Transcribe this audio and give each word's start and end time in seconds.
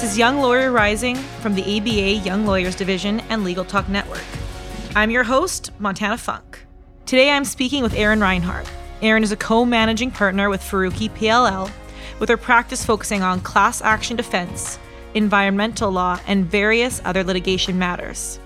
This 0.00 0.12
is 0.12 0.18
Young 0.18 0.40
Lawyer 0.40 0.72
Rising 0.72 1.14
from 1.14 1.54
the 1.54 1.76
ABA 1.76 2.24
Young 2.24 2.46
Lawyers 2.46 2.74
Division 2.74 3.20
and 3.28 3.44
Legal 3.44 3.66
Talk 3.66 3.86
Network. 3.86 4.24
I'm 4.96 5.10
your 5.10 5.24
host, 5.24 5.72
Montana 5.78 6.16
Funk. 6.16 6.64
Today 7.04 7.30
I'm 7.30 7.44
speaking 7.44 7.82
with 7.82 7.92
Erin 7.92 8.18
Rhinehart. 8.18 8.66
Erin 9.02 9.22
is 9.22 9.30
a 9.30 9.36
co 9.36 9.66
managing 9.66 10.10
partner 10.10 10.48
with 10.48 10.62
Faruki 10.62 11.10
PLL, 11.10 11.70
with 12.18 12.30
her 12.30 12.38
practice 12.38 12.82
focusing 12.82 13.22
on 13.22 13.42
class 13.42 13.82
action 13.82 14.16
defense, 14.16 14.78
environmental 15.12 15.90
law, 15.90 16.18
and 16.26 16.46
various 16.46 17.02
other 17.04 17.22
litigation 17.22 17.78
matters. 17.78 18.40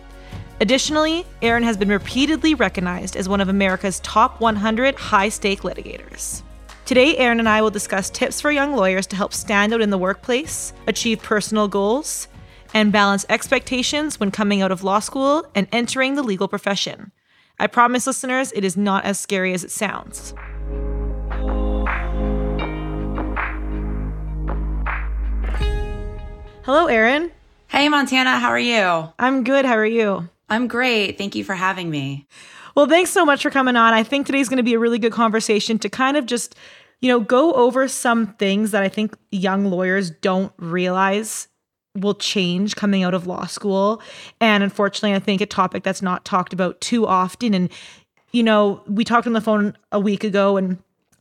Additionally, 0.60 1.24
Erin 1.40 1.62
has 1.62 1.76
been 1.76 1.88
repeatedly 1.88 2.56
recognized 2.56 3.14
as 3.14 3.28
one 3.28 3.40
of 3.40 3.48
America's 3.48 4.00
top 4.00 4.40
100 4.40 4.96
high 4.96 5.28
stake 5.28 5.60
litigators. 5.60 6.42
Today, 6.86 7.16
Erin 7.16 7.38
and 7.38 7.48
I 7.48 7.62
will 7.62 7.70
discuss 7.70 8.10
tips 8.10 8.42
for 8.42 8.50
young 8.50 8.76
lawyers 8.76 9.06
to 9.06 9.16
help 9.16 9.32
stand 9.32 9.72
out 9.72 9.80
in 9.80 9.88
the 9.88 9.96
workplace, 9.96 10.74
achieve 10.86 11.22
personal 11.22 11.66
goals, 11.66 12.28
and 12.74 12.92
balance 12.92 13.24
expectations 13.30 14.20
when 14.20 14.30
coming 14.30 14.60
out 14.60 14.70
of 14.70 14.84
law 14.84 14.98
school 14.98 15.46
and 15.54 15.66
entering 15.72 16.14
the 16.14 16.22
legal 16.22 16.46
profession. 16.46 17.10
I 17.58 17.68
promise 17.68 18.06
listeners, 18.06 18.52
it 18.52 18.64
is 18.64 18.76
not 18.76 19.06
as 19.06 19.18
scary 19.18 19.54
as 19.54 19.64
it 19.64 19.70
sounds. 19.70 20.34
Hello, 26.64 26.86
Erin. 26.86 27.30
Hey, 27.68 27.88
Montana, 27.88 28.38
how 28.38 28.50
are 28.50 28.58
you? 28.58 29.08
I'm 29.18 29.42
good. 29.42 29.64
How 29.64 29.76
are 29.76 29.86
you? 29.86 30.28
I'm 30.50 30.68
great. 30.68 31.16
Thank 31.16 31.34
you 31.34 31.44
for 31.44 31.54
having 31.54 31.88
me. 31.88 32.26
Well, 32.74 32.86
thanks 32.86 33.10
so 33.10 33.24
much 33.24 33.42
for 33.42 33.50
coming 33.50 33.76
on. 33.76 33.94
I 33.94 34.02
think 34.02 34.26
today's 34.26 34.48
going 34.48 34.56
to 34.56 34.64
be 34.64 34.74
a 34.74 34.78
really 34.78 34.98
good 34.98 35.12
conversation 35.12 35.78
to 35.78 35.88
kind 35.88 36.16
of 36.16 36.26
just, 36.26 36.56
you 37.00 37.08
know, 37.08 37.20
go 37.20 37.52
over 37.52 37.86
some 37.86 38.34
things 38.34 38.72
that 38.72 38.82
I 38.82 38.88
think 38.88 39.16
young 39.30 39.66
lawyers 39.66 40.10
don't 40.10 40.52
realize 40.58 41.46
will 41.96 42.14
change 42.14 42.74
coming 42.74 43.04
out 43.04 43.14
of 43.14 43.28
law 43.28 43.46
school. 43.46 44.02
And 44.40 44.64
unfortunately, 44.64 45.14
I 45.14 45.20
think 45.20 45.40
a 45.40 45.46
topic 45.46 45.84
that's 45.84 46.02
not 46.02 46.24
talked 46.24 46.52
about 46.52 46.80
too 46.80 47.06
often. 47.06 47.54
And, 47.54 47.70
you 48.32 48.42
know, 48.42 48.82
we 48.88 49.04
talked 49.04 49.28
on 49.28 49.34
the 49.34 49.40
phone 49.40 49.76
a 49.92 50.00
week 50.00 50.24
ago 50.24 50.56
and 50.56 50.78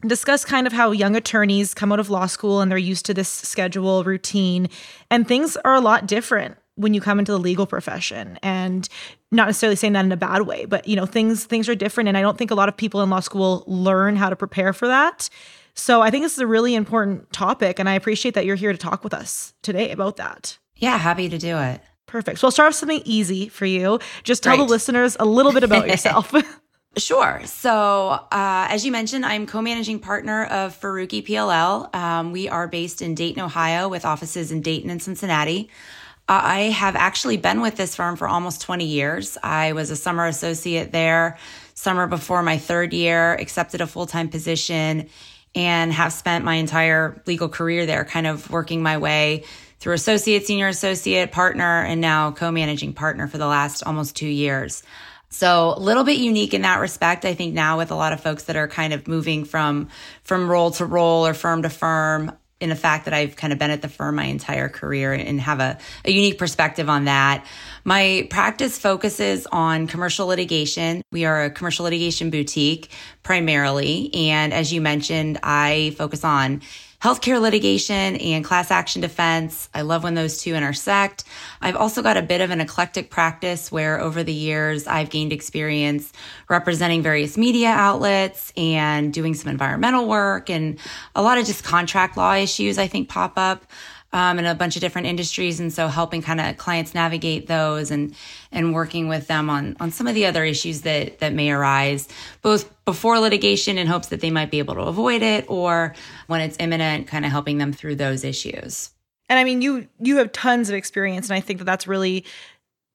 discussed 0.08 0.48
kind 0.48 0.66
of 0.66 0.74
how 0.74 0.90
young 0.90 1.16
attorneys 1.16 1.76
come 1.76 1.92
out 1.92 2.00
of 2.00 2.09
law 2.09 2.26
school 2.26 2.62
and 2.62 2.72
they're 2.72 2.80
used 2.80 3.06
to 3.06 3.14
this 3.14 3.30
schedule 3.30 4.04
routine 4.04 4.68
and 5.09 5.28
things 5.28 5.56
are 5.58 5.76
a 5.76 5.80
lot 5.80 6.08
different 6.08 6.58
when 6.75 6.93
you 6.93 7.02
come 7.02 7.19
into 7.19 7.31
the 7.31 7.39
legal 7.39 7.66
profession 7.66 8.39
and 8.41 8.89
not 9.31 9.47
necessarily 9.47 9.75
saying 9.75 9.93
that 9.93 10.05
in 10.05 10.11
a 10.11 10.17
bad 10.17 10.43
way 10.43 10.66
but 10.66 10.88
you 10.88 10.95
know 10.95 11.05
things 11.05 11.45
things 11.45 11.69
are 11.69 11.75
different 11.75 12.07
and 12.07 12.17
i 12.17 12.21
don't 12.21 12.38
think 12.38 12.52
a 12.52 12.55
lot 12.55 12.69
of 12.69 12.75
people 12.75 13.02
in 13.02 13.09
law 13.09 13.19
school 13.19 13.63
learn 13.67 14.16
how 14.16 14.29
to 14.29 14.35
prepare 14.35 14.73
for 14.73 14.88
that 14.88 15.29
so 15.75 16.01
i 16.01 16.09
think 16.09 16.23
this 16.23 16.33
is 16.33 16.39
a 16.39 16.47
really 16.47 16.75
important 16.75 17.31
topic 17.31 17.79
and 17.79 17.88
i 17.88 17.94
appreciate 17.94 18.33
that 18.33 18.45
you're 18.45 18.55
here 18.55 18.71
to 18.71 18.77
talk 18.77 19.03
with 19.03 19.13
us 19.13 19.53
today 19.61 19.91
about 19.91 20.17
that 20.17 20.57
yeah 20.75 20.97
happy 20.97 21.29
to 21.29 21.38
do 21.38 21.57
it 21.57 21.81
perfect 22.05 22.39
so 22.39 22.47
i'll 22.47 22.51
start 22.51 22.69
with 22.69 22.75
something 22.75 23.01
easy 23.05 23.47
for 23.49 23.66
you 23.66 23.99
just 24.23 24.44
tell 24.44 24.57
right. 24.57 24.66
the 24.66 24.69
listeners 24.69 25.16
a 25.19 25.25
little 25.25 25.51
bit 25.51 25.63
about 25.63 25.88
yourself 25.88 26.33
Sure. 26.95 27.41
So, 27.45 28.09
uh, 28.31 28.67
as 28.69 28.85
you 28.85 28.91
mentioned, 28.91 29.25
I'm 29.25 29.47
co-managing 29.47 29.99
partner 29.99 30.45
of 30.45 30.79
Faruki 30.79 31.25
PLL. 31.25 31.94
Um, 31.95 32.31
we 32.31 32.47
are 32.47 32.67
based 32.67 33.01
in 33.01 33.16
Dayton, 33.16 33.41
Ohio, 33.41 33.89
with 33.89 34.05
offices 34.05 34.51
in 34.51 34.61
Dayton 34.61 34.91
and 34.91 35.01
Cincinnati. 35.01 35.71
I 36.27 36.61
have 36.61 36.95
actually 36.95 37.38
been 37.38 37.61
with 37.61 37.75
this 37.75 37.95
firm 37.95 38.16
for 38.16 38.27
almost 38.27 38.61
20 38.61 38.85
years. 38.85 39.38
I 39.43 39.73
was 39.73 39.89
a 39.89 39.95
summer 39.95 40.25
associate 40.25 40.91
there, 40.91 41.38
summer 41.73 42.07
before 42.07 42.41
my 42.43 42.57
third 42.57 42.93
year, 42.93 43.33
accepted 43.33 43.81
a 43.81 43.88
full 43.88 44.05
time 44.05 44.29
position, 44.29 45.09
and 45.53 45.91
have 45.91 46.13
spent 46.13 46.45
my 46.45 46.56
entire 46.56 47.22
legal 47.25 47.50
career 47.50 47.85
there, 47.85 48.06
kind 48.06 48.25
of 48.25 48.50
working 48.50 48.81
my 48.81 48.97
way 48.97 49.44
through 49.79 49.94
associate, 49.94 50.47
senior 50.47 50.69
associate, 50.69 51.33
partner, 51.33 51.83
and 51.83 52.00
now 52.00 52.31
co 52.31 52.51
managing 52.51 52.94
partner 52.94 53.28
for 53.28 53.38
the 53.38 53.47
last 53.47 53.83
almost 53.83 54.16
two 54.16 54.28
years. 54.28 54.81
So 55.29 55.73
a 55.75 55.79
little 55.79 56.03
bit 56.03 56.19
unique 56.19 56.53
in 56.53 56.62
that 56.62 56.79
respect. 56.79 57.25
I 57.25 57.33
think 57.33 57.53
now 57.53 57.79
with 57.79 57.91
a 57.91 57.95
lot 57.95 58.13
of 58.13 58.22
folks 58.22 58.44
that 58.44 58.56
are 58.56 58.67
kind 58.67 58.94
of 58.94 59.07
moving 59.07 59.45
from, 59.45 59.89
from 60.23 60.50
role 60.50 60.72
to 60.72 60.85
role 60.85 61.25
or 61.25 61.33
firm 61.33 61.63
to 61.63 61.69
firm, 61.69 62.31
in 62.63 62.69
the 62.69 62.75
fact 62.78 63.03
that 63.06 63.13
I've 63.13 63.35
kind 63.35 63.51
of 63.51 63.59
been 63.59 63.72
at 63.72 63.81
the 63.81 63.90
firm 63.90 64.16
my 64.16 64.24
entire 64.24 64.69
career 64.69 65.12
and 65.12 65.40
have 65.41 65.59
a, 65.59 65.78
a 66.06 66.12
unique 66.12 66.38
perspective 66.38 66.88
on 66.90 67.06
that. 67.06 67.46
My 67.84 68.25
practice 68.29 68.79
focuses 68.79 69.46
on 69.47 69.85
commercial 69.85 70.28
litigation. 70.28 71.03
We 71.12 71.25
are 71.25 71.44
a 71.44 71.50
commercial 71.50 71.84
litigation 71.84 72.29
boutique 72.29 72.90
primarily. 73.22 74.09
And 74.16 74.53
as 74.53 74.72
you 74.72 74.79
mentioned, 74.79 75.40
I 75.44 75.94
focus 75.97 76.24
on 76.24 76.62
healthcare 77.03 77.41
litigation 77.41 78.16
and 78.16 78.46
class 78.46 78.72
action 78.72 79.02
defense. 79.02 79.68
I 79.74 79.81
love 79.81 80.03
when 80.03 80.14
those 80.14 80.41
two 80.41 80.56
intersect. 80.56 81.25
I've 81.59 81.75
also 81.75 82.02
got 82.02 82.16
a 82.16 82.22
bit 82.22 82.40
of 82.40 82.50
an 82.50 82.62
eclectic 82.62 83.09
practice 83.09 83.69
where 83.69 84.00
over 84.00 84.24
the 84.24 84.34
years 84.34 84.88
I've 84.88 85.09
gained 85.09 85.34
experience 85.34 86.13
representing 86.47 87.03
various 87.03 87.38
media 87.38 87.68
outlets 87.68 88.53
and 88.56 89.13
doing 89.13 89.34
some 89.34 89.52
environmental 89.52 90.08
work 90.08 90.50
and 90.50 90.80
a 91.13 91.22
lot 91.22 91.38
of 91.38 91.46
just 91.46 91.66
contract 91.66 92.16
law 92.16 92.36
issues 92.36 92.78
I 92.78 92.88
think 92.88 93.09
pop 93.09 93.34
up 93.36 93.66
um, 94.13 94.40
in 94.40 94.46
a 94.46 94.56
bunch 94.56 94.75
of 94.75 94.81
different 94.81 95.07
industries, 95.07 95.59
and 95.59 95.74
so 95.74 95.88
helping 95.88 96.22
kind 96.22 96.40
of 96.40 96.57
clients 96.57 96.94
navigate 96.94 97.47
those 97.47 97.91
and 97.91 98.16
and 98.51 98.74
working 98.74 99.07
with 99.07 99.28
them 99.28 99.50
on 99.50 99.75
on 99.79 99.91
some 99.91 100.07
of 100.07 100.16
the 100.16 100.25
other 100.25 100.46
issues 100.46 100.81
that 100.81 101.19
that 101.19 101.34
may 101.34 101.51
arise, 101.51 102.07
both 102.41 102.72
before 102.85 103.19
litigation 103.19 103.78
in 103.78 103.88
hopes 103.88 104.07
that 104.07 104.22
they 104.22 104.29
might 104.29 104.51
be 104.51 104.59
able 104.59 104.75
to 104.75 104.81
avoid 104.81 105.22
it, 105.22 105.46
or 105.50 105.94
when 106.28 106.41
it's 106.41 106.56
imminent, 106.59 107.07
kind 107.07 107.25
of 107.25 107.31
helping 107.31 107.57
them 107.57 107.74
through 107.74 107.96
those 107.96 108.24
issues. 108.24 108.91
And 109.29 109.40
I 109.40 109.44
mean, 109.44 109.62
you 109.62 109.88
you 110.00 110.18
have 110.18 110.31
tons 110.31 110.69
of 110.69 110.75
experience, 110.75 111.30
and 111.30 111.35
I 111.35 111.41
think 111.41 111.59
that 111.59 111.66
that's 111.66 111.88
really 111.88 112.24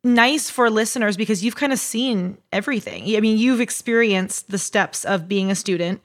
nice 0.05 0.49
for 0.49 0.71
listeners 0.71 1.17
because 1.17 1.45
you've 1.45 1.57
kind 1.57 1.73
of 1.73 1.79
seen 1.81 2.39
everything. 2.53 3.17
I 3.17 3.21
mean, 3.21 3.39
you've 3.39 3.61
experienced 3.61 4.51
the 4.51 4.59
steps 4.59 5.05
of 5.05 5.29
being 5.29 5.51
a 5.51 5.57
student, 5.57 6.01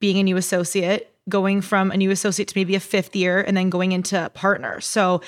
being 0.00 0.18
a 0.18 0.24
new 0.24 0.36
associate, 0.36 1.14
going 1.28 1.60
from 1.60 1.90
a 1.90 1.96
new 1.96 2.10
associate 2.10 2.48
to 2.48 2.58
maybe 2.58 2.74
a 2.74 2.80
fifth 2.80 3.16
year 3.16 3.40
and 3.40 3.56
then 3.56 3.70
going 3.70 3.92
into 3.92 4.30
partner. 4.34 4.80
So 4.80 5.20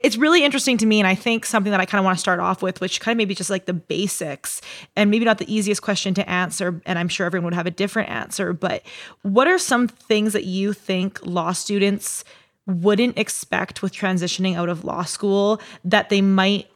it's 0.00 0.16
really 0.16 0.44
interesting 0.44 0.78
to 0.78 0.86
me. 0.86 0.98
And 0.98 1.06
I 1.06 1.14
think 1.14 1.44
something 1.44 1.70
that 1.70 1.80
I 1.80 1.84
kind 1.84 2.00
of 2.00 2.04
want 2.04 2.16
to 2.16 2.20
start 2.20 2.40
off 2.40 2.62
with, 2.62 2.80
which 2.80 3.00
kind 3.00 3.14
of 3.14 3.18
maybe 3.18 3.34
just 3.34 3.50
like 3.50 3.66
the 3.66 3.74
basics 3.74 4.62
and 4.96 5.10
maybe 5.10 5.24
not 5.24 5.38
the 5.38 5.52
easiest 5.52 5.82
question 5.82 6.14
to 6.14 6.28
answer. 6.28 6.80
And 6.86 6.98
I'm 6.98 7.08
sure 7.08 7.26
everyone 7.26 7.46
would 7.46 7.54
have 7.54 7.66
a 7.66 7.70
different 7.70 8.08
answer. 8.08 8.52
But 8.52 8.82
what 9.22 9.46
are 9.46 9.58
some 9.58 9.88
things 9.88 10.32
that 10.32 10.44
you 10.44 10.72
think 10.72 11.24
law 11.24 11.52
students 11.52 12.24
wouldn't 12.66 13.18
expect 13.18 13.82
with 13.82 13.92
transitioning 13.92 14.56
out 14.56 14.68
of 14.68 14.84
law 14.84 15.02
school 15.02 15.60
that 15.84 16.08
they 16.08 16.22
might 16.22 16.68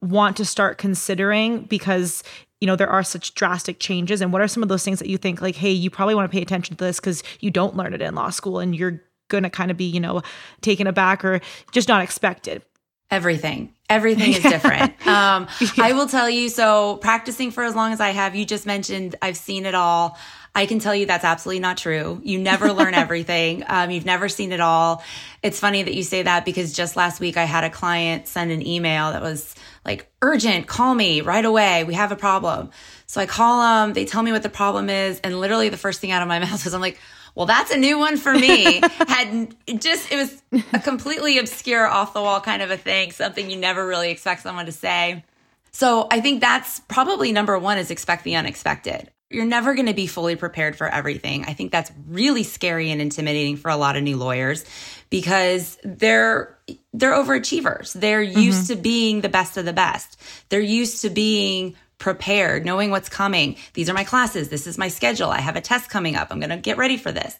want 0.00 0.36
to 0.36 0.44
start 0.44 0.78
considering 0.78 1.62
because 1.64 2.22
you 2.64 2.66
know 2.66 2.76
there 2.76 2.88
are 2.88 3.02
such 3.02 3.34
drastic 3.34 3.78
changes 3.78 4.22
and 4.22 4.32
what 4.32 4.40
are 4.40 4.48
some 4.48 4.62
of 4.62 4.70
those 4.70 4.82
things 4.82 4.98
that 4.98 5.06
you 5.06 5.18
think 5.18 5.42
like 5.42 5.54
hey 5.54 5.70
you 5.70 5.90
probably 5.90 6.14
want 6.14 6.24
to 6.24 6.34
pay 6.34 6.40
attention 6.40 6.74
to 6.74 6.82
this 6.82 6.98
because 6.98 7.22
you 7.40 7.50
don't 7.50 7.76
learn 7.76 7.92
it 7.92 8.00
in 8.00 8.14
law 8.14 8.30
school 8.30 8.58
and 8.58 8.74
you're 8.74 9.02
gonna 9.28 9.50
kind 9.50 9.70
of 9.70 9.76
be 9.76 9.84
you 9.84 10.00
know 10.00 10.22
taken 10.62 10.86
aback 10.86 11.22
or 11.26 11.42
just 11.72 11.88
not 11.88 12.00
expected 12.00 12.62
everything 13.10 13.70
everything 13.90 14.32
is 14.32 14.42
different 14.54 14.94
um, 15.06 15.46
yeah. 15.60 15.68
i 15.78 15.92
will 15.92 16.06
tell 16.06 16.30
you 16.30 16.48
so 16.48 16.96
practicing 17.02 17.50
for 17.50 17.64
as 17.64 17.74
long 17.74 17.92
as 17.92 18.00
i 18.00 18.08
have 18.08 18.34
you 18.34 18.46
just 18.46 18.64
mentioned 18.64 19.14
i've 19.20 19.36
seen 19.36 19.66
it 19.66 19.74
all 19.74 20.16
I 20.56 20.66
can 20.66 20.78
tell 20.78 20.94
you 20.94 21.04
that's 21.04 21.24
absolutely 21.24 21.58
not 21.58 21.78
true. 21.78 22.20
You 22.22 22.38
never 22.38 22.72
learn 22.72 22.94
everything. 22.94 23.64
Um, 23.66 23.90
you've 23.90 24.04
never 24.04 24.28
seen 24.28 24.52
it 24.52 24.60
all. 24.60 25.02
It's 25.42 25.58
funny 25.58 25.82
that 25.82 25.94
you 25.94 26.04
say 26.04 26.22
that 26.22 26.44
because 26.44 26.72
just 26.72 26.94
last 26.94 27.18
week 27.18 27.36
I 27.36 27.42
had 27.42 27.64
a 27.64 27.70
client 27.70 28.28
send 28.28 28.52
an 28.52 28.64
email 28.64 29.10
that 29.10 29.20
was 29.20 29.52
like 29.84 30.10
urgent, 30.22 30.66
call 30.66 30.94
me 30.94 31.20
right 31.20 31.44
away. 31.44 31.84
We 31.84 31.94
have 31.94 32.12
a 32.12 32.16
problem. 32.16 32.70
So 33.06 33.20
I 33.20 33.26
call 33.26 33.60
them, 33.60 33.92
they 33.92 34.04
tell 34.04 34.22
me 34.22 34.32
what 34.32 34.42
the 34.42 34.48
problem 34.48 34.88
is. 34.88 35.20
And 35.20 35.38
literally 35.38 35.68
the 35.68 35.76
first 35.76 36.00
thing 36.00 36.10
out 36.10 36.22
of 36.22 36.28
my 36.28 36.38
mouth 36.40 36.64
was, 36.64 36.74
I'm 36.74 36.80
like, 36.80 36.98
well, 37.34 37.46
that's 37.46 37.70
a 37.70 37.76
new 37.76 37.98
one 37.98 38.16
for 38.16 38.32
me. 38.32 38.80
Had 39.08 39.54
just, 39.80 40.10
it 40.12 40.16
was 40.16 40.42
a 40.72 40.78
completely 40.78 41.38
obscure 41.38 41.86
off 41.86 42.14
the 42.14 42.22
wall 42.22 42.40
kind 42.40 42.62
of 42.62 42.70
a 42.70 42.76
thing, 42.76 43.10
something 43.10 43.50
you 43.50 43.56
never 43.56 43.86
really 43.86 44.10
expect 44.10 44.42
someone 44.42 44.66
to 44.66 44.72
say. 44.72 45.24
So 45.72 46.06
I 46.10 46.20
think 46.20 46.40
that's 46.40 46.80
probably 46.80 47.32
number 47.32 47.58
one 47.58 47.78
is 47.78 47.90
expect 47.90 48.22
the 48.22 48.36
unexpected. 48.36 49.10
You're 49.30 49.44
never 49.44 49.74
going 49.74 49.86
to 49.86 49.94
be 49.94 50.06
fully 50.06 50.36
prepared 50.36 50.76
for 50.76 50.86
everything. 50.86 51.44
I 51.46 51.54
think 51.54 51.72
that's 51.72 51.90
really 52.06 52.44
scary 52.44 52.92
and 52.92 53.00
intimidating 53.00 53.56
for 53.56 53.70
a 53.70 53.76
lot 53.76 53.96
of 53.96 54.04
new 54.04 54.16
lawyers 54.16 54.64
because 55.10 55.76
they're 55.82 56.53
they're 56.94 57.12
overachievers. 57.12 57.92
They're 57.92 58.22
used 58.22 58.70
mm-hmm. 58.70 58.74
to 58.74 58.80
being 58.80 59.20
the 59.20 59.28
best 59.28 59.56
of 59.56 59.64
the 59.64 59.72
best. 59.72 60.18
They're 60.48 60.60
used 60.60 61.02
to 61.02 61.10
being 61.10 61.74
prepared, 61.98 62.64
knowing 62.64 62.90
what's 62.90 63.08
coming. 63.08 63.56
These 63.74 63.90
are 63.90 63.94
my 63.94 64.04
classes. 64.04 64.48
This 64.48 64.66
is 64.66 64.78
my 64.78 64.88
schedule. 64.88 65.28
I 65.28 65.40
have 65.40 65.56
a 65.56 65.60
test 65.60 65.90
coming 65.90 66.14
up. 66.14 66.28
I'm 66.30 66.38
going 66.38 66.50
to 66.50 66.56
get 66.56 66.78
ready 66.78 66.96
for 66.96 67.10
this. 67.10 67.36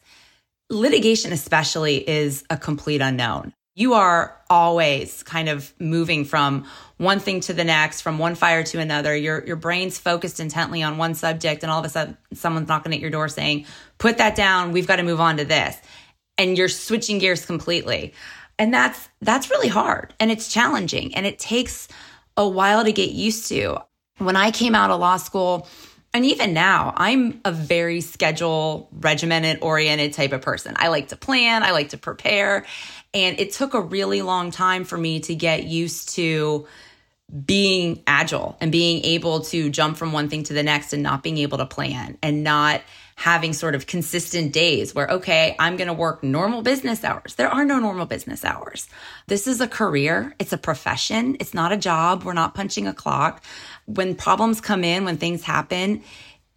Litigation, 0.71 1.33
especially, 1.33 2.09
is 2.09 2.45
a 2.51 2.57
complete 2.57 3.01
unknown. 3.01 3.53
You 3.77 3.95
are 3.95 4.41
always 4.51 5.23
kind 5.23 5.49
of 5.49 5.73
moving 5.81 6.25
from 6.25 6.67
one 6.97 7.19
thing 7.21 7.41
to 7.41 7.53
the 7.53 7.65
next, 7.65 8.03
from 8.03 8.19
one 8.19 8.35
fire 8.35 8.63
to 8.65 8.79
another. 8.79 9.17
Your 9.17 9.45
your 9.45 9.57
brain's 9.57 9.99
focused 9.99 10.39
intently 10.39 10.83
on 10.83 10.97
one 10.97 11.15
subject, 11.15 11.65
and 11.65 11.73
all 11.73 11.81
of 11.81 11.85
a 11.85 11.89
sudden, 11.89 12.17
someone's 12.35 12.69
knocking 12.69 12.95
at 12.95 13.01
your 13.01 13.11
door 13.11 13.29
saying, 13.29 13.67
"Put 13.99 14.19
that 14.19 14.37
down. 14.37 14.71
We've 14.71 14.87
got 14.87 14.97
to 14.97 15.03
move 15.03 15.21
on 15.21 15.39
to 15.39 15.45
this," 15.45 15.77
and 16.39 16.57
you're 16.57 16.69
switching 16.69 17.19
gears 17.19 17.45
completely. 17.45 18.15
And 18.59 18.73
that's 18.73 19.09
that's 19.21 19.51
really 19.51 19.69
hard 19.69 20.15
and 20.21 20.31
it's 20.31 20.49
challenging 20.49 21.15
and 21.15 21.27
it 21.27 21.39
takes 21.39 21.89
a 22.37 22.49
while 22.49 22.85
to 22.85 22.93
get 22.93 23.11
used 23.11 23.49
to. 23.49 23.79
When 24.19 24.37
I 24.37 24.51
came 24.51 24.75
out 24.75 24.91
of 24.91 25.01
law 25.01 25.17
school, 25.17 25.67
and 26.13 26.25
even 26.25 26.55
now, 26.55 26.95
I'm 26.97 27.41
a 27.45 27.51
very 27.51 28.01
schedule 28.01 28.89
regimented 28.93 29.59
oriented 29.63 30.13
type 30.13 30.33
of 30.33 30.43
person. 30.43 30.75
I 30.77 30.87
like 30.87 31.09
to 31.09 31.17
plan, 31.17 31.65
I 31.65 31.73
like 31.73 31.89
to 31.89 31.99
prepare. 31.99 32.65
And 33.13 33.41
it 33.41 33.53
took 33.53 33.75
a 33.75 33.81
really 33.81 34.23
long 34.23 34.53
time 34.53 34.85
for 34.85 34.97
me 34.97 35.19
to 35.21 35.35
get 35.35 35.65
used 35.65 36.11
to 36.11 36.69
being 37.45 38.03
agile 38.07 38.57
and 38.61 38.71
being 38.71 39.05
able 39.05 39.41
to 39.41 39.71
jump 39.71 39.97
from 39.97 40.13
one 40.13 40.29
thing 40.29 40.45
to 40.45 40.53
the 40.53 40.63
next 40.63 40.93
and 40.93 41.03
not 41.03 41.25
being 41.25 41.39
able 41.39 41.59
to 41.59 41.67
plan 41.67 42.17
and 42.23 42.45
not 42.45 42.81
having 43.17 43.53
sort 43.53 43.75
of 43.75 43.87
consistent 43.87 44.53
days 44.53 44.95
where, 44.95 45.09
okay, 45.09 45.55
I'm 45.59 45.77
going 45.77 45.89
to 45.89 45.95
work 45.95 46.23
normal 46.23 46.63
business 46.63 47.05
hours. 47.05 47.37
There 47.37 47.49
are 47.49 47.65
no 47.65 47.79
normal 47.79 48.07
business 48.07 48.45
hours. 48.45 48.89
This 49.29 49.47
is 49.47 49.61
a 49.61 49.69
career. 49.69 50.35
It's 50.39 50.53
a 50.53 50.59
profession. 50.59 51.37
It's 51.39 51.55
not 51.55 51.73
a 51.73 51.77
job. 51.77 52.25
We're 52.25 52.33
not 52.33 52.55
punching 52.55 52.87
a 52.87 52.95
clock. 52.95 53.43
When 53.87 54.15
problems 54.15 54.61
come 54.61 54.85
in, 54.85 55.05
when 55.05 55.17
things 55.17 55.45
happen, 55.45 56.03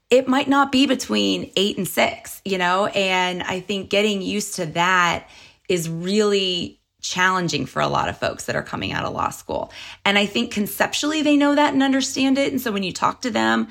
it 0.09 0.27
might 0.27 0.48
not 0.48 0.71
be 0.71 0.88
between 0.88 1.51
eight 1.56 1.77
and 1.77 1.88
six, 1.88 2.42
you 2.44 2.57
know? 2.57 2.88
And 2.88 3.44
I 3.44 3.60
think 3.60 3.89
getting 3.89 4.21
used 4.21 4.56
to 4.56 4.65
that 4.68 5.30
is 5.69 5.89
really 5.89 6.80
challenging 7.01 7.65
for 7.65 7.81
a 7.81 7.88
lot 7.88 8.10
of 8.10 8.18
folks 8.18 8.45
that 8.45 8.56
are 8.56 8.63
coming 8.63 8.92
out 8.92 9.06
of 9.06 9.13
law 9.13 9.30
school. 9.30 9.71
And 10.03 10.18
I 10.18 10.25
think 10.25 10.51
conceptually 10.51 11.21
they 11.21 11.38
know 11.38 11.56
that 11.56 11.74
and 11.74 11.83
understand 11.83 12.38
it. 12.38 12.51
And 12.51 12.60
so 12.60 12.71
when 12.71 12.83
you 12.83 12.92
talk 12.92 13.21
to 13.21 13.30
them, 13.30 13.68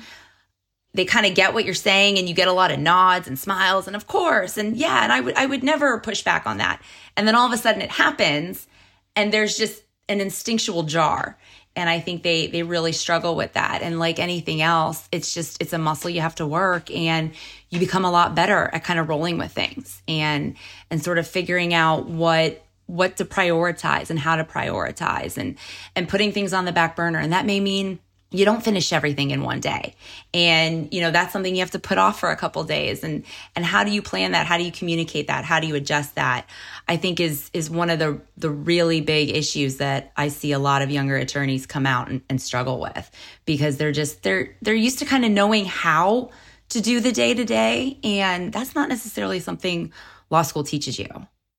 they 0.97 1.05
kind 1.05 1.25
of 1.25 1.35
get 1.35 1.53
what 1.53 1.63
you're 1.63 1.73
saying 1.73 2.17
and 2.17 2.27
you 2.27 2.35
get 2.35 2.47
a 2.47 2.53
lot 2.53 2.71
of 2.71 2.79
nods 2.79 3.27
and 3.27 3.39
smiles 3.39 3.87
and 3.87 3.95
of 3.95 4.07
course 4.07 4.57
and 4.57 4.75
yeah 4.75 5.03
and 5.03 5.13
I 5.13 5.21
would 5.21 5.35
I 5.35 5.45
would 5.45 5.63
never 5.63 5.99
push 5.99 6.23
back 6.23 6.45
on 6.45 6.57
that. 6.57 6.81
And 7.15 7.27
then 7.27 7.35
all 7.35 7.45
of 7.45 7.53
a 7.53 7.57
sudden 7.57 7.81
it 7.81 7.91
happens 7.91 8.67
and 9.15 9.31
there's 9.31 9.57
just 9.57 9.83
an 10.09 10.19
instinctual 10.19 10.83
jar. 10.83 11.37
And 11.75 11.89
I 11.89 11.99
think 11.99 12.23
they 12.23 12.47
they 12.47 12.63
really 12.63 12.91
struggle 12.91 13.35
with 13.35 13.53
that. 13.53 13.81
And 13.83 13.99
like 13.99 14.17
anything 14.17 14.61
else, 14.61 15.07
it's 15.11 15.33
just 15.33 15.61
it's 15.61 15.73
a 15.73 15.77
muscle 15.77 16.09
you 16.09 16.21
have 16.21 16.35
to 16.35 16.47
work 16.47 16.89
and 16.89 17.31
you 17.69 17.79
become 17.79 18.03
a 18.03 18.11
lot 18.11 18.33
better 18.33 18.69
at 18.73 18.83
kind 18.83 18.99
of 18.99 19.07
rolling 19.07 19.37
with 19.37 19.51
things 19.51 20.01
and 20.07 20.55
and 20.89 21.03
sort 21.03 21.19
of 21.19 21.27
figuring 21.27 21.73
out 21.73 22.07
what 22.07 22.65
what 22.87 23.17
to 23.17 23.25
prioritize 23.25 24.09
and 24.09 24.17
how 24.17 24.35
to 24.35 24.43
prioritize 24.43 25.37
and 25.37 25.57
and 25.95 26.09
putting 26.09 26.31
things 26.31 26.53
on 26.53 26.65
the 26.65 26.71
back 26.71 26.95
burner. 26.95 27.19
And 27.19 27.33
that 27.33 27.45
may 27.45 27.59
mean 27.59 27.99
you 28.29 28.43
don't 28.43 28.63
finish 28.63 28.91
everything 28.91 29.31
in 29.31 29.41
one 29.41 29.59
day. 29.59 29.95
And 30.33 30.93
you 30.93 31.01
know 31.01 31.11
that's 31.11 31.31
something 31.33 31.55
you 31.55 31.61
have 31.61 31.71
to 31.71 31.79
put 31.79 31.97
off 31.97 32.19
for 32.19 32.29
a 32.29 32.35
couple 32.35 32.63
days. 32.63 33.03
And 33.03 33.23
and 33.55 33.65
how 33.65 33.83
do 33.83 33.91
you 33.91 34.01
plan 34.01 34.33
that? 34.33 34.45
How 34.47 34.57
do 34.57 34.63
you 34.63 34.71
communicate 34.71 35.27
that? 35.27 35.45
How 35.45 35.59
do 35.59 35.67
you 35.67 35.75
adjust 35.75 36.15
that? 36.15 36.47
I 36.87 36.97
think 36.97 37.19
is 37.19 37.49
is 37.53 37.69
one 37.69 37.89
of 37.89 37.99
the 37.99 38.21
the 38.37 38.49
really 38.49 39.01
big 39.01 39.35
issues 39.35 39.77
that 39.77 40.11
i 40.15 40.27
see 40.27 40.51
a 40.51 40.59
lot 40.59 40.81
of 40.81 40.91
younger 40.91 41.17
attorneys 41.17 41.65
come 41.65 41.85
out 41.85 42.09
and, 42.09 42.21
and 42.29 42.41
struggle 42.41 42.79
with 42.79 43.09
because 43.45 43.77
they're 43.77 43.91
just 43.91 44.23
they're 44.23 44.55
they're 44.61 44.75
used 44.75 44.99
to 44.99 45.05
kind 45.05 45.25
of 45.25 45.31
knowing 45.31 45.65
how 45.65 46.29
to 46.69 46.81
do 46.81 46.99
the 46.99 47.11
day 47.11 47.33
to 47.33 47.45
day 47.45 47.97
and 48.03 48.53
that's 48.53 48.75
not 48.75 48.89
necessarily 48.89 49.39
something 49.39 49.91
law 50.29 50.41
school 50.41 50.63
teaches 50.63 50.99
you 50.99 51.07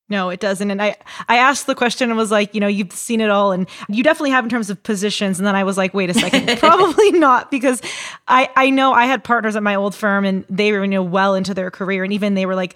no, 0.09 0.31
it 0.31 0.41
doesn't. 0.41 0.71
And 0.71 0.81
I, 0.81 0.97
I 1.29 1.37
asked 1.37 1.67
the 1.67 1.75
question 1.75 2.09
and 2.11 2.19
was 2.19 2.31
like, 2.31 2.55
you 2.55 2.61
know, 2.61 2.67
you've 2.67 2.93
seen 2.93 3.21
it 3.21 3.29
all 3.29 3.53
and 3.53 3.69
you 3.89 4.03
definitely 4.03 4.31
have 4.31 4.45
in 4.45 4.51
terms 4.51 4.71
of 4.71 4.83
positions. 4.83 5.39
And 5.39 5.47
then 5.47 5.55
I 5.55 5.65
was 5.65 5.77
like, 5.77 5.93
wait 5.93 6.09
a 6.09 6.15
second, 6.15 6.59
probably 6.59 7.13
not 7.13 7.51
because 7.51 7.83
I, 8.27 8.49
I 8.57 8.71
know 8.71 8.93
I 8.93 9.05
had 9.05 9.23
partners 9.23 9.55
at 9.55 9.63
my 9.63 9.75
old 9.75 9.95
firm 9.95 10.25
and 10.25 10.45
they 10.49 10.73
were, 10.73 10.83
you 10.83 10.91
know, 10.91 11.03
well 11.03 11.35
into 11.35 11.53
their 11.53 11.71
career. 11.71 12.05
And 12.05 12.13
even 12.13 12.35
they 12.35 12.47
were 12.47 12.55
like, 12.55 12.75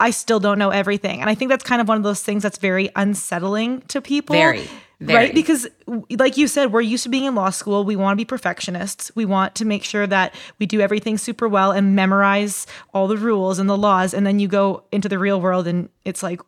I 0.00 0.10
still 0.10 0.40
don't 0.40 0.58
know 0.58 0.70
everything. 0.70 1.20
And 1.20 1.30
I 1.30 1.36
think 1.36 1.48
that's 1.48 1.62
kind 1.62 1.80
of 1.80 1.86
one 1.86 1.96
of 1.96 2.02
those 2.02 2.22
things 2.22 2.42
that's 2.42 2.58
very 2.58 2.90
unsettling 2.96 3.82
to 3.82 4.00
people. 4.00 4.34
Very. 4.34 4.68
Very. 4.98 5.26
Right? 5.26 5.34
Because, 5.34 5.66
like 6.10 6.36
you 6.36 6.46
said, 6.46 6.72
we're 6.72 6.80
used 6.80 7.02
to 7.04 7.08
being 7.08 7.24
in 7.24 7.34
law 7.34 7.50
school. 7.50 7.84
We 7.84 7.96
want 7.96 8.12
to 8.12 8.16
be 8.16 8.24
perfectionists. 8.24 9.10
We 9.16 9.24
want 9.24 9.56
to 9.56 9.64
make 9.64 9.82
sure 9.82 10.06
that 10.06 10.32
we 10.60 10.66
do 10.66 10.80
everything 10.80 11.18
super 11.18 11.48
well 11.48 11.72
and 11.72 11.96
memorize 11.96 12.68
all 12.94 13.08
the 13.08 13.16
rules 13.16 13.58
and 13.58 13.68
the 13.68 13.76
laws. 13.76 14.14
And 14.14 14.24
then 14.24 14.38
you 14.38 14.46
go 14.46 14.84
into 14.92 15.08
the 15.08 15.18
real 15.18 15.40
world 15.40 15.66
and 15.66 15.88
it's 16.04 16.22
like, 16.22 16.40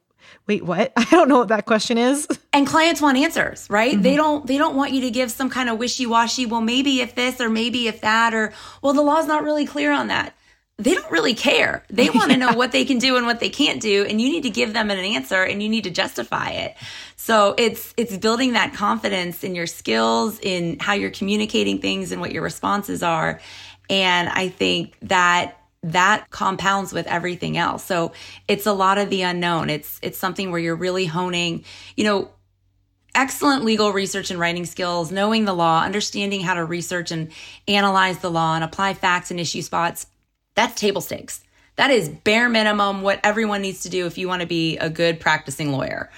wait 0.46 0.64
what? 0.64 0.92
I 0.96 1.04
don't 1.10 1.28
know 1.28 1.38
what 1.38 1.48
that 1.48 1.66
question 1.66 1.98
is. 1.98 2.26
And 2.54 2.68
clients 2.68 3.02
want 3.02 3.18
answers 3.18 3.66
right? 3.68 3.94
Mm-hmm. 3.94 4.02
they 4.02 4.14
don't 4.14 4.46
they 4.46 4.58
don't 4.58 4.76
want 4.76 4.92
you 4.92 5.00
to 5.00 5.10
give 5.10 5.32
some 5.32 5.50
kind 5.50 5.68
of 5.68 5.76
wishy-washy 5.76 6.46
well 6.46 6.60
maybe 6.60 7.00
if 7.00 7.16
this 7.16 7.40
or 7.40 7.50
maybe 7.50 7.88
if 7.88 8.00
that 8.02 8.32
or 8.32 8.52
well 8.80 8.92
the 8.92 9.02
law's 9.02 9.26
not 9.26 9.42
really 9.42 9.66
clear 9.66 9.90
on 9.90 10.06
that. 10.06 10.34
They 10.76 10.94
don't 10.94 11.10
really 11.10 11.34
care. 11.34 11.84
They 11.90 12.10
want 12.14 12.30
to 12.30 12.38
yeah. 12.38 12.46
know 12.46 12.52
what 12.52 12.70
they 12.70 12.84
can 12.84 12.98
do 12.98 13.16
and 13.16 13.26
what 13.26 13.40
they 13.40 13.50
can't 13.50 13.82
do 13.82 14.04
and 14.04 14.20
you 14.20 14.30
need 14.30 14.44
to 14.44 14.50
give 14.50 14.72
them 14.72 14.88
an 14.90 14.98
answer 14.98 15.42
and 15.42 15.60
you 15.60 15.68
need 15.68 15.82
to 15.84 15.90
justify 15.90 16.50
it. 16.50 16.76
So 17.16 17.56
it's 17.58 17.92
it's 17.96 18.16
building 18.16 18.52
that 18.52 18.72
confidence 18.72 19.42
in 19.42 19.56
your 19.56 19.66
skills 19.66 20.38
in 20.38 20.78
how 20.78 20.92
you're 20.92 21.10
communicating 21.10 21.80
things 21.80 22.12
and 22.12 22.20
what 22.20 22.30
your 22.30 22.42
responses 22.44 23.02
are. 23.02 23.40
And 23.90 24.28
i 24.28 24.48
think 24.48 24.96
that 25.02 25.58
that 25.84 26.30
compounds 26.30 26.92
with 26.92 27.06
everything 27.06 27.58
else. 27.58 27.84
So 27.84 28.12
it's 28.48 28.64
a 28.64 28.72
lot 28.72 28.96
of 28.96 29.10
the 29.10 29.22
unknown. 29.22 29.68
It's 29.68 29.98
it's 30.02 30.18
something 30.18 30.50
where 30.50 30.60
you're 30.60 30.74
really 30.74 31.04
honing, 31.04 31.64
you 31.94 32.04
know, 32.04 32.30
excellent 33.14 33.64
legal 33.64 33.92
research 33.92 34.30
and 34.30 34.40
writing 34.40 34.64
skills, 34.64 35.12
knowing 35.12 35.44
the 35.44 35.52
law, 35.52 35.82
understanding 35.82 36.40
how 36.40 36.54
to 36.54 36.64
research 36.64 37.10
and 37.10 37.30
analyze 37.68 38.18
the 38.18 38.30
law 38.30 38.54
and 38.54 38.64
apply 38.64 38.94
facts 38.94 39.30
and 39.30 39.38
issue 39.38 39.60
spots. 39.60 40.06
That's 40.54 40.80
table 40.80 41.02
stakes. 41.02 41.42
That 41.76 41.90
is 41.90 42.08
bare 42.08 42.48
minimum 42.48 43.02
what 43.02 43.20
everyone 43.22 43.60
needs 43.60 43.82
to 43.82 43.90
do 43.90 44.06
if 44.06 44.16
you 44.16 44.26
want 44.26 44.40
to 44.40 44.46
be 44.46 44.78
a 44.78 44.88
good 44.88 45.20
practicing 45.20 45.70
lawyer. 45.70 46.10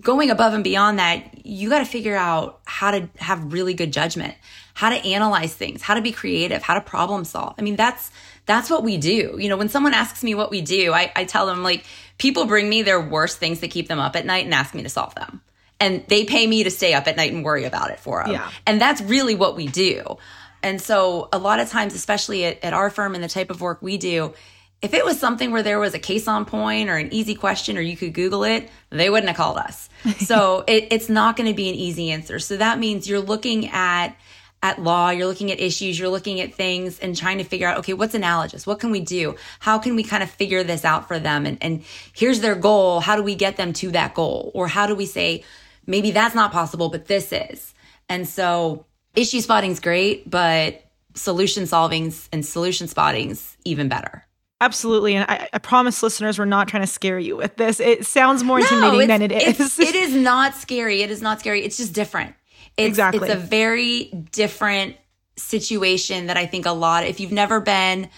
Going 0.00 0.30
above 0.30 0.54
and 0.54 0.64
beyond 0.64 0.98
that, 0.98 1.46
you 1.46 1.68
got 1.68 1.80
to 1.80 1.84
figure 1.84 2.16
out 2.16 2.60
how 2.64 2.92
to 2.92 3.08
have 3.16 3.52
really 3.52 3.74
good 3.74 3.92
judgment, 3.92 4.34
how 4.74 4.88
to 4.88 4.96
analyze 4.96 5.54
things, 5.54 5.82
how 5.82 5.94
to 5.94 6.02
be 6.02 6.12
creative, 6.12 6.62
how 6.62 6.74
to 6.74 6.80
problem 6.80 7.24
solve. 7.24 7.54
I 7.58 7.62
mean, 7.62 7.76
that's 7.76 8.10
that's 8.46 8.70
what 8.70 8.82
we 8.82 8.96
do. 8.96 9.36
You 9.38 9.48
know, 9.48 9.56
when 9.56 9.68
someone 9.68 9.92
asks 9.92 10.22
me 10.24 10.34
what 10.34 10.50
we 10.50 10.60
do, 10.60 10.92
I, 10.92 11.12
I 11.14 11.24
tell 11.24 11.46
them 11.46 11.62
like 11.62 11.84
people 12.18 12.46
bring 12.46 12.68
me 12.68 12.82
their 12.82 13.00
worst 13.00 13.38
things 13.38 13.60
to 13.60 13.68
keep 13.68 13.88
them 13.88 13.98
up 13.98 14.16
at 14.16 14.24
night 14.24 14.44
and 14.44 14.54
ask 14.54 14.74
me 14.74 14.84
to 14.84 14.88
solve 14.88 15.14
them. 15.14 15.42
And 15.78 16.04
they 16.08 16.24
pay 16.24 16.46
me 16.46 16.64
to 16.64 16.70
stay 16.70 16.94
up 16.94 17.06
at 17.06 17.16
night 17.16 17.32
and 17.32 17.44
worry 17.44 17.64
about 17.64 17.90
it 17.90 18.00
for 18.00 18.22
them. 18.24 18.32
Yeah. 18.32 18.50
And 18.66 18.80
that's 18.80 19.02
really 19.02 19.34
what 19.34 19.56
we 19.56 19.66
do. 19.66 20.16
And 20.62 20.80
so 20.80 21.28
a 21.32 21.38
lot 21.38 21.60
of 21.60 21.68
times, 21.68 21.94
especially 21.94 22.44
at, 22.44 22.64
at 22.64 22.72
our 22.72 22.88
firm 22.88 23.14
and 23.14 23.22
the 23.22 23.28
type 23.28 23.50
of 23.50 23.60
work 23.60 23.82
we 23.82 23.98
do, 23.98 24.32
if 24.80 24.94
it 24.94 25.04
was 25.04 25.18
something 25.18 25.50
where 25.50 25.62
there 25.62 25.78
was 25.78 25.94
a 25.94 25.98
case 25.98 26.28
on 26.28 26.44
point 26.44 26.88
or 26.88 26.96
an 26.96 27.12
easy 27.12 27.34
question 27.34 27.76
or 27.76 27.80
you 27.80 27.96
could 27.96 28.14
Google 28.14 28.44
it, 28.44 28.70
they 28.90 29.10
wouldn't 29.10 29.28
have 29.28 29.36
called 29.36 29.58
us. 29.58 29.88
so 30.18 30.64
it, 30.66 30.88
it's 30.90 31.08
not 31.08 31.36
going 31.36 31.48
to 31.48 31.54
be 31.54 31.68
an 31.68 31.74
easy 31.74 32.10
answer. 32.10 32.38
So 32.38 32.56
that 32.56 32.78
means 32.78 33.08
you're 33.08 33.20
looking 33.20 33.68
at 33.68 34.16
at 34.62 34.82
law, 34.82 35.10
you're 35.10 35.26
looking 35.26 35.52
at 35.52 35.60
issues, 35.60 35.98
you're 35.98 36.08
looking 36.08 36.40
at 36.40 36.54
things 36.54 36.98
and 36.98 37.16
trying 37.16 37.38
to 37.38 37.44
figure 37.44 37.68
out, 37.68 37.78
okay, 37.78 37.92
what's 37.92 38.14
analogous? 38.14 38.66
What 38.66 38.80
can 38.80 38.90
we 38.90 39.00
do? 39.00 39.36
How 39.60 39.78
can 39.78 39.94
we 39.94 40.02
kind 40.02 40.22
of 40.22 40.30
figure 40.30 40.64
this 40.64 40.84
out 40.84 41.06
for 41.06 41.18
them? 41.18 41.46
And, 41.46 41.58
and 41.60 41.84
here's 42.14 42.40
their 42.40 42.54
goal. 42.54 43.00
How 43.00 43.16
do 43.16 43.22
we 43.22 43.34
get 43.34 43.56
them 43.56 43.72
to 43.74 43.90
that 43.92 44.14
goal? 44.14 44.50
Or 44.54 44.66
how 44.68 44.86
do 44.86 44.94
we 44.94 45.06
say, 45.06 45.44
maybe 45.86 46.10
that's 46.10 46.34
not 46.34 46.52
possible, 46.52 46.88
but 46.88 47.06
this 47.06 47.32
is? 47.32 47.74
And 48.08 48.26
so 48.26 48.86
issue 49.14 49.40
spotting's 49.40 49.80
great, 49.80 50.28
but 50.28 50.82
solution 51.14 51.66
solving's 51.66 52.28
and 52.32 52.44
solution 52.44 52.88
spotting's 52.88 53.56
even 53.64 53.88
better. 53.88 54.26
Absolutely. 54.60 55.16
And 55.16 55.30
I, 55.30 55.48
I, 55.52 55.58
promise 55.58 56.02
listeners, 56.02 56.38
we're 56.38 56.46
not 56.46 56.66
trying 56.66 56.82
to 56.82 56.86
scare 56.86 57.18
you 57.18 57.36
with 57.36 57.56
this. 57.56 57.78
It 57.78 58.06
sounds 58.06 58.42
more 58.42 58.58
intimidating 58.58 59.00
no, 59.00 59.18
than 59.18 59.22
it 59.22 59.32
is. 59.32 59.78
it 59.78 59.94
is 59.94 60.14
not 60.14 60.54
scary. 60.54 61.02
It 61.02 61.10
is 61.10 61.20
not 61.20 61.40
scary. 61.40 61.62
It's 61.62 61.76
just 61.76 61.92
different. 61.92 62.34
It's, 62.76 62.88
exactly. 62.88 63.28
It's 63.28 63.34
a 63.34 63.38
very 63.38 64.04
different 64.32 64.96
situation 65.36 66.26
that 66.26 66.36
I 66.36 66.46
think 66.46 66.66
a 66.66 66.72
lot, 66.72 67.04
if 67.04 67.20
you've 67.20 67.32
never 67.32 67.60
been, 67.60 68.08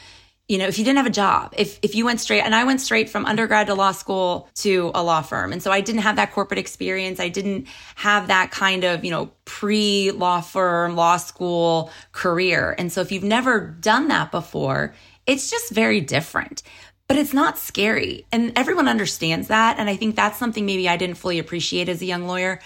you 0.49 0.57
know, 0.57 0.67
if 0.67 0.79
you 0.79 0.85
didn't 0.85 0.97
have 0.97 1.07
a 1.07 1.11
job, 1.11 1.55
if, 1.59 1.79
if 1.83 1.95
you 1.95 2.05
went 2.05 2.21
straight, 2.21 2.41
and 2.41 2.55
I 2.55 2.65
went 2.65 2.81
straight 2.81 3.11
from 3.11 3.27
undergrad 3.27 3.67
to 3.67 3.75
law 3.75 3.93
school 3.93 4.49
to 4.57 4.91
a 4.95 5.03
law 5.03 5.21
firm. 5.21 5.53
And 5.53 5.63
so 5.63 5.71
I 5.71 5.81
didn't 5.81 6.03
have 6.03 6.17
that 6.17 6.33
corporate 6.33 6.59
experience. 6.59 7.21
I 7.21 7.29
didn't 7.29 7.67
have 7.97 8.29
that 8.29 8.51
kind 8.51 8.85
of, 8.85 9.05
you 9.05 9.11
know, 9.11 9.31
pre 9.45 10.11
law 10.11 10.41
firm, 10.41 10.97
law 10.97 11.19
school 11.19 11.91
career. 12.13 12.75
And 12.79 12.91
so 12.91 13.01
if 13.01 13.13
you've 13.13 13.25
never 13.25 13.61
done 13.61 14.09
that 14.09 14.31
before, 14.31 14.95
it's 15.27 15.51
just 15.51 15.71
very 15.71 16.01
different 16.01 16.63
but 17.09 17.17
it's 17.17 17.33
not 17.33 17.59
scary. 17.59 18.27
And 18.31 18.53
everyone 18.55 18.87
understands 18.87 19.49
that. 19.49 19.79
And 19.79 19.89
I 19.89 19.97
think 19.97 20.15
that's 20.15 20.39
something 20.39 20.67
maybe 20.67 20.89
I 20.91 20.99
didn't 20.99 21.17
fully 21.17 21.39
appreciate 21.39 21.89
as 21.89 22.03
a 22.03 22.05
young 22.05 22.27
lawyer 22.27 22.61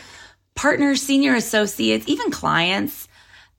partners, 0.55 1.03
senior 1.03 1.35
associates, 1.35 2.05
even 2.09 2.31
clients. 2.31 3.09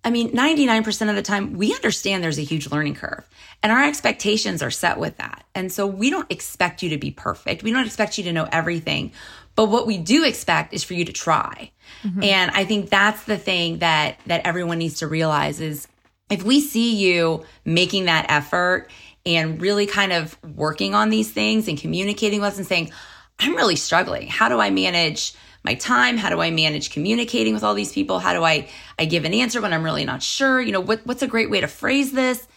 I 0.03 0.09
mean, 0.09 0.31
99% 0.31 1.09
of 1.09 1.15
the 1.15 1.21
time, 1.21 1.53
we 1.53 1.73
understand 1.73 2.23
there's 2.23 2.37
a 2.37 2.43
huge 2.43 2.69
learning 2.69 2.95
curve 2.95 3.27
and 3.63 3.71
our 3.71 3.83
expectations 3.83 4.61
are 4.61 4.71
set 4.71 4.99
with 4.99 5.17
that. 5.17 5.45
And 5.55 5.71
so 5.71 5.87
we 5.87 6.09
don't 6.09 6.29
expect 6.29 6.83
you 6.83 6.89
to 6.89 6.97
be 6.97 7.11
perfect. 7.11 7.63
We 7.63 7.71
don't 7.71 7.85
expect 7.85 8.17
you 8.17 8.25
to 8.25 8.33
know 8.33 8.47
everything. 8.51 9.13
But 9.55 9.67
what 9.67 9.87
we 9.87 9.97
do 9.97 10.25
expect 10.25 10.73
is 10.73 10.83
for 10.83 10.93
you 10.93 11.05
to 11.05 11.13
try. 11.13 11.71
Mm-hmm. 12.03 12.23
And 12.23 12.51
I 12.51 12.65
think 12.65 12.89
that's 12.89 13.23
the 13.23 13.37
thing 13.37 13.79
that, 13.79 14.19
that 14.25 14.45
everyone 14.45 14.79
needs 14.79 14.99
to 14.99 15.07
realize 15.07 15.61
is 15.61 15.87
if 16.29 16.43
we 16.43 16.59
see 16.59 16.95
you 16.95 17.45
making 17.63 18.05
that 18.05 18.25
effort 18.29 18.89
and 19.25 19.61
really 19.61 19.85
kind 19.85 20.11
of 20.11 20.37
working 20.43 20.93
on 20.93 21.09
these 21.09 21.31
things 21.31 21.67
and 21.67 21.77
communicating 21.77 22.41
with 22.41 22.53
us 22.53 22.57
and 22.57 22.67
saying, 22.67 22.91
I'm 23.39 23.55
really 23.55 23.77
struggling. 23.77 24.27
How 24.27 24.49
do 24.49 24.59
I 24.59 24.69
manage 24.69 25.33
my 25.63 25.75
time? 25.75 26.17
How 26.17 26.29
do 26.29 26.41
I 26.41 26.51
manage 26.51 26.91
communicating 26.91 27.53
with 27.53 27.63
all 27.63 27.73
these 27.73 27.91
people? 27.91 28.19
How 28.19 28.33
do 28.33 28.43
I 28.43 28.67
I 28.99 29.05
give 29.05 29.25
an 29.25 29.33
answer 29.33 29.61
when 29.61 29.73
I'm 29.73 29.83
really 29.83 30.05
not 30.05 30.23
sure? 30.23 30.61
You 30.61 30.71
know, 30.71 30.81
what 30.81 31.05
what's 31.05 31.21
a 31.21 31.27
great 31.27 31.49
way 31.49 31.61
to 31.61 31.67
phrase 31.67 32.11
this? 32.11 32.47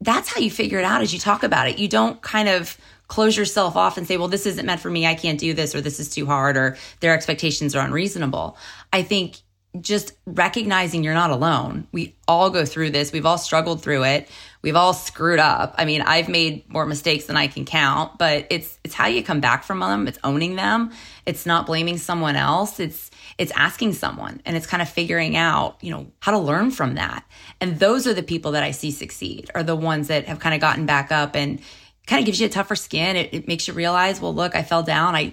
That's 0.00 0.28
how 0.28 0.40
you 0.40 0.50
figure 0.50 0.78
it 0.78 0.84
out 0.84 1.02
as 1.02 1.12
you 1.12 1.18
talk 1.18 1.42
about 1.42 1.68
it. 1.68 1.78
You 1.78 1.88
don't 1.88 2.20
kind 2.20 2.48
of 2.48 2.76
close 3.08 3.36
yourself 3.36 3.76
off 3.76 3.96
and 3.96 4.06
say, 4.06 4.16
well, 4.16 4.28
this 4.28 4.46
isn't 4.46 4.66
meant 4.66 4.80
for 4.80 4.90
me. 4.90 5.06
I 5.06 5.14
can't 5.14 5.38
do 5.38 5.54
this, 5.54 5.74
or 5.74 5.80
this 5.80 6.00
is 6.00 6.08
too 6.08 6.26
hard, 6.26 6.56
or 6.56 6.76
their 7.00 7.14
expectations 7.14 7.74
are 7.74 7.84
unreasonable. 7.84 8.56
I 8.92 9.02
think 9.02 9.36
just 9.80 10.12
recognizing 10.26 11.04
you're 11.04 11.14
not 11.14 11.30
alone. 11.30 11.86
We 11.92 12.16
all 12.26 12.50
go 12.50 12.64
through 12.64 12.90
this. 12.90 13.12
We've 13.12 13.26
all 13.26 13.38
struggled 13.38 13.82
through 13.82 14.04
it. 14.04 14.28
We've 14.66 14.74
all 14.74 14.94
screwed 14.94 15.38
up. 15.38 15.76
I 15.78 15.84
mean, 15.84 16.02
I've 16.02 16.28
made 16.28 16.68
more 16.68 16.86
mistakes 16.86 17.26
than 17.26 17.36
I 17.36 17.46
can 17.46 17.64
count, 17.64 18.18
but 18.18 18.48
it's 18.50 18.80
it's 18.82 18.94
how 18.94 19.06
you 19.06 19.22
come 19.22 19.38
back 19.38 19.62
from 19.62 19.78
them. 19.78 20.08
It's 20.08 20.18
owning 20.24 20.56
them. 20.56 20.90
It's 21.24 21.46
not 21.46 21.66
blaming 21.66 21.98
someone 21.98 22.34
else. 22.34 22.80
It's 22.80 23.12
it's 23.38 23.52
asking 23.52 23.92
someone 23.92 24.42
and 24.44 24.56
it's 24.56 24.66
kind 24.66 24.82
of 24.82 24.88
figuring 24.88 25.36
out, 25.36 25.76
you 25.82 25.92
know, 25.92 26.08
how 26.18 26.32
to 26.32 26.38
learn 26.38 26.72
from 26.72 26.96
that. 26.96 27.24
And 27.60 27.78
those 27.78 28.08
are 28.08 28.12
the 28.12 28.24
people 28.24 28.50
that 28.52 28.64
I 28.64 28.72
see 28.72 28.90
succeed 28.90 29.52
are 29.54 29.62
the 29.62 29.76
ones 29.76 30.08
that 30.08 30.24
have 30.24 30.40
kind 30.40 30.52
of 30.52 30.60
gotten 30.60 30.84
back 30.84 31.12
up 31.12 31.36
and 31.36 31.60
kind 32.08 32.18
of 32.18 32.26
gives 32.26 32.40
you 32.40 32.46
a 32.46 32.50
tougher 32.50 32.74
skin. 32.74 33.14
It, 33.14 33.32
it 33.32 33.46
makes 33.46 33.68
you 33.68 33.72
realize, 33.72 34.20
well, 34.20 34.34
look, 34.34 34.56
I 34.56 34.64
fell 34.64 34.82
down. 34.82 35.14
I 35.14 35.32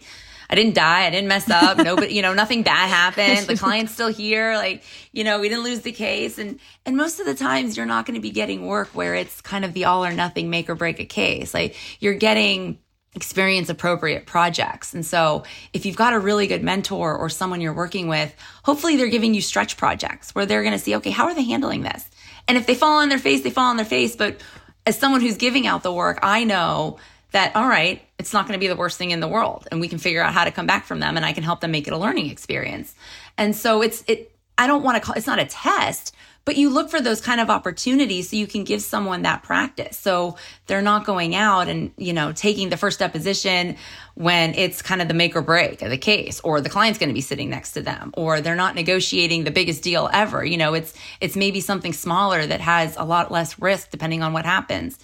I 0.49 0.55
didn't 0.55 0.75
die. 0.75 1.05
I 1.05 1.09
didn't 1.09 1.27
mess 1.27 1.49
up. 1.49 1.77
Nobody, 1.83 2.13
you 2.13 2.21
know, 2.21 2.33
nothing 2.33 2.63
bad 2.63 2.89
happened. 2.89 3.47
The 3.47 3.57
client's 3.63 3.93
still 3.93 4.11
here. 4.11 4.55
Like, 4.55 4.83
you 5.11 5.23
know, 5.23 5.39
we 5.39 5.49
didn't 5.49 5.63
lose 5.63 5.81
the 5.81 5.91
case. 5.91 6.37
And, 6.37 6.59
and 6.85 6.97
most 6.97 7.19
of 7.19 7.25
the 7.25 7.35
times 7.35 7.77
you're 7.77 7.85
not 7.85 8.05
going 8.05 8.15
to 8.15 8.21
be 8.21 8.31
getting 8.31 8.65
work 8.65 8.89
where 8.89 9.15
it's 9.15 9.41
kind 9.41 9.65
of 9.65 9.73
the 9.73 9.85
all 9.85 10.05
or 10.05 10.13
nothing 10.13 10.49
make 10.49 10.69
or 10.69 10.75
break 10.75 10.99
a 10.99 11.05
case. 11.05 11.53
Like 11.53 11.75
you're 11.99 12.15
getting 12.15 12.79
experience 13.15 13.69
appropriate 13.69 14.25
projects. 14.25 14.93
And 14.93 15.05
so 15.05 15.43
if 15.71 15.85
you've 15.85 15.95
got 15.95 16.13
a 16.13 16.19
really 16.19 16.47
good 16.47 16.63
mentor 16.63 17.15
or 17.15 17.29
someone 17.29 17.61
you're 17.61 17.73
working 17.73 18.07
with, 18.07 18.33
hopefully 18.63 18.97
they're 18.97 19.07
giving 19.07 19.33
you 19.33 19.41
stretch 19.41 19.77
projects 19.77 20.33
where 20.33 20.45
they're 20.45 20.63
going 20.63 20.73
to 20.73 20.79
see, 20.79 20.95
okay, 20.95 21.11
how 21.11 21.25
are 21.25 21.35
they 21.35 21.43
handling 21.43 21.81
this? 21.81 22.09
And 22.47 22.57
if 22.57 22.65
they 22.65 22.75
fall 22.75 22.97
on 22.97 23.09
their 23.09 23.19
face, 23.19 23.43
they 23.43 23.51
fall 23.51 23.69
on 23.69 23.77
their 23.77 23.85
face. 23.85 24.15
But 24.15 24.41
as 24.85 24.97
someone 24.97 25.21
who's 25.21 25.37
giving 25.37 25.67
out 25.67 25.83
the 25.83 25.93
work, 25.93 26.19
I 26.23 26.43
know 26.43 26.97
that, 27.31 27.55
all 27.55 27.67
right, 27.67 28.01
it's 28.23 28.31
not 28.31 28.47
going 28.47 28.57
to 28.57 28.59
be 28.59 28.69
the 28.69 28.75
worst 28.77 28.97
thing 28.97 29.11
in 29.11 29.19
the 29.19 29.27
world 29.27 29.67
and 29.69 29.81
we 29.81 29.89
can 29.89 29.97
figure 29.97 30.23
out 30.23 30.33
how 30.33 30.45
to 30.45 30.51
come 30.51 30.65
back 30.65 30.85
from 30.85 31.01
them 31.01 31.17
and 31.17 31.25
I 31.25 31.33
can 31.33 31.43
help 31.43 31.59
them 31.59 31.71
make 31.71 31.87
it 31.87 31.93
a 31.93 31.97
learning 31.97 32.29
experience. 32.29 32.95
And 33.37 33.53
so 33.53 33.81
it's, 33.81 34.01
it, 34.07 34.33
I 34.57 34.65
don't 34.65 34.81
want 34.81 34.95
to 34.95 35.01
call 35.05 35.15
it's 35.15 35.27
not 35.27 35.39
a 35.39 35.45
test, 35.45 36.15
but 36.45 36.55
you 36.55 36.69
look 36.69 36.89
for 36.89 37.01
those 37.01 37.19
kind 37.19 37.41
of 37.41 37.49
opportunities 37.49 38.29
so 38.29 38.37
you 38.37 38.47
can 38.47 38.63
give 38.63 38.81
someone 38.81 39.23
that 39.23 39.43
practice. 39.43 39.97
So 39.97 40.37
they're 40.67 40.81
not 40.81 41.05
going 41.05 41.35
out 41.35 41.67
and, 41.67 41.91
you 41.97 42.13
know, 42.13 42.31
taking 42.31 42.69
the 42.69 42.77
first 42.77 42.99
deposition 42.99 43.75
when 44.15 44.53
it's 44.53 44.81
kind 44.81 45.01
of 45.01 45.09
the 45.09 45.13
make 45.13 45.35
or 45.35 45.41
break 45.41 45.81
of 45.81 45.89
the 45.89 45.97
case 45.97 46.39
or 46.45 46.61
the 46.61 46.69
client's 46.69 46.97
going 46.97 47.09
to 47.09 47.13
be 47.13 47.19
sitting 47.19 47.49
next 47.49 47.73
to 47.73 47.81
them 47.81 48.13
or 48.15 48.39
they're 48.39 48.55
not 48.55 48.73
negotiating 48.73 49.43
the 49.43 49.51
biggest 49.51 49.83
deal 49.83 50.09
ever. 50.13 50.45
You 50.45 50.55
know, 50.55 50.75
it's, 50.75 50.93
it's 51.19 51.35
maybe 51.35 51.59
something 51.59 51.91
smaller 51.91 52.45
that 52.45 52.61
has 52.61 52.95
a 52.95 53.03
lot 53.03 53.33
less 53.33 53.59
risk 53.59 53.89
depending 53.89 54.23
on 54.23 54.31
what 54.31 54.45
happens. 54.45 54.97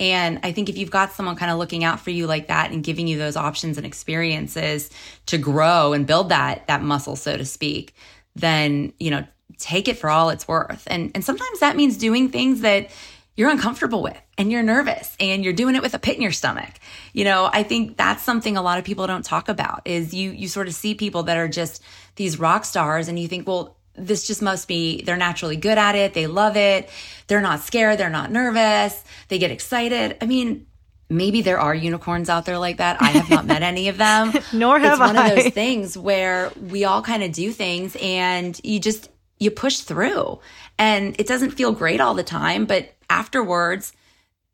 And 0.00 0.40
I 0.42 0.52
think 0.52 0.68
if 0.68 0.76
you've 0.76 0.90
got 0.90 1.12
someone 1.12 1.36
kind 1.36 1.52
of 1.52 1.58
looking 1.58 1.84
out 1.84 2.00
for 2.00 2.10
you 2.10 2.26
like 2.26 2.48
that 2.48 2.72
and 2.72 2.82
giving 2.82 3.06
you 3.06 3.16
those 3.16 3.36
options 3.36 3.76
and 3.76 3.86
experiences 3.86 4.90
to 5.26 5.38
grow 5.38 5.92
and 5.92 6.06
build 6.06 6.30
that 6.30 6.66
that 6.66 6.82
muscle 6.82 7.16
so 7.16 7.36
to 7.36 7.44
speak, 7.44 7.94
then, 8.34 8.92
you 8.98 9.10
know, 9.10 9.24
take 9.58 9.86
it 9.88 9.96
for 9.96 10.10
all 10.10 10.30
it's 10.30 10.48
worth. 10.48 10.84
And 10.88 11.12
and 11.14 11.24
sometimes 11.24 11.60
that 11.60 11.76
means 11.76 11.96
doing 11.96 12.30
things 12.30 12.62
that 12.62 12.90
you're 13.36 13.50
uncomfortable 13.50 14.02
with 14.02 14.20
and 14.38 14.50
you're 14.50 14.62
nervous 14.62 15.16
and 15.18 15.42
you're 15.42 15.52
doing 15.52 15.74
it 15.74 15.82
with 15.82 15.94
a 15.94 15.98
pit 15.98 16.16
in 16.16 16.22
your 16.22 16.32
stomach. 16.32 16.70
You 17.12 17.24
know, 17.24 17.50
I 17.52 17.62
think 17.62 17.96
that's 17.96 18.22
something 18.22 18.56
a 18.56 18.62
lot 18.62 18.78
of 18.78 18.84
people 18.84 19.06
don't 19.06 19.24
talk 19.24 19.48
about 19.48 19.82
is 19.84 20.14
you 20.14 20.30
you 20.30 20.48
sort 20.48 20.68
of 20.68 20.74
see 20.74 20.94
people 20.94 21.24
that 21.24 21.36
are 21.36 21.48
just 21.48 21.82
these 22.16 22.38
rock 22.38 22.64
stars 22.64 23.08
and 23.08 23.18
you 23.18 23.28
think, 23.28 23.46
well, 23.46 23.76
this 23.96 24.26
just 24.26 24.42
must 24.42 24.68
be 24.68 25.02
they're 25.02 25.16
naturally 25.16 25.56
good 25.56 25.78
at 25.78 25.94
it 25.94 26.14
they 26.14 26.26
love 26.26 26.56
it 26.56 26.88
they're 27.26 27.40
not 27.40 27.60
scared 27.60 27.98
they're 27.98 28.10
not 28.10 28.30
nervous 28.30 29.04
they 29.28 29.38
get 29.38 29.50
excited 29.50 30.16
i 30.20 30.26
mean 30.26 30.66
maybe 31.08 31.42
there 31.42 31.60
are 31.60 31.74
unicorns 31.74 32.28
out 32.28 32.44
there 32.44 32.58
like 32.58 32.78
that 32.78 33.00
i 33.00 33.08
have 33.08 33.30
not 33.30 33.46
met 33.46 33.62
any 33.62 33.88
of 33.88 33.96
them 33.96 34.32
nor 34.52 34.78
have 34.78 34.92
it's 34.92 35.00
one 35.00 35.16
I. 35.16 35.28
of 35.28 35.36
those 35.36 35.52
things 35.52 35.96
where 35.96 36.50
we 36.70 36.84
all 36.84 37.02
kind 37.02 37.22
of 37.22 37.32
do 37.32 37.52
things 37.52 37.96
and 38.00 38.58
you 38.64 38.80
just 38.80 39.10
you 39.38 39.50
push 39.50 39.78
through 39.80 40.40
and 40.78 41.18
it 41.18 41.26
doesn't 41.26 41.50
feel 41.50 41.72
great 41.72 42.00
all 42.00 42.14
the 42.14 42.24
time 42.24 42.64
but 42.64 42.94
afterwards 43.10 43.92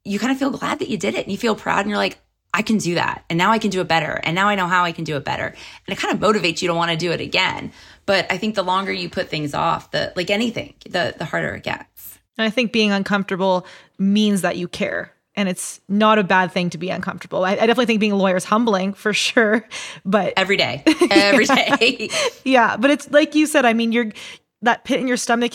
you 0.05 0.19
kind 0.19 0.33
of 0.33 0.39
feel 0.39 0.51
glad 0.51 0.81
that 0.81 0.89
you 0.89 0.97
did 0.97 1.15
it 1.15 1.25
and 1.25 1.33
you 1.33 1.39
feel 1.39 1.55
proud 1.55 1.81
and 1.81 1.89
you're 1.89 1.99
like 1.99 2.19
I 2.53 2.63
can 2.63 2.79
do 2.79 2.97
that. 2.97 3.25
And 3.31 3.39
now 3.39 3.53
I 3.53 3.59
can 3.59 3.71
do 3.71 3.81
it 3.81 3.89
better. 3.89 4.21
And 4.25 4.35
now 4.35 4.49
I 4.49 4.57
know 4.57 4.67
how 4.67 4.85
I 4.85 4.93
can 4.93 5.05
do 5.05 5.17
it 5.17 5.25
better. 5.25 5.47
And 5.47 5.97
it 5.97 5.99
kind 5.99 6.13
of 6.13 6.21
motivates 6.21 6.63
you 6.63 6.69
to 6.69 6.75
want 6.75 6.91
to 6.91 6.97
do 6.97 7.13
it 7.13 7.21
again. 7.21 7.73
But 8.11 8.27
I 8.29 8.39
think 8.39 8.57
the 8.57 8.65
longer 8.65 8.93
you 8.93 9.09
put 9.09 9.29
things 9.29 9.55
off, 9.55 9.93
the 9.93 10.13
like 10.17 10.31
anything, 10.31 10.75
the 10.83 11.15
the 11.17 11.25
harder 11.25 11.55
it 11.55 11.63
gets. 11.63 12.19
And 12.37 12.45
I 12.45 12.51
think 12.51 12.73
being 12.73 12.91
uncomfortable 12.91 13.65
means 14.01 14.43
that 14.43 14.57
you 14.57 14.67
care. 14.67 15.13
And 15.37 15.49
it's 15.49 15.81
not 15.89 16.19
a 16.19 16.25
bad 16.25 16.51
thing 16.51 16.71
to 16.71 16.79
be 16.79 16.91
uncomfortable. 16.91 17.45
I, 17.45 17.53
I 17.53 17.55
definitely 17.55 17.87
think 17.87 18.01
being 18.01 18.11
a 18.11 18.17
lawyer 18.17 18.35
is 18.35 18.43
humbling 18.43 18.95
for 18.95 19.15
sure. 19.29 19.65
But 20.05 20.33
every 20.37 20.57
day, 20.57 20.83
every 21.13 21.45
day. 21.45 22.11
yeah. 22.45 22.77
But 22.77 22.91
it's 22.91 23.09
like 23.13 23.37
you 23.37 23.47
said, 23.47 23.65
I 23.65 23.75
mean, 23.75 23.93
you're 23.93 24.11
that 24.63 24.83
pit 24.83 24.99
in 24.99 25.07
your 25.07 25.17
stomach. 25.17 25.53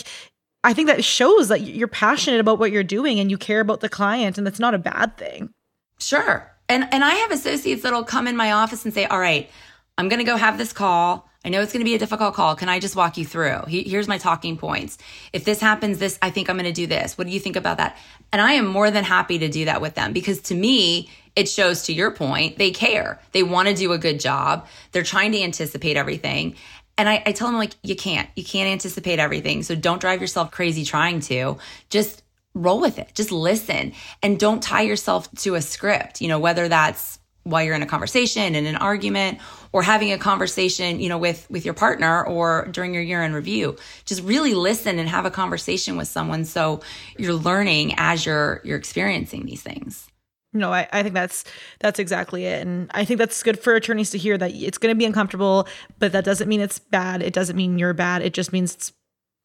I 0.64 0.72
think 0.72 0.88
that 0.88 1.04
shows 1.04 1.48
that 1.48 1.60
you're 1.60 1.88
passionate 1.88 2.40
about 2.40 2.58
what 2.58 2.72
you're 2.72 2.82
doing 2.82 3.20
and 3.20 3.30
you 3.30 3.36
care 3.36 3.60
about 3.60 3.80
the 3.80 3.90
client. 3.90 4.38
And 4.38 4.46
that's 4.46 4.58
not 4.58 4.72
a 4.72 4.78
bad 4.78 5.18
thing. 5.18 5.50
Sure. 5.98 6.50
And 6.70 6.88
and 6.90 7.04
I 7.04 7.16
have 7.16 7.32
associates 7.32 7.82
that'll 7.82 8.02
come 8.02 8.26
in 8.26 8.34
my 8.34 8.52
office 8.52 8.86
and 8.86 8.94
say, 8.94 9.04
"All 9.04 9.20
right, 9.20 9.50
I'm 9.98 10.08
going 10.08 10.20
to 10.20 10.24
go 10.24 10.36
have 10.36 10.56
this 10.56 10.72
call. 10.72 11.28
I 11.46 11.48
know 11.48 11.62
it's 11.62 11.72
going 11.72 11.80
to 11.80 11.84
be 11.84 11.94
a 11.94 11.98
difficult 11.98 12.34
call. 12.34 12.56
Can 12.56 12.68
I 12.68 12.80
just 12.80 12.96
walk 12.96 13.16
you 13.16 13.24
through? 13.24 13.60
Here's 13.68 14.08
my 14.08 14.18
talking 14.18 14.56
points. 14.56 14.98
If 15.32 15.44
this 15.44 15.60
happens, 15.60 15.98
this 15.98 16.18
I 16.20 16.30
think 16.30 16.50
I'm 16.50 16.56
going 16.56 16.66
to 16.66 16.72
do 16.72 16.88
this. 16.88 17.16
What 17.16 17.28
do 17.28 17.32
you 17.32 17.38
think 17.38 17.54
about 17.54 17.76
that?" 17.76 17.96
And 18.32 18.42
I 18.42 18.54
am 18.54 18.66
more 18.66 18.90
than 18.90 19.04
happy 19.04 19.38
to 19.38 19.48
do 19.48 19.66
that 19.66 19.80
with 19.80 19.94
them 19.94 20.12
because 20.12 20.40
to 20.42 20.56
me, 20.56 21.08
it 21.36 21.48
shows 21.48 21.84
to 21.84 21.92
your 21.92 22.10
point, 22.10 22.58
they 22.58 22.72
care. 22.72 23.20
They 23.30 23.44
want 23.44 23.68
to 23.68 23.74
do 23.74 23.92
a 23.92 23.98
good 23.98 24.18
job. 24.18 24.66
They're 24.90 25.04
trying 25.04 25.32
to 25.32 25.42
anticipate 25.42 25.96
everything. 25.96 26.56
And 26.98 27.08
I, 27.08 27.22
I 27.24 27.32
tell 27.32 27.46
them 27.46 27.58
like, 27.58 27.74
you 27.82 27.94
can't, 27.94 28.28
you 28.34 28.42
can't 28.42 28.68
anticipate 28.68 29.18
everything. 29.18 29.62
So 29.62 29.76
don't 29.76 30.00
drive 30.00 30.20
yourself 30.20 30.50
crazy 30.50 30.84
trying 30.84 31.20
to. 31.20 31.58
Just 31.90 32.22
roll 32.54 32.80
with 32.80 32.98
it. 32.98 33.12
Just 33.14 33.30
listen 33.30 33.92
and 34.22 34.40
don't 34.40 34.62
tie 34.62 34.82
yourself 34.82 35.30
to 35.36 35.54
a 35.54 35.62
script, 35.62 36.22
you 36.22 36.28
know, 36.28 36.38
whether 36.38 36.68
that's 36.68 37.18
while 37.46 37.62
you're 37.62 37.74
in 37.74 37.82
a 37.82 37.86
conversation 37.86 38.54
in 38.54 38.66
an 38.66 38.76
argument 38.76 39.38
or 39.72 39.82
having 39.82 40.12
a 40.12 40.18
conversation, 40.18 41.00
you 41.00 41.08
know, 41.08 41.18
with 41.18 41.48
with 41.48 41.64
your 41.64 41.74
partner 41.74 42.24
or 42.24 42.66
during 42.72 42.92
your 42.92 43.02
year 43.02 43.22
in 43.22 43.32
review. 43.32 43.76
Just 44.04 44.22
really 44.22 44.54
listen 44.54 44.98
and 44.98 45.08
have 45.08 45.24
a 45.24 45.30
conversation 45.30 45.96
with 45.96 46.08
someone 46.08 46.44
so 46.44 46.80
you're 47.16 47.34
learning 47.34 47.94
as 47.96 48.26
you're 48.26 48.60
you're 48.64 48.78
experiencing 48.78 49.46
these 49.46 49.62
things. 49.62 50.08
No, 50.52 50.72
I, 50.72 50.88
I 50.92 51.02
think 51.02 51.14
that's 51.14 51.44
that's 51.78 51.98
exactly 51.98 52.46
it. 52.46 52.66
And 52.66 52.90
I 52.92 53.04
think 53.04 53.18
that's 53.18 53.42
good 53.42 53.60
for 53.60 53.74
attorneys 53.74 54.10
to 54.10 54.18
hear 54.18 54.36
that 54.38 54.52
it's 54.52 54.78
gonna 54.78 54.94
be 54.94 55.04
uncomfortable, 55.04 55.68
but 55.98 56.12
that 56.12 56.24
doesn't 56.24 56.48
mean 56.48 56.60
it's 56.60 56.78
bad. 56.78 57.22
It 57.22 57.32
doesn't 57.32 57.56
mean 57.56 57.78
you're 57.78 57.94
bad. 57.94 58.22
It 58.22 58.34
just 58.34 58.52
means 58.52 58.74
it's 58.74 58.92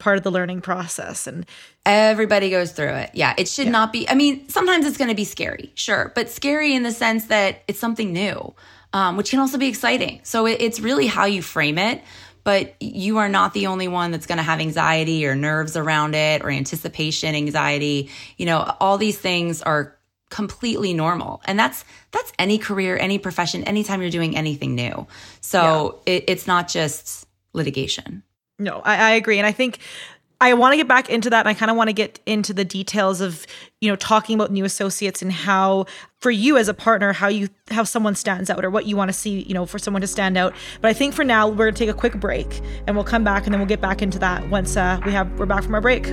part 0.01 0.17
of 0.17 0.23
the 0.23 0.31
learning 0.31 0.59
process 0.61 1.27
and 1.27 1.45
everybody 1.85 2.49
goes 2.49 2.71
through 2.71 2.95
it. 2.95 3.11
Yeah 3.13 3.33
it 3.37 3.47
should 3.47 3.65
yeah. 3.65 3.71
not 3.71 3.93
be 3.93 4.09
i 4.09 4.15
mean 4.15 4.49
sometimes 4.49 4.85
it's 4.85 4.97
going 4.97 5.09
to 5.09 5.15
be 5.15 5.25
scary 5.25 5.71
sure 5.75 6.11
but 6.15 6.29
scary 6.29 6.75
in 6.75 6.83
the 6.83 6.91
sense 6.91 7.27
that 7.27 7.63
it's 7.67 7.79
something 7.79 8.11
new 8.11 8.53
um, 8.93 9.15
which 9.15 9.29
can 9.29 9.39
also 9.39 9.57
be 9.57 9.67
exciting. 9.67 10.19
So 10.23 10.45
it, 10.47 10.61
it's 10.61 10.81
really 10.81 11.07
how 11.07 11.25
you 11.25 11.41
frame 11.41 11.77
it 11.77 12.01
but 12.43 12.75
you 12.81 13.19
are 13.19 13.29
not 13.29 13.53
the 13.53 13.67
only 13.67 13.87
one 13.87 14.09
that's 14.09 14.25
going 14.25 14.37
to 14.37 14.43
have 14.43 14.59
anxiety 14.59 15.27
or 15.27 15.35
nerves 15.35 15.77
around 15.77 16.15
it 16.15 16.43
or 16.43 16.49
anticipation 16.49 17.35
anxiety. 17.35 18.09
You 18.37 18.47
know 18.47 18.75
all 18.79 18.97
these 18.97 19.17
things 19.17 19.61
are 19.61 19.97
completely 20.29 20.93
normal 20.93 21.41
and 21.45 21.59
that's 21.59 21.83
that's 22.11 22.31
any 22.39 22.57
career 22.57 22.97
any 22.97 23.19
profession 23.19 23.63
anytime 23.65 24.01
you're 24.01 24.09
doing 24.09 24.35
anything 24.35 24.75
new. 24.75 25.05
So 25.41 26.01
yeah. 26.07 26.13
it, 26.13 26.23
it's 26.27 26.47
not 26.47 26.67
just 26.67 27.27
litigation 27.53 28.23
no, 28.61 28.81
I, 28.85 28.95
I 28.95 29.11
agree. 29.11 29.37
And 29.37 29.47
I 29.47 29.51
think 29.51 29.79
I 30.39 30.55
want 30.55 30.73
to 30.73 30.77
get 30.77 30.87
back 30.87 31.09
into 31.09 31.29
that 31.29 31.39
and 31.41 31.49
I 31.49 31.53
kind 31.53 31.69
of 31.69 31.77
want 31.77 31.89
to 31.89 31.93
get 31.93 32.19
into 32.25 32.51
the 32.51 32.65
details 32.65 33.21
of, 33.21 33.45
you 33.79 33.89
know, 33.89 33.95
talking 33.95 34.33
about 34.33 34.51
new 34.51 34.65
associates 34.65 35.21
and 35.21 35.31
how 35.31 35.85
for 36.19 36.31
you 36.31 36.57
as 36.57 36.67
a 36.67 36.73
partner 36.73 37.13
how 37.13 37.27
you 37.27 37.47
how 37.69 37.83
someone 37.83 38.15
stands 38.15 38.49
out 38.49 38.65
or 38.65 38.69
what 38.71 38.87
you 38.87 38.95
want 38.95 39.09
to 39.09 39.13
see, 39.13 39.41
you 39.41 39.53
know, 39.53 39.67
for 39.67 39.77
someone 39.77 40.01
to 40.01 40.07
stand 40.07 40.37
out. 40.37 40.55
But 40.81 40.89
I 40.89 40.93
think 40.93 41.13
for 41.13 41.23
now 41.23 41.47
we're 41.47 41.65
going 41.65 41.75
to 41.75 41.79
take 41.79 41.89
a 41.89 41.97
quick 41.97 42.19
break 42.19 42.61
and 42.87 42.95
we'll 42.95 43.05
come 43.05 43.23
back 43.23 43.45
and 43.45 43.53
then 43.53 43.59
we'll 43.59 43.69
get 43.69 43.81
back 43.81 44.01
into 44.01 44.17
that 44.19 44.49
once 44.49 44.75
uh, 44.75 44.99
we 45.05 45.11
have 45.11 45.31
we're 45.37 45.45
back 45.45 45.63
from 45.63 45.75
our 45.75 45.81
break. 45.81 46.07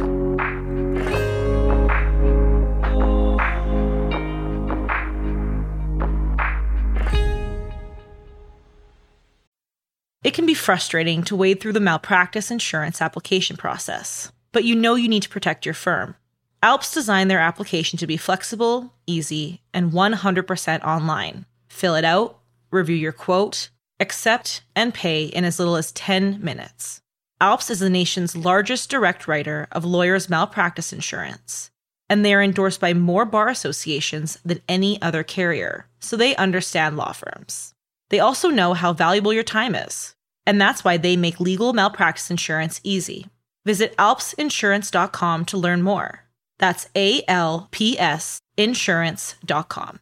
It 10.24 10.34
can 10.34 10.46
be 10.46 10.54
frustrating 10.54 11.22
to 11.24 11.36
wade 11.36 11.60
through 11.60 11.74
the 11.74 11.80
malpractice 11.80 12.50
insurance 12.50 13.00
application 13.00 13.56
process, 13.56 14.32
but 14.50 14.64
you 14.64 14.74
know 14.74 14.96
you 14.96 15.08
need 15.08 15.22
to 15.22 15.28
protect 15.28 15.64
your 15.64 15.74
firm. 15.74 16.16
ALPS 16.60 16.92
designed 16.92 17.30
their 17.30 17.38
application 17.38 17.98
to 18.00 18.06
be 18.06 18.16
flexible, 18.16 18.92
easy, 19.06 19.62
and 19.72 19.92
100% 19.92 20.82
online. 20.82 21.46
Fill 21.68 21.94
it 21.94 22.04
out, 22.04 22.40
review 22.72 22.96
your 22.96 23.12
quote, 23.12 23.70
accept, 24.00 24.62
and 24.74 24.92
pay 24.92 25.26
in 25.26 25.44
as 25.44 25.60
little 25.60 25.76
as 25.76 25.92
10 25.92 26.42
minutes. 26.42 27.00
ALPS 27.40 27.70
is 27.70 27.78
the 27.78 27.88
nation's 27.88 28.34
largest 28.34 28.90
direct 28.90 29.28
writer 29.28 29.68
of 29.70 29.84
lawyers' 29.84 30.28
malpractice 30.28 30.92
insurance, 30.92 31.70
and 32.10 32.24
they 32.24 32.34
are 32.34 32.42
endorsed 32.42 32.80
by 32.80 32.92
more 32.92 33.24
bar 33.24 33.48
associations 33.48 34.36
than 34.44 34.62
any 34.68 35.00
other 35.00 35.22
carrier, 35.22 35.86
so 36.00 36.16
they 36.16 36.34
understand 36.34 36.96
law 36.96 37.12
firms. 37.12 37.72
They 38.10 38.20
also 38.20 38.48
know 38.48 38.74
how 38.74 38.92
valuable 38.92 39.32
your 39.32 39.42
time 39.42 39.74
is, 39.74 40.14
and 40.46 40.60
that's 40.60 40.84
why 40.84 40.96
they 40.96 41.16
make 41.16 41.40
legal 41.40 41.72
malpractice 41.72 42.30
insurance 42.30 42.80
easy. 42.84 43.26
Visit 43.64 43.96
alpsinsurance.com 43.96 45.44
to 45.46 45.58
learn 45.58 45.82
more. 45.82 46.24
That's 46.58 46.88
A 46.96 47.22
L 47.28 47.68
P 47.70 47.98
S 47.98 48.40
insurance.com. 48.56 50.00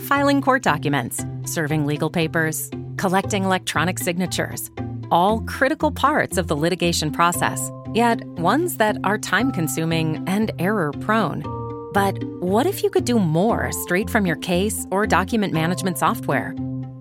Filing 0.00 0.40
court 0.40 0.62
documents, 0.62 1.24
serving 1.44 1.86
legal 1.86 2.10
papers, 2.10 2.70
collecting 2.96 3.44
electronic 3.44 3.98
signatures, 3.98 4.70
all 5.10 5.40
critical 5.42 5.90
parts 5.90 6.36
of 6.36 6.48
the 6.48 6.56
litigation 6.56 7.12
process, 7.12 7.70
yet 7.94 8.24
ones 8.38 8.78
that 8.78 8.96
are 9.04 9.18
time 9.18 9.52
consuming 9.52 10.24
and 10.26 10.50
error 10.58 10.92
prone. 11.00 11.59
But 11.92 12.22
what 12.40 12.66
if 12.66 12.82
you 12.82 12.90
could 12.90 13.04
do 13.04 13.18
more 13.18 13.70
straight 13.72 14.08
from 14.08 14.26
your 14.26 14.36
case 14.36 14.86
or 14.90 15.06
document 15.06 15.52
management 15.52 15.98
software? 15.98 16.54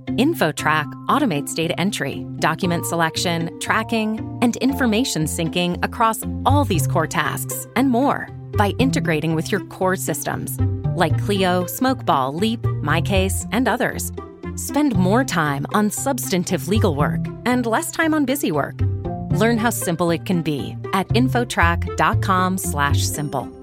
InfoTrack 0.08 0.92
automates 1.08 1.56
data 1.56 1.80
entry, 1.80 2.26
document 2.40 2.86
selection, 2.86 3.58
tracking, 3.60 4.20
and 4.42 4.58
information 4.58 5.26
syncing 5.26 5.84
across 5.84 6.24
all 6.46 6.66
these 6.66 6.88
core 6.88 7.08
tasks 7.08 7.68
and 7.76 7.90
more 7.90 8.28
by 8.58 8.70
integrating 8.80 9.36
with 9.36 9.52
your 9.52 9.64
core 9.68 9.96
systems 9.96 10.60
like 10.96 11.18
Clio, 11.24 11.64
Smokeball, 11.64 12.34
Leap, 12.34 12.62
MyCase, 12.62 13.48
and 13.52 13.68
others. 13.68 14.12
Spend 14.56 14.96
more 14.96 15.24
time 15.24 15.66
on 15.74 15.90
substantive 15.90 16.68
legal 16.68 16.96
work 16.96 17.22
and 17.46 17.66
less 17.66 17.92
time 17.92 18.14
on 18.14 18.26
busy 18.26 18.52
work. 18.52 18.76
Learn 19.32 19.58
how 19.58 19.70
simple 19.70 20.12
it 20.12 20.26
can 20.26 20.42
be 20.42 20.76
at 20.94 21.08
infotrack.com/simple. 21.10 23.59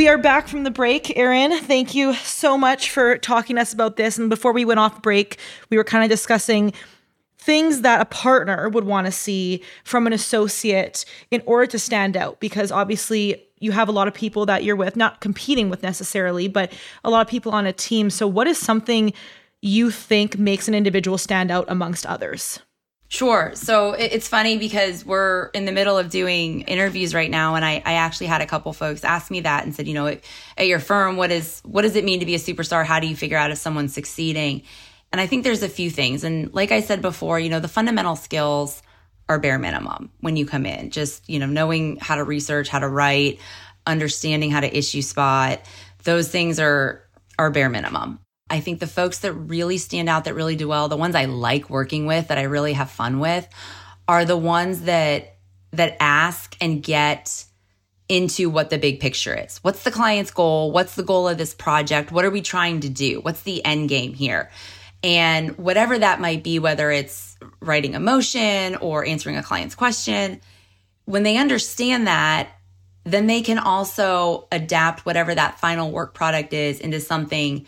We 0.00 0.08
are 0.08 0.16
back 0.16 0.48
from 0.48 0.64
the 0.64 0.70
break. 0.70 1.14
Erin, 1.14 1.52
thank 1.60 1.94
you 1.94 2.14
so 2.14 2.56
much 2.56 2.90
for 2.90 3.18
talking 3.18 3.56
to 3.56 3.60
us 3.60 3.74
about 3.74 3.96
this. 3.96 4.16
And 4.16 4.30
before 4.30 4.50
we 4.50 4.64
went 4.64 4.80
off 4.80 5.02
break, 5.02 5.38
we 5.68 5.76
were 5.76 5.84
kind 5.84 6.02
of 6.02 6.08
discussing 6.08 6.72
things 7.36 7.82
that 7.82 8.00
a 8.00 8.06
partner 8.06 8.70
would 8.70 8.84
want 8.84 9.06
to 9.06 9.12
see 9.12 9.62
from 9.84 10.06
an 10.06 10.14
associate 10.14 11.04
in 11.30 11.42
order 11.44 11.66
to 11.66 11.78
stand 11.78 12.16
out 12.16 12.40
because 12.40 12.72
obviously 12.72 13.44
you 13.58 13.72
have 13.72 13.90
a 13.90 13.92
lot 13.92 14.08
of 14.08 14.14
people 14.14 14.46
that 14.46 14.64
you're 14.64 14.74
with 14.74 14.96
not 14.96 15.20
competing 15.20 15.68
with 15.68 15.82
necessarily 15.82 16.48
but 16.48 16.72
a 17.04 17.10
lot 17.10 17.20
of 17.20 17.28
people 17.28 17.52
on 17.52 17.66
a 17.66 17.72
team 17.72 18.08
so 18.08 18.26
what 18.26 18.46
is 18.46 18.56
something 18.56 19.12
you 19.60 19.90
think 19.90 20.38
makes 20.38 20.66
an 20.66 20.74
individual 20.74 21.18
stand 21.18 21.50
out 21.50 21.66
amongst 21.68 22.06
others 22.06 22.60
Sure. 23.10 23.50
So 23.56 23.90
it's 23.90 24.28
funny 24.28 24.56
because 24.56 25.04
we're 25.04 25.48
in 25.48 25.64
the 25.64 25.72
middle 25.72 25.98
of 25.98 26.10
doing 26.10 26.60
interviews 26.62 27.12
right 27.12 27.28
now, 27.28 27.56
and 27.56 27.64
I, 27.64 27.82
I 27.84 27.94
actually 27.94 28.28
had 28.28 28.40
a 28.40 28.46
couple 28.46 28.72
folks 28.72 29.02
ask 29.02 29.32
me 29.32 29.40
that 29.40 29.64
and 29.64 29.74
said, 29.74 29.88
you 29.88 29.94
know, 29.94 30.06
at, 30.06 30.22
at 30.56 30.68
your 30.68 30.78
firm, 30.78 31.16
what 31.16 31.32
is 31.32 31.60
what 31.64 31.82
does 31.82 31.96
it 31.96 32.04
mean 32.04 32.20
to 32.20 32.26
be 32.26 32.36
a 32.36 32.38
superstar? 32.38 32.86
How 32.86 33.00
do 33.00 33.08
you 33.08 33.16
figure 33.16 33.36
out 33.36 33.50
if 33.50 33.58
someone's 33.58 33.92
succeeding? 33.92 34.62
And 35.10 35.20
I 35.20 35.26
think 35.26 35.42
there's 35.42 35.64
a 35.64 35.68
few 35.68 35.90
things. 35.90 36.22
And 36.22 36.54
like 36.54 36.70
I 36.70 36.82
said 36.82 37.02
before, 37.02 37.40
you 37.40 37.48
know, 37.48 37.58
the 37.58 37.66
fundamental 37.66 38.14
skills 38.14 38.80
are 39.28 39.40
bare 39.40 39.58
minimum 39.58 40.12
when 40.20 40.36
you 40.36 40.46
come 40.46 40.64
in. 40.64 40.90
Just, 40.90 41.28
you 41.28 41.40
know, 41.40 41.46
knowing 41.46 41.96
how 41.96 42.14
to 42.14 42.22
research, 42.22 42.68
how 42.68 42.78
to 42.78 42.88
write, 42.88 43.40
understanding 43.88 44.52
how 44.52 44.60
to 44.60 44.78
issue 44.78 45.02
spot. 45.02 45.62
Those 46.04 46.28
things 46.28 46.60
are 46.60 47.02
are 47.40 47.50
bare 47.50 47.70
minimum. 47.70 48.20
I 48.50 48.60
think 48.60 48.80
the 48.80 48.86
folks 48.86 49.20
that 49.20 49.32
really 49.32 49.78
stand 49.78 50.08
out, 50.08 50.24
that 50.24 50.34
really 50.34 50.56
do 50.56 50.68
well, 50.68 50.88
the 50.88 50.96
ones 50.96 51.14
I 51.14 51.26
like 51.26 51.70
working 51.70 52.06
with, 52.06 52.28
that 52.28 52.38
I 52.38 52.42
really 52.42 52.72
have 52.72 52.90
fun 52.90 53.20
with, 53.20 53.48
are 54.08 54.24
the 54.24 54.36
ones 54.36 54.82
that 54.82 55.36
that 55.72 55.96
ask 56.00 56.56
and 56.60 56.82
get 56.82 57.44
into 58.08 58.50
what 58.50 58.70
the 58.70 58.78
big 58.78 58.98
picture 58.98 59.36
is. 59.36 59.58
What's 59.58 59.84
the 59.84 59.92
client's 59.92 60.32
goal? 60.32 60.72
What's 60.72 60.96
the 60.96 61.04
goal 61.04 61.28
of 61.28 61.38
this 61.38 61.54
project? 61.54 62.10
What 62.10 62.24
are 62.24 62.30
we 62.30 62.42
trying 62.42 62.80
to 62.80 62.88
do? 62.88 63.20
What's 63.20 63.42
the 63.42 63.64
end 63.64 63.88
game 63.88 64.14
here? 64.14 64.50
And 65.04 65.56
whatever 65.56 65.96
that 65.96 66.20
might 66.20 66.42
be, 66.42 66.58
whether 66.58 66.90
it's 66.90 67.36
writing 67.60 67.94
a 67.94 68.00
motion 68.00 68.74
or 68.76 69.06
answering 69.06 69.36
a 69.36 69.44
client's 69.44 69.76
question, 69.76 70.40
when 71.04 71.22
they 71.22 71.36
understand 71.36 72.08
that, 72.08 72.48
then 73.04 73.26
they 73.26 73.42
can 73.42 73.58
also 73.58 74.48
adapt 74.52 75.06
whatever 75.06 75.34
that 75.34 75.60
final 75.60 75.90
work 75.90 76.12
product 76.12 76.52
is 76.52 76.80
into 76.80 77.00
something 77.00 77.64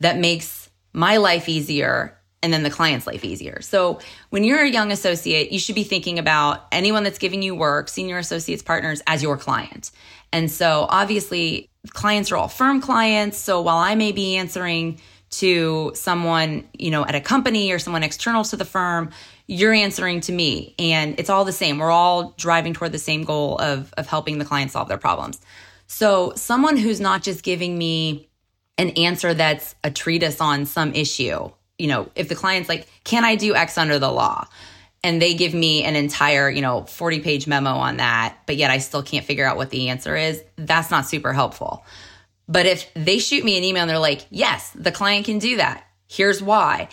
that 0.00 0.18
makes 0.18 0.70
my 0.92 1.16
life 1.16 1.48
easier 1.48 2.16
and 2.42 2.52
then 2.52 2.62
the 2.62 2.70
client's 2.70 3.06
life 3.06 3.24
easier. 3.24 3.60
So 3.60 3.98
when 4.30 4.44
you're 4.44 4.62
a 4.62 4.68
young 4.68 4.92
associate, 4.92 5.50
you 5.50 5.58
should 5.58 5.74
be 5.74 5.84
thinking 5.84 6.18
about 6.18 6.66
anyone 6.70 7.02
that's 7.02 7.18
giving 7.18 7.42
you 7.42 7.54
work, 7.54 7.88
senior 7.88 8.18
associates, 8.18 8.62
partners 8.62 9.02
as 9.06 9.22
your 9.22 9.36
client. 9.36 9.90
And 10.32 10.50
so 10.50 10.86
obviously 10.88 11.68
clients 11.88 12.30
are 12.30 12.36
all 12.36 12.48
firm 12.48 12.80
clients. 12.80 13.38
So 13.38 13.60
while 13.60 13.78
I 13.78 13.94
may 13.94 14.12
be 14.12 14.36
answering 14.36 15.00
to 15.30 15.92
someone, 15.94 16.68
you 16.72 16.90
know, 16.90 17.04
at 17.04 17.14
a 17.14 17.20
company 17.20 17.72
or 17.72 17.78
someone 17.78 18.02
external 18.02 18.44
to 18.44 18.56
the 18.56 18.64
firm, 18.64 19.10
you're 19.46 19.72
answering 19.72 20.20
to 20.22 20.32
me 20.32 20.74
and 20.78 21.18
it's 21.18 21.30
all 21.30 21.44
the 21.44 21.52
same. 21.52 21.78
We're 21.78 21.90
all 21.90 22.34
driving 22.36 22.74
toward 22.74 22.92
the 22.92 22.98
same 22.98 23.24
goal 23.24 23.58
of 23.58 23.92
of 23.96 24.06
helping 24.06 24.38
the 24.38 24.44
client 24.44 24.70
solve 24.70 24.88
their 24.88 24.98
problems. 24.98 25.40
So 25.86 26.32
someone 26.36 26.76
who's 26.76 27.00
not 27.00 27.22
just 27.22 27.42
giving 27.42 27.78
me 27.78 28.28
an 28.78 28.90
answer 28.90 29.34
that's 29.34 29.74
a 29.82 29.90
treatise 29.90 30.40
on 30.40 30.66
some 30.66 30.94
issue. 30.94 31.50
You 31.78 31.86
know, 31.88 32.10
if 32.14 32.28
the 32.28 32.34
client's 32.34 32.68
like, 32.68 32.88
can 33.04 33.24
I 33.24 33.36
do 33.36 33.54
X 33.54 33.78
under 33.78 33.98
the 33.98 34.10
law? 34.10 34.46
And 35.02 35.20
they 35.20 35.34
give 35.34 35.54
me 35.54 35.84
an 35.84 35.94
entire, 35.94 36.50
you 36.50 36.62
know, 36.62 36.84
40 36.84 37.20
page 37.20 37.46
memo 37.46 37.70
on 37.70 37.98
that, 37.98 38.38
but 38.46 38.56
yet 38.56 38.70
I 38.70 38.78
still 38.78 39.02
can't 39.02 39.24
figure 39.24 39.46
out 39.46 39.56
what 39.56 39.70
the 39.70 39.90
answer 39.90 40.16
is, 40.16 40.42
that's 40.56 40.90
not 40.90 41.06
super 41.06 41.32
helpful. 41.32 41.84
But 42.48 42.66
if 42.66 42.92
they 42.94 43.18
shoot 43.18 43.44
me 43.44 43.58
an 43.58 43.64
email 43.64 43.82
and 43.82 43.90
they're 43.90 43.98
like, 43.98 44.26
yes, 44.30 44.70
the 44.74 44.92
client 44.92 45.26
can 45.26 45.38
do 45.38 45.56
that, 45.56 45.84
here's 46.08 46.42
why. 46.42 46.88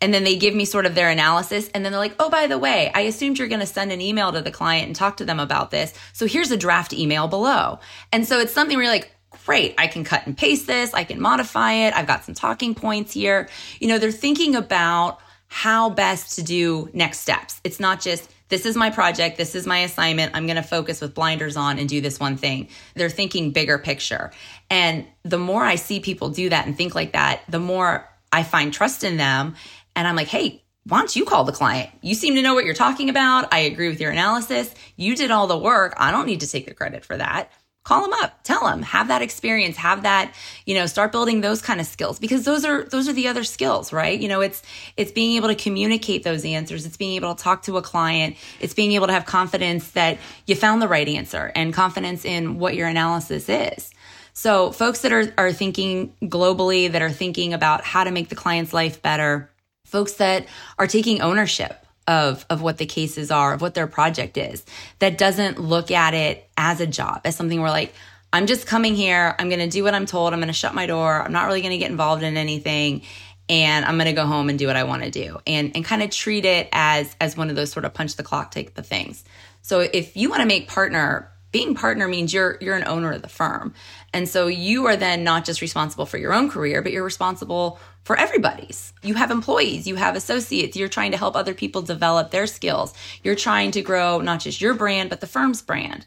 And 0.00 0.12
then 0.12 0.24
they 0.24 0.36
give 0.36 0.54
me 0.54 0.64
sort 0.64 0.86
of 0.86 0.94
their 0.94 1.08
analysis. 1.08 1.68
And 1.68 1.84
then 1.84 1.92
they're 1.92 2.00
like, 2.00 2.16
oh, 2.18 2.28
by 2.28 2.46
the 2.46 2.58
way, 2.58 2.90
I 2.94 3.02
assumed 3.02 3.38
you're 3.38 3.48
going 3.48 3.60
to 3.60 3.66
send 3.66 3.90
an 3.90 4.00
email 4.00 4.32
to 4.32 4.42
the 4.42 4.50
client 4.50 4.86
and 4.86 4.94
talk 4.94 5.16
to 5.18 5.24
them 5.24 5.40
about 5.40 5.70
this. 5.70 5.94
So 6.12 6.26
here's 6.26 6.50
a 6.50 6.56
draft 6.56 6.92
email 6.92 7.26
below. 7.26 7.78
And 8.12 8.26
so 8.26 8.38
it's 8.38 8.52
something 8.52 8.76
where 8.76 8.84
you're 8.84 8.92
like, 8.92 9.10
great, 9.44 9.74
I 9.78 9.86
can 9.86 10.04
cut 10.04 10.26
and 10.26 10.36
paste 10.36 10.66
this, 10.66 10.94
I 10.94 11.04
can 11.04 11.20
modify 11.20 11.72
it, 11.72 11.94
I've 11.94 12.06
got 12.06 12.24
some 12.24 12.34
talking 12.34 12.74
points 12.74 13.12
here. 13.12 13.48
You 13.80 13.88
know, 13.88 13.98
they're 13.98 14.10
thinking 14.10 14.56
about 14.56 15.20
how 15.48 15.90
best 15.90 16.36
to 16.36 16.42
do 16.42 16.90
next 16.92 17.20
steps. 17.20 17.60
It's 17.62 17.78
not 17.78 18.00
just, 18.00 18.30
this 18.48 18.66
is 18.66 18.76
my 18.76 18.90
project, 18.90 19.36
this 19.36 19.54
is 19.54 19.66
my 19.66 19.78
assignment, 19.78 20.32
I'm 20.34 20.46
going 20.46 20.56
to 20.56 20.62
focus 20.62 21.00
with 21.00 21.14
blinders 21.14 21.56
on 21.56 21.78
and 21.78 21.88
do 21.88 22.00
this 22.00 22.18
one 22.18 22.36
thing. 22.36 22.68
They're 22.94 23.10
thinking 23.10 23.52
bigger 23.52 23.78
picture. 23.78 24.32
And 24.70 25.06
the 25.22 25.38
more 25.38 25.62
I 25.62 25.76
see 25.76 26.00
people 26.00 26.30
do 26.30 26.48
that 26.48 26.66
and 26.66 26.76
think 26.76 26.94
like 26.94 27.12
that, 27.12 27.42
the 27.48 27.60
more 27.60 28.08
I 28.32 28.42
find 28.42 28.72
trust 28.72 29.04
in 29.04 29.16
them. 29.16 29.54
And 29.94 30.08
I'm 30.08 30.16
like, 30.16 30.28
hey, 30.28 30.64
why 30.86 30.98
don't 30.98 31.14
you 31.14 31.24
call 31.24 31.44
the 31.44 31.52
client? 31.52 31.90
You 32.02 32.14
seem 32.14 32.34
to 32.34 32.42
know 32.42 32.54
what 32.54 32.64
you're 32.64 32.74
talking 32.74 33.08
about. 33.08 33.54
I 33.54 33.60
agree 33.60 33.88
with 33.88 34.00
your 34.00 34.10
analysis. 34.10 34.74
You 34.96 35.14
did 35.16 35.30
all 35.30 35.46
the 35.46 35.56
work. 35.56 35.94
I 35.96 36.10
don't 36.10 36.26
need 36.26 36.40
to 36.40 36.48
take 36.48 36.66
the 36.66 36.74
credit 36.74 37.04
for 37.04 37.16
that 37.16 37.50
call 37.84 38.02
them 38.02 38.12
up. 38.14 38.42
Tell 38.42 38.64
them 38.64 38.82
have 38.82 39.08
that 39.08 39.22
experience. 39.22 39.76
Have 39.76 40.02
that 40.02 40.34
you 40.66 40.74
know 40.74 40.86
start 40.86 41.12
building 41.12 41.40
those 41.40 41.62
kind 41.62 41.80
of 41.80 41.86
skills 41.86 42.18
because 42.18 42.44
those 42.44 42.64
are 42.64 42.84
those 42.84 43.08
are 43.08 43.12
the 43.12 43.28
other 43.28 43.44
skills 43.44 43.92
right? 43.92 44.18
You 44.18 44.28
know 44.28 44.40
it's 44.40 44.62
it's 44.96 45.12
being 45.12 45.36
able 45.36 45.48
to 45.48 45.54
communicate 45.54 46.22
those 46.24 46.44
answers. 46.44 46.86
It's 46.86 46.96
being 46.96 47.14
able 47.14 47.34
to 47.34 47.42
talk 47.42 47.62
to 47.64 47.76
a 47.76 47.82
client. 47.82 48.36
It's 48.60 48.74
being 48.74 48.92
able 48.92 49.06
to 49.06 49.12
have 49.12 49.26
confidence 49.26 49.90
that 49.92 50.18
you 50.46 50.56
found 50.56 50.82
the 50.82 50.88
right 50.88 51.08
answer 51.08 51.52
and 51.54 51.72
confidence 51.72 52.24
in 52.24 52.58
what 52.58 52.74
your 52.74 52.88
analysis 52.88 53.48
is. 53.48 53.92
So 54.32 54.72
folks 54.72 55.02
that 55.02 55.12
are 55.12 55.32
are 55.38 55.52
thinking 55.52 56.14
globally 56.22 56.90
that 56.90 57.02
are 57.02 57.10
thinking 57.10 57.52
about 57.54 57.84
how 57.84 58.04
to 58.04 58.10
make 58.10 58.30
the 58.30 58.34
client's 58.34 58.72
life 58.72 59.00
better 59.02 59.50
folks 59.84 60.14
that 60.14 60.46
are 60.78 60.86
taking 60.86 61.20
ownership 61.20 61.83
of 62.06 62.44
of 62.50 62.62
what 62.62 62.78
the 62.78 62.86
cases 62.86 63.30
are, 63.30 63.54
of 63.54 63.60
what 63.60 63.74
their 63.74 63.86
project 63.86 64.36
is. 64.36 64.64
That 64.98 65.18
doesn't 65.18 65.58
look 65.58 65.90
at 65.90 66.14
it 66.14 66.48
as 66.56 66.80
a 66.80 66.86
job, 66.86 67.22
as 67.24 67.36
something 67.36 67.60
where 67.60 67.70
like 67.70 67.94
I'm 68.32 68.46
just 68.46 68.66
coming 68.66 68.96
here, 68.96 69.34
I'm 69.38 69.48
to 69.60 69.68
do 69.68 69.84
what 69.84 69.94
I'm 69.94 70.06
told, 70.06 70.32
I'm 70.32 70.40
to 70.48 70.52
shut 70.52 70.74
my 70.74 70.86
door, 70.86 71.22
I'm 71.22 71.32
not 71.32 71.46
really 71.46 71.60
to 71.72 71.78
get 71.78 71.90
involved 71.90 72.22
in 72.22 72.36
anything 72.36 73.02
and 73.48 73.84
I'm 73.84 73.98
to 74.06 74.12
go 74.12 74.26
home 74.26 74.48
and 74.48 74.58
do 74.58 74.66
what 74.66 74.76
I 74.76 74.84
want 74.84 75.02
to 75.02 75.10
do 75.10 75.38
and 75.46 75.72
and 75.74 75.84
kind 75.84 76.02
of 76.02 76.10
treat 76.10 76.44
it 76.44 76.68
as 76.72 77.14
as 77.20 77.36
one 77.36 77.50
of 77.50 77.56
those 77.56 77.70
sort 77.70 77.84
of 77.84 77.94
punch 77.94 78.16
the 78.16 78.22
clock 78.22 78.50
type 78.50 78.76
of 78.76 78.86
things. 78.86 79.24
So 79.62 79.80
if 79.80 80.16
you 80.16 80.30
want 80.30 80.40
to 80.40 80.46
make 80.46 80.68
partner 80.68 81.30
being 81.54 81.76
partner 81.76 82.08
means 82.08 82.34
you're 82.34 82.58
you're 82.60 82.74
an 82.74 82.88
owner 82.88 83.12
of 83.12 83.22
the 83.22 83.28
firm. 83.28 83.74
And 84.12 84.28
so 84.28 84.48
you 84.48 84.86
are 84.86 84.96
then 84.96 85.22
not 85.22 85.44
just 85.44 85.60
responsible 85.60 86.04
for 86.04 86.18
your 86.18 86.34
own 86.34 86.50
career, 86.50 86.82
but 86.82 86.90
you're 86.90 87.04
responsible 87.04 87.78
for 88.02 88.16
everybody's. 88.16 88.92
You 89.04 89.14
have 89.14 89.30
employees, 89.30 89.86
you 89.86 89.94
have 89.94 90.16
associates, 90.16 90.76
you're 90.76 90.88
trying 90.88 91.12
to 91.12 91.16
help 91.16 91.36
other 91.36 91.54
people 91.54 91.80
develop 91.80 92.32
their 92.32 92.48
skills. 92.48 92.92
You're 93.22 93.36
trying 93.36 93.70
to 93.70 93.82
grow 93.82 94.20
not 94.20 94.40
just 94.40 94.60
your 94.60 94.74
brand, 94.74 95.10
but 95.10 95.20
the 95.20 95.28
firm's 95.28 95.62
brand. 95.62 96.06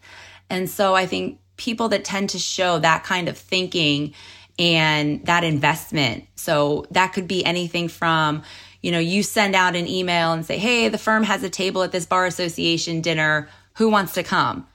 And 0.50 0.70
so 0.70 0.96
I 0.96 1.06
think 1.06 1.40
people 1.56 1.88
that 1.90 2.04
tend 2.04 2.32
to 2.32 2.40
show 2.40 2.80
that 2.80 3.06
kind 3.06 3.30
of 3.30 3.38
thinking 3.38 4.14
and 4.60 5.26
that 5.28 5.46
investment. 5.46 6.26
So 6.36 6.86
that 6.92 7.14
could 7.14 7.28
be 7.28 7.46
anything 7.46 7.88
from, 7.88 8.44
you 8.82 8.92
know, 8.92 9.00
you 9.00 9.24
send 9.24 9.56
out 9.56 9.78
an 9.78 9.88
email 9.88 10.34
and 10.34 10.46
say, 10.46 10.58
Hey, 10.58 10.90
the 10.90 10.98
firm 10.98 11.24
has 11.24 11.42
a 11.44 11.50
table 11.50 11.84
at 11.84 11.94
this 11.94 12.06
bar 12.06 12.26
association 12.26 13.00
dinner. 13.00 13.48
Who 13.76 13.88
wants 13.88 14.14
to 14.16 14.24
come? 14.24 14.68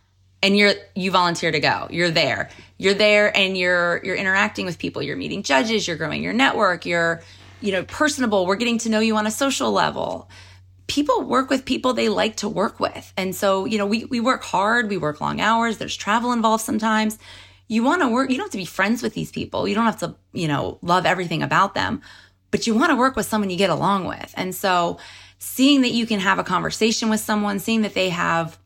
And 0.43 0.57
you're, 0.57 0.75
you 0.95 1.11
volunteer 1.11 1.53
to 1.53 1.61
go. 1.61 1.87
You're 1.91 2.11
there. 2.11 2.51
You're 2.79 2.95
there 2.95 3.37
and 3.37 3.57
you're, 3.57 4.01
you're 4.03 4.17
interacting 4.17 4.67
with 4.67 4.79
people. 4.79 5.03
You're 5.03 5.17
meeting 5.17 5.43
judges. 5.43 5.87
You're 5.87 5.97
growing 5.97 6.23
your 6.23 6.33
network. 6.33 6.85
You're, 6.85 7.23
you 7.61 7.71
know, 7.71 7.85
personable. 7.85 8.45
We're 8.45 8.57
getting 8.57 8.79
to 8.79 8.89
know 8.89 9.01
you 9.01 9.17
on 9.17 9.27
a 9.27 9.31
social 9.31 9.71
level. 9.71 10.29
People 10.89 11.23
work 11.23 11.49
with 11.49 11.65
people 11.65 11.95
they 11.95 12.09
like 12.09 12.37
to 12.39 12.49
work 12.49 12.81
with. 12.81 13.13
And 13.17 13.35
so, 13.37 13.67
you 13.67 13.79
know, 13.79 13.87
we, 13.87 14.05
we 14.07 14.19
work 14.19 14.43
hard. 14.43 14.91
We 14.91 14.97
work 14.99 15.21
long 15.21 15.41
hours. 15.41 15.79
There's 15.79 15.97
travel 15.97 16.33
involved 16.33 16.65
sometimes 16.65 17.19
you 17.73 17.83
want 17.83 18.03
to 18.03 18.09
work, 18.09 18.31
you 18.31 18.37
don't 18.37 18.45
have 18.45 18.53
to 18.53 18.59
be 18.59 18.67
friends 18.67 19.03
with 19.03 19.15
these 19.15 19.31
people. 19.31 19.67
You 19.67 19.75
don't 19.75 19.87
have 19.87 20.01
to, 20.01 20.15
you 20.35 20.47
know, 20.47 20.79
love 20.83 21.07
everything 21.07 21.43
about 21.43 21.75
them, 21.75 22.03
but 22.51 22.67
you 22.67 22.75
want 22.75 22.91
to 22.91 22.97
work 22.97 23.17
with 23.17 23.25
someone 23.25 23.49
you 23.49 23.57
get 23.57 23.71
along 23.71 24.07
with. 24.07 24.35
And 24.37 24.55
so 24.55 24.99
seeing 25.39 25.81
that 25.81 25.93
you 25.93 26.07
can 26.07 26.21
have 26.21 26.39
a 26.39 26.45
conversation 26.45 27.09
with 27.09 27.21
someone, 27.21 27.59
seeing 27.59 27.81
that 27.81 27.95
they 27.95 28.11
have 28.11 28.59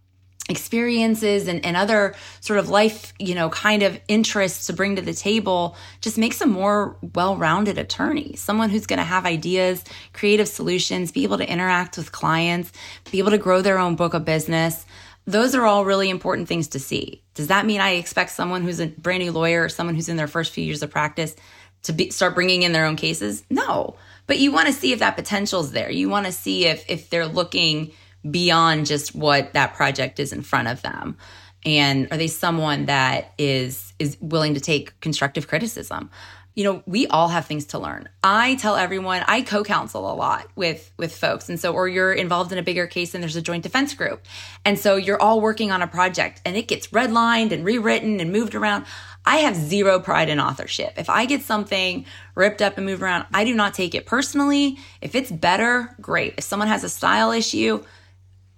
experiences 0.48 1.48
and, 1.48 1.64
and 1.64 1.76
other 1.76 2.14
sort 2.40 2.58
of 2.58 2.68
life, 2.68 3.12
you 3.18 3.34
know, 3.34 3.50
kind 3.50 3.82
of 3.82 3.98
interests 4.06 4.66
to 4.66 4.72
bring 4.72 4.96
to 4.96 5.02
the 5.02 5.12
table 5.12 5.76
just 6.00 6.18
makes 6.18 6.40
a 6.40 6.46
more 6.46 6.96
well-rounded 7.14 7.78
attorney, 7.78 8.36
someone 8.36 8.70
who's 8.70 8.86
going 8.86 8.98
to 8.98 9.04
have 9.04 9.26
ideas, 9.26 9.82
creative 10.12 10.48
solutions, 10.48 11.10
be 11.10 11.24
able 11.24 11.38
to 11.38 11.50
interact 11.50 11.96
with 11.96 12.12
clients, 12.12 12.70
be 13.10 13.18
able 13.18 13.32
to 13.32 13.38
grow 13.38 13.60
their 13.60 13.78
own 13.78 13.96
book 13.96 14.14
of 14.14 14.24
business 14.24 14.86
those 15.26 15.54
are 15.54 15.66
all 15.66 15.84
really 15.84 16.08
important 16.08 16.48
things 16.48 16.68
to 16.68 16.78
see. 16.78 17.22
Does 17.34 17.48
that 17.48 17.66
mean 17.66 17.80
I 17.80 17.92
expect 17.92 18.30
someone 18.30 18.62
who's 18.62 18.80
a 18.80 18.86
brand 18.86 19.22
new 19.22 19.32
lawyer 19.32 19.64
or 19.64 19.68
someone 19.68 19.96
who's 19.96 20.08
in 20.08 20.16
their 20.16 20.28
first 20.28 20.52
few 20.52 20.64
years 20.64 20.82
of 20.82 20.90
practice 20.90 21.34
to 21.82 21.92
be, 21.92 22.10
start 22.10 22.34
bringing 22.34 22.62
in 22.62 22.72
their 22.72 22.86
own 22.86 22.96
cases? 22.96 23.44
No. 23.50 23.96
But 24.26 24.38
you 24.38 24.52
want 24.52 24.68
to 24.68 24.72
see 24.72 24.92
if 24.92 25.00
that 25.00 25.16
potential 25.16 25.60
is 25.60 25.72
there. 25.72 25.90
You 25.90 26.08
want 26.08 26.26
to 26.26 26.32
see 26.32 26.66
if 26.66 26.88
if 26.88 27.10
they're 27.10 27.26
looking 27.26 27.92
beyond 28.30 28.86
just 28.86 29.14
what 29.14 29.52
that 29.54 29.74
project 29.74 30.20
is 30.20 30.32
in 30.32 30.42
front 30.42 30.68
of 30.68 30.82
them. 30.82 31.16
And 31.64 32.08
are 32.10 32.16
they 32.16 32.28
someone 32.28 32.86
that 32.86 33.32
is 33.38 33.92
is 33.98 34.16
willing 34.20 34.54
to 34.54 34.60
take 34.60 34.98
constructive 35.00 35.48
criticism? 35.48 36.10
you 36.56 36.64
know, 36.64 36.82
we 36.86 37.06
all 37.08 37.28
have 37.28 37.44
things 37.44 37.66
to 37.66 37.78
learn. 37.78 38.08
I 38.24 38.54
tell 38.54 38.76
everyone, 38.76 39.22
I 39.28 39.42
co-counsel 39.42 40.10
a 40.10 40.14
lot 40.14 40.48
with 40.56 40.90
with 40.96 41.14
folks. 41.14 41.50
And 41.50 41.60
so 41.60 41.74
or 41.74 41.86
you're 41.86 42.14
involved 42.14 42.50
in 42.50 42.56
a 42.56 42.62
bigger 42.62 42.86
case 42.86 43.14
and 43.14 43.22
there's 43.22 43.36
a 43.36 43.42
joint 43.42 43.62
defense 43.62 43.92
group. 43.92 44.24
And 44.64 44.78
so 44.78 44.96
you're 44.96 45.20
all 45.20 45.42
working 45.42 45.70
on 45.70 45.82
a 45.82 45.86
project 45.86 46.40
and 46.46 46.56
it 46.56 46.66
gets 46.66 46.88
redlined 46.88 47.52
and 47.52 47.62
rewritten 47.62 48.20
and 48.20 48.32
moved 48.32 48.54
around. 48.54 48.86
I 49.26 49.38
have 49.38 49.54
zero 49.54 50.00
pride 50.00 50.30
in 50.30 50.40
authorship. 50.40 50.94
If 50.96 51.10
I 51.10 51.26
get 51.26 51.42
something 51.42 52.06
ripped 52.34 52.62
up 52.62 52.78
and 52.78 52.86
moved 52.86 53.02
around, 53.02 53.26
I 53.34 53.44
do 53.44 53.54
not 53.54 53.74
take 53.74 53.94
it 53.94 54.06
personally. 54.06 54.78
If 55.02 55.14
it's 55.14 55.30
better, 55.30 55.94
great. 56.00 56.34
If 56.38 56.44
someone 56.44 56.68
has 56.68 56.84
a 56.84 56.88
style 56.88 57.32
issue, 57.32 57.84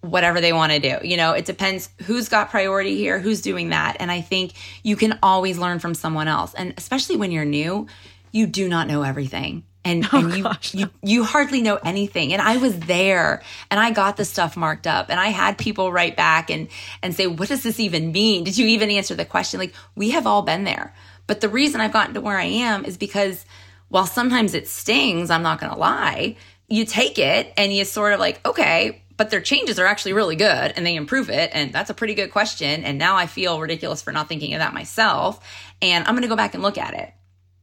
whatever 0.01 0.41
they 0.41 0.53
want 0.53 0.73
to 0.73 0.79
do. 0.79 1.07
You 1.07 1.17
know, 1.17 1.33
it 1.33 1.45
depends 1.45 1.91
who's 2.05 2.29
got 2.29 2.51
priority 2.51 2.97
here, 2.97 3.19
who's 3.19 3.41
doing 3.41 3.71
that. 3.71 3.97
And 3.99 4.11
I 4.11 4.21
think 4.21 4.53
you 4.83 4.97
can 4.97 5.19
always 5.23 5.59
learn 5.59 5.79
from 5.79 5.95
someone 5.95 6.29
else. 6.29 6.55
And 6.55 6.75
especially 6.77 7.17
when 7.17 7.33
you're 7.33 7.45
new, 7.45 7.87
you 8.31 8.47
do 8.47 8.69
not 8.69 8.87
know 8.87 9.03
everything. 9.03 9.65
And, 9.85 10.07
oh, 10.13 10.19
and 10.19 10.37
you, 10.37 10.43
gosh, 10.43 10.75
you 10.75 10.91
you 11.03 11.25
hardly 11.25 11.63
know 11.63 11.77
anything. 11.77 12.33
And 12.33 12.43
I 12.43 12.59
was 12.59 12.79
there 12.81 13.43
and 13.71 13.81
I 13.81 13.91
got 13.91 14.17
the 14.17 14.25
stuff 14.25 14.57
marked 14.57 14.87
up 14.87 15.09
and 15.09 15.19
I 15.19 15.29
had 15.29 15.57
people 15.57 15.93
write 15.93 16.17
back 16.17 16.51
and 16.51 16.69
and 17.03 17.15
say, 17.15 17.27
what 17.27 17.49
does 17.49 17.63
this 17.63 17.81
even 17.81 18.13
mean? 18.13 18.45
Did 18.45 18.59
you 18.59 18.67
even 18.67 18.91
answer 18.91 19.15
the 19.15 19.25
question? 19.25 19.59
Like 19.59 19.75
we 19.95 20.11
have 20.11 20.27
all 20.27 20.43
been 20.43 20.65
there. 20.65 20.95
But 21.27 21.41
the 21.41 21.49
reason 21.49 21.81
I've 21.81 21.93
gotten 21.93 22.15
to 22.15 22.21
where 22.21 22.37
I 22.37 22.45
am 22.45 22.85
is 22.85 22.97
because 22.97 23.47
while 23.89 24.07
sometimes 24.07 24.53
it 24.55 24.69
stings, 24.69 25.31
I'm 25.31 25.43
not 25.43 25.61
gonna 25.61 25.79
lie, 25.79 26.37
you 26.69 26.85
take 26.85 27.19
it 27.19 27.53
and 27.57 27.73
you 27.73 27.85
sort 27.85 28.13
of 28.13 28.21
like, 28.21 28.47
okay, 28.47 29.03
but 29.19 29.31
their 29.31 29.41
changes 29.43 29.79
are 29.79 29.85
actually 29.85 30.15
really 30.15 30.37
good 30.37 30.73
and 30.75 30.87
they 30.87 30.95
improve 30.95 31.29
it. 31.29 31.51
And 31.53 31.73
that's 31.73 31.91
a 31.91 31.95
pretty 31.95 32.15
good 32.15 32.31
question. 32.31 32.85
And 32.85 32.99
now 32.99 33.17
I 33.17 33.27
feel 33.27 33.61
ridiculous 33.61 34.01
for 34.01 34.13
not 34.13 34.29
thinking 34.29 34.55
of 34.55 34.61
that 34.61 34.73
myself. 34.73 35.45
And 35.83 36.07
I'm 36.07 36.15
going 36.15 36.23
to 36.23 36.29
go 36.29 36.37
back 36.37 36.55
and 36.55 36.63
look 36.63 36.79
at 36.79 36.95
it. 36.95 37.13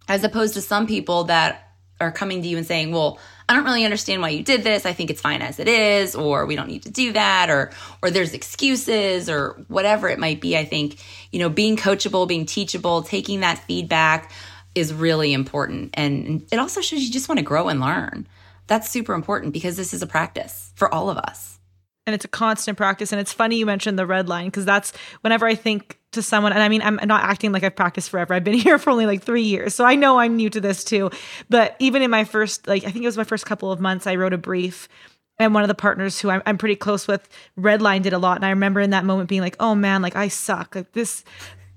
As 0.07 0.23
opposed 0.23 0.53
to 0.53 0.61
some 0.61 0.85
people 0.85 1.23
that 1.25 1.73
are 1.99 2.11
coming 2.11 2.41
to 2.41 2.47
you 2.47 2.57
and 2.57 2.67
saying, 2.67 2.91
well, 2.91 3.19
I 3.47 3.55
don't 3.55 3.63
really 3.63 3.85
understand 3.85 4.21
why 4.21 4.29
you 4.29 4.43
did 4.43 4.63
this. 4.63 4.85
I 4.85 4.91
think 4.91 5.09
it's 5.09 5.21
fine 5.21 5.41
as 5.41 5.59
it 5.59 5.67
is, 5.67 6.13
or 6.13 6.45
we 6.45 6.55
don't 6.55 6.67
need 6.67 6.83
to 6.83 6.91
do 6.91 7.13
that, 7.13 7.49
or 7.49 7.71
or 8.01 8.09
there's 8.09 8.33
excuses, 8.33 9.29
or 9.29 9.63
whatever 9.67 10.09
it 10.09 10.17
might 10.17 10.41
be. 10.41 10.57
I 10.57 10.65
think 10.65 10.97
you 11.31 11.39
know 11.39 11.49
being 11.49 11.77
coachable, 11.77 12.27
being 12.27 12.47
teachable, 12.47 13.03
taking 13.03 13.41
that 13.41 13.59
feedback 13.59 14.31
is 14.73 14.93
really 14.93 15.31
important, 15.31 15.91
and 15.93 16.45
it 16.51 16.57
also 16.57 16.81
shows 16.81 17.01
you 17.01 17.11
just 17.11 17.29
want 17.29 17.37
to 17.37 17.45
grow 17.45 17.69
and 17.69 17.79
learn. 17.79 18.27
That's 18.67 18.89
super 18.89 19.13
important 19.13 19.53
because 19.53 19.77
this 19.77 19.93
is 19.93 20.01
a 20.01 20.07
practice 20.07 20.71
for 20.75 20.93
all 20.93 21.09
of 21.09 21.17
us. 21.17 21.59
And 22.07 22.13
it's 22.13 22.25
a 22.25 22.29
constant 22.29 22.77
practice. 22.77 23.11
And 23.11 23.19
it's 23.19 23.33
funny 23.33 23.57
you 23.57 23.65
mentioned 23.65 23.97
the 23.97 24.05
red 24.05 24.29
line 24.29 24.45
because 24.45 24.65
that's 24.65 24.93
whenever 25.21 25.47
I 25.47 25.55
think 25.55 25.99
to 26.11 26.21
someone, 26.21 26.53
and 26.53 26.61
I 26.61 26.69
mean, 26.69 26.81
I'm 26.83 26.99
not 27.03 27.23
acting 27.23 27.51
like 27.51 27.63
I've 27.63 27.75
practiced 27.75 28.09
forever. 28.09 28.33
I've 28.33 28.43
been 28.43 28.53
here 28.59 28.77
for 28.77 28.91
only 28.91 29.05
like 29.05 29.23
three 29.23 29.43
years. 29.43 29.73
So 29.73 29.85
I 29.85 29.95
know 29.95 30.19
I'm 30.19 30.35
new 30.35 30.49
to 30.51 30.61
this 30.61 30.83
too. 30.83 31.09
But 31.49 31.75
even 31.79 32.01
in 32.01 32.11
my 32.11 32.23
first, 32.23 32.67
like, 32.67 32.83
I 32.83 32.91
think 32.91 33.03
it 33.03 33.07
was 33.07 33.17
my 33.17 33.23
first 33.23 33.45
couple 33.45 33.71
of 33.71 33.79
months, 33.79 34.05
I 34.05 34.15
wrote 34.15 34.33
a 34.33 34.37
brief 34.37 34.87
and 35.37 35.53
one 35.53 35.63
of 35.63 35.67
the 35.67 35.75
partners 35.75 36.19
who 36.19 36.29
I'm, 36.29 36.41
I'm 36.45 36.57
pretty 36.57 36.75
close 36.75 37.07
with 37.07 37.27
redlined 37.57 38.05
it 38.05 38.13
a 38.13 38.17
lot 38.17 38.37
and 38.37 38.45
i 38.45 38.49
remember 38.49 38.79
in 38.79 38.91
that 38.91 39.05
moment 39.05 39.29
being 39.29 39.41
like 39.41 39.55
oh 39.59 39.75
man 39.75 40.01
like 40.01 40.15
i 40.15 40.27
suck 40.27 40.75
like 40.75 40.91
this 40.93 41.23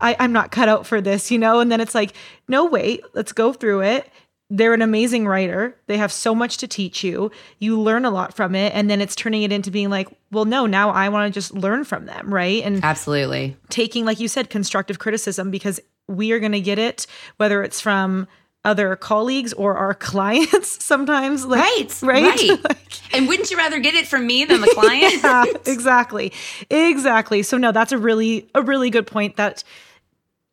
I, 0.01 0.17
i'm 0.19 0.33
not 0.33 0.51
cut 0.51 0.69
out 0.69 0.87
for 0.87 1.01
this 1.01 1.31
you 1.31 1.39
know 1.39 1.61
and 1.61 1.71
then 1.71 1.81
it's 1.81 1.95
like 1.95 2.13
no 2.47 2.65
wait 2.67 3.03
let's 3.15 3.33
go 3.33 3.53
through 3.53 3.83
it 3.83 4.09
they're 4.51 4.73
an 4.73 4.83
amazing 4.83 5.27
writer. 5.27 5.77
They 5.87 5.99
have 5.99 6.11
so 6.11 6.35
much 6.35 6.57
to 6.59 6.69
teach 6.69 7.05
you. 7.05 7.31
You 7.59 7.79
learn 7.79 8.05
a 8.05 8.11
lot 8.11 8.35
from 8.35 8.55
it. 8.55 8.75
And 8.75 8.89
then 8.89 9.01
it's 9.01 9.15
turning 9.15 9.43
it 9.43 9.53
into 9.53 9.71
being 9.71 9.91
like, 9.91 10.09
well, 10.31 10.47
no, 10.47 10.67
now 10.67 10.91
I 10.91 11.11
want 11.11 11.33
to 11.33 11.39
just 11.39 11.53
learn 11.53 11.85
from 11.85 12.07
them. 12.07 12.33
Right. 12.33 12.63
And 12.63 12.83
absolutely 12.83 13.57
taking, 13.69 14.07
like 14.07 14.21
you 14.21 14.29
said, 14.29 14.49
constructive 14.49 14.99
criticism 14.99 15.51
because 15.51 15.81
we 16.07 16.33
are 16.33 16.39
going 16.39 16.53
to 16.53 16.61
get 16.61 16.79
it, 16.79 17.07
whether 17.37 17.63
it's 17.63 17.81
from 17.81 18.27
other 18.65 18.97
colleagues 18.97 19.53
or 19.53 19.77
our 19.77 19.95
clients 20.13 20.83
sometimes. 20.83 21.45
Like, 21.45 21.61
right. 21.61 22.03
Right. 22.03 22.49
right. 22.49 23.03
and 23.13 23.29
wouldn't 23.29 23.51
you 23.51 23.59
rather 23.59 23.81
get 23.81 23.95
it 23.95 24.07
from 24.07 24.27
me 24.27 24.47
than 24.47 24.63
the 24.63 24.69
client? 24.75 25.15
yeah, 25.23 25.45
exactly. 25.67 26.33
Exactly. 26.71 27.43
So 27.43 27.59
no, 27.59 27.71
that's 27.71 27.93
a 27.93 27.99
really, 27.99 28.49
a 28.55 28.63
really 28.63 28.89
good 28.89 29.07
point 29.07 29.37
that 29.37 29.63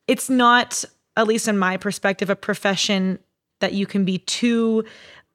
it's 0.06 0.30
not, 0.30 0.84
at 1.16 1.28
least 1.28 1.48
in 1.48 1.58
my 1.58 1.78
perspective, 1.78 2.30
a 2.30 2.36
profession 2.36 3.20
that 3.66 3.74
you 3.74 3.88
can 3.88 4.06
be 4.06 4.20
too 4.20 4.86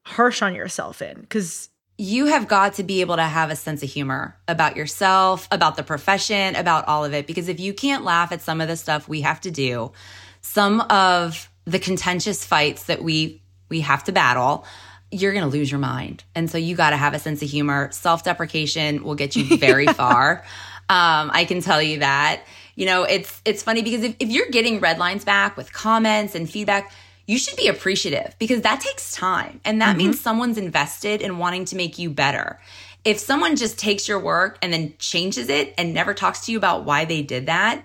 harsh 0.07 0.41
on 0.41 0.55
yourself 0.55 1.03
in 1.03 1.21
because 1.21 1.69
you 1.99 2.27
have 2.27 2.47
got 2.49 2.75
to 2.75 2.85
be 2.85 3.01
able 3.01 3.17
to 3.17 3.25
have 3.25 3.51
a 3.51 3.57
sense 3.57 3.83
of 3.83 3.91
humor 3.91 4.37
about 4.49 4.77
yourself, 4.77 5.49
about 5.51 5.77
the 5.77 5.83
profession, 5.83 6.55
about 6.55 6.87
all 6.89 7.05
of 7.05 7.13
it. 7.13 7.27
Because 7.27 7.49
if 7.49 7.59
you 7.59 7.75
can't 7.75 8.05
laugh 8.05 8.33
at 8.33 8.41
some 8.41 8.61
of 8.61 8.69
the 8.69 8.77
stuff 8.77 9.09
we 9.09 9.21
have 9.23 9.41
to 9.43 9.51
do, 9.51 9.93
some 10.41 10.81
of 10.83 11.51
the 11.65 11.79
contentious 11.79 12.45
fights 12.45 12.85
that 12.85 13.03
we 13.03 13.43
we 13.69 13.81
have 13.81 14.05
to 14.05 14.13
battle, 14.13 14.65
you're 15.11 15.33
going 15.33 15.45
to 15.45 15.51
lose 15.51 15.71
your 15.71 15.81
mind. 15.81 16.25
And 16.35 16.49
so 16.51 16.57
you 16.57 16.77
got 16.77 16.91
to 16.91 16.97
have 16.97 17.15
a 17.15 17.19
sense 17.19 17.43
of 17.43 17.51
humor. 17.51 17.91
Self-deprecation 17.93 19.03
will 19.03 19.15
get 19.17 19.37
you 19.37 19.57
very 19.59 19.87
far. 19.87 20.45
Um, 20.89 21.31
I 21.35 21.45
can 21.47 21.61
tell 21.61 21.83
you 21.83 21.99
that. 21.99 22.45
You 22.77 22.87
know, 22.87 23.03
it's 23.03 23.43
it's 23.45 23.63
funny 23.63 23.83
because 23.83 24.05
if, 24.05 24.17
if 24.21 24.29
you're 24.31 24.49
getting 24.49 24.81
red 24.81 24.99
lines 24.99 25.25
back 25.25 25.57
with 25.57 25.73
comments 25.73 26.35
and 26.35 26.49
feedback, 26.49 26.93
you 27.31 27.39
should 27.39 27.57
be 27.57 27.69
appreciative 27.69 28.35
because 28.41 28.63
that 28.63 28.81
takes 28.81 29.15
time. 29.15 29.61
And 29.65 29.81
that 29.81 29.91
mm-hmm. 29.91 29.99
means 29.99 30.21
someone's 30.21 30.59
invested 30.59 31.23
in 31.23 31.39
wanting 31.39 31.65
to 31.67 31.77
make 31.77 31.97
you 31.97 32.11
better. 32.11 32.59
If 33.05 33.21
someone 33.21 33.55
just 33.55 33.79
takes 33.79 34.09
your 34.09 34.19
work 34.19 34.59
and 34.63 34.73
then 34.73 34.95
changes 34.99 35.49
it 35.49 35.73
and 35.79 35.95
never 35.95 36.13
talks 36.13 36.47
to 36.47 36.53
you 36.53 36.59
about 36.59 36.85
why 36.85 37.05
they 37.05 37.23
did 37.23 37.47
that, 37.47 37.85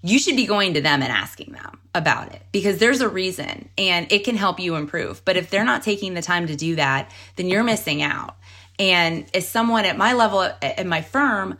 you 0.00 0.18
should 0.18 0.34
be 0.34 0.46
going 0.46 0.72
to 0.74 0.80
them 0.80 1.02
and 1.02 1.12
asking 1.12 1.52
them 1.52 1.78
about 1.94 2.32
it 2.32 2.40
because 2.52 2.78
there's 2.78 3.02
a 3.02 3.08
reason 3.08 3.68
and 3.76 4.10
it 4.10 4.24
can 4.24 4.34
help 4.34 4.58
you 4.58 4.76
improve. 4.76 5.22
But 5.26 5.36
if 5.36 5.50
they're 5.50 5.62
not 5.62 5.82
taking 5.82 6.14
the 6.14 6.22
time 6.22 6.46
to 6.46 6.56
do 6.56 6.76
that, 6.76 7.10
then 7.36 7.48
you're 7.48 7.64
missing 7.64 8.00
out. 8.00 8.36
And 8.78 9.26
as 9.34 9.46
someone 9.46 9.84
at 9.84 9.98
my 9.98 10.14
level 10.14 10.40
at 10.40 10.86
my 10.86 11.02
firm, 11.02 11.58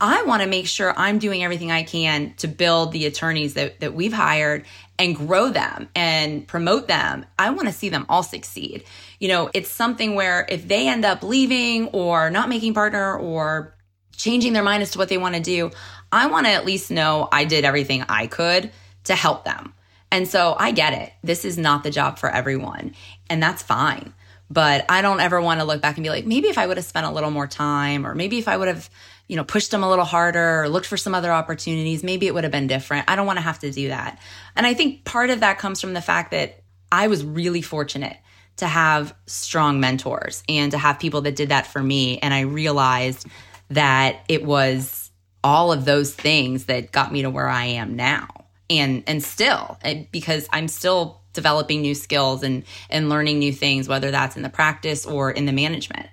I 0.00 0.24
want 0.24 0.42
to 0.42 0.48
make 0.48 0.66
sure 0.66 0.92
I'm 0.94 1.18
doing 1.18 1.42
everything 1.44 1.70
I 1.72 1.82
can 1.82 2.34
to 2.38 2.48
build 2.48 2.92
the 2.92 3.06
attorneys 3.06 3.54
that, 3.54 3.80
that 3.80 3.94
we've 3.94 4.12
hired 4.12 4.66
and 4.98 5.16
grow 5.16 5.50
them 5.50 5.88
and 5.94 6.46
promote 6.46 6.88
them. 6.88 7.26
I 7.38 7.50
want 7.50 7.68
to 7.68 7.74
see 7.74 7.88
them 7.88 8.06
all 8.08 8.22
succeed. 8.22 8.84
You 9.18 9.28
know, 9.28 9.50
it's 9.52 9.68
something 9.68 10.14
where 10.14 10.46
if 10.48 10.68
they 10.68 10.88
end 10.88 11.04
up 11.04 11.22
leaving 11.22 11.88
or 11.88 12.30
not 12.30 12.48
making 12.48 12.74
partner 12.74 13.16
or 13.16 13.74
changing 14.16 14.52
their 14.52 14.62
mind 14.62 14.82
as 14.82 14.92
to 14.92 14.98
what 14.98 15.08
they 15.08 15.18
want 15.18 15.34
to 15.34 15.40
do, 15.40 15.70
I 16.12 16.28
want 16.28 16.46
to 16.46 16.52
at 16.52 16.64
least 16.64 16.90
know 16.90 17.28
I 17.32 17.44
did 17.44 17.64
everything 17.64 18.04
I 18.08 18.28
could 18.28 18.70
to 19.04 19.14
help 19.14 19.44
them. 19.44 19.74
And 20.12 20.28
so 20.28 20.54
I 20.56 20.70
get 20.70 20.92
it. 20.92 21.12
This 21.24 21.44
is 21.44 21.58
not 21.58 21.82
the 21.82 21.90
job 21.90 22.18
for 22.20 22.30
everyone, 22.30 22.94
and 23.28 23.42
that's 23.42 23.64
fine. 23.64 24.14
But 24.48 24.84
I 24.88 25.02
don't 25.02 25.18
ever 25.18 25.40
want 25.40 25.58
to 25.58 25.66
look 25.66 25.82
back 25.82 25.96
and 25.96 26.04
be 26.04 26.10
like, 26.10 26.26
maybe 26.26 26.48
if 26.48 26.58
I 26.58 26.66
would 26.66 26.76
have 26.76 26.86
spent 26.86 27.06
a 27.06 27.10
little 27.10 27.32
more 27.32 27.48
time, 27.48 28.06
or 28.06 28.14
maybe 28.14 28.38
if 28.38 28.46
I 28.46 28.56
would 28.56 28.68
have, 28.68 28.88
you 29.28 29.36
know, 29.36 29.44
pushed 29.44 29.70
them 29.70 29.82
a 29.82 29.88
little 29.88 30.04
harder 30.04 30.62
or 30.62 30.68
looked 30.68 30.86
for 30.86 30.96
some 30.96 31.14
other 31.14 31.32
opportunities, 31.32 32.04
maybe 32.04 32.26
it 32.26 32.34
would 32.34 32.44
have 32.44 32.52
been 32.52 32.66
different. 32.66 33.08
I 33.08 33.16
don't 33.16 33.26
want 33.26 33.38
to 33.38 33.42
have 33.42 33.58
to 33.60 33.70
do 33.70 33.88
that. 33.88 34.20
And 34.54 34.66
I 34.66 34.74
think 34.74 35.04
part 35.04 35.30
of 35.30 35.40
that 35.40 35.58
comes 35.58 35.80
from 35.80 35.94
the 35.94 36.02
fact 36.02 36.30
that 36.32 36.62
I 36.92 37.08
was 37.08 37.24
really 37.24 37.62
fortunate 37.62 38.16
to 38.58 38.66
have 38.66 39.14
strong 39.26 39.80
mentors 39.80 40.42
and 40.48 40.72
to 40.72 40.78
have 40.78 40.98
people 40.98 41.22
that 41.22 41.36
did 41.36 41.48
that 41.48 41.66
for 41.66 41.82
me. 41.82 42.18
And 42.18 42.32
I 42.32 42.40
realized 42.40 43.26
that 43.70 44.24
it 44.28 44.44
was 44.44 45.10
all 45.42 45.72
of 45.72 45.84
those 45.84 46.14
things 46.14 46.66
that 46.66 46.92
got 46.92 47.12
me 47.12 47.22
to 47.22 47.30
where 47.30 47.48
I 47.48 47.64
am 47.66 47.96
now. 47.96 48.28
And 48.70 49.04
and 49.06 49.22
still 49.22 49.78
because 50.10 50.48
I'm 50.52 50.68
still 50.68 51.20
developing 51.34 51.82
new 51.82 51.94
skills 51.94 52.42
and 52.42 52.64
and 52.88 53.10
learning 53.10 53.38
new 53.38 53.52
things 53.52 53.88
whether 53.88 54.10
that's 54.10 54.36
in 54.36 54.42
the 54.42 54.48
practice 54.48 55.04
or 55.04 55.30
in 55.30 55.44
the 55.44 55.52
management. 55.52 56.08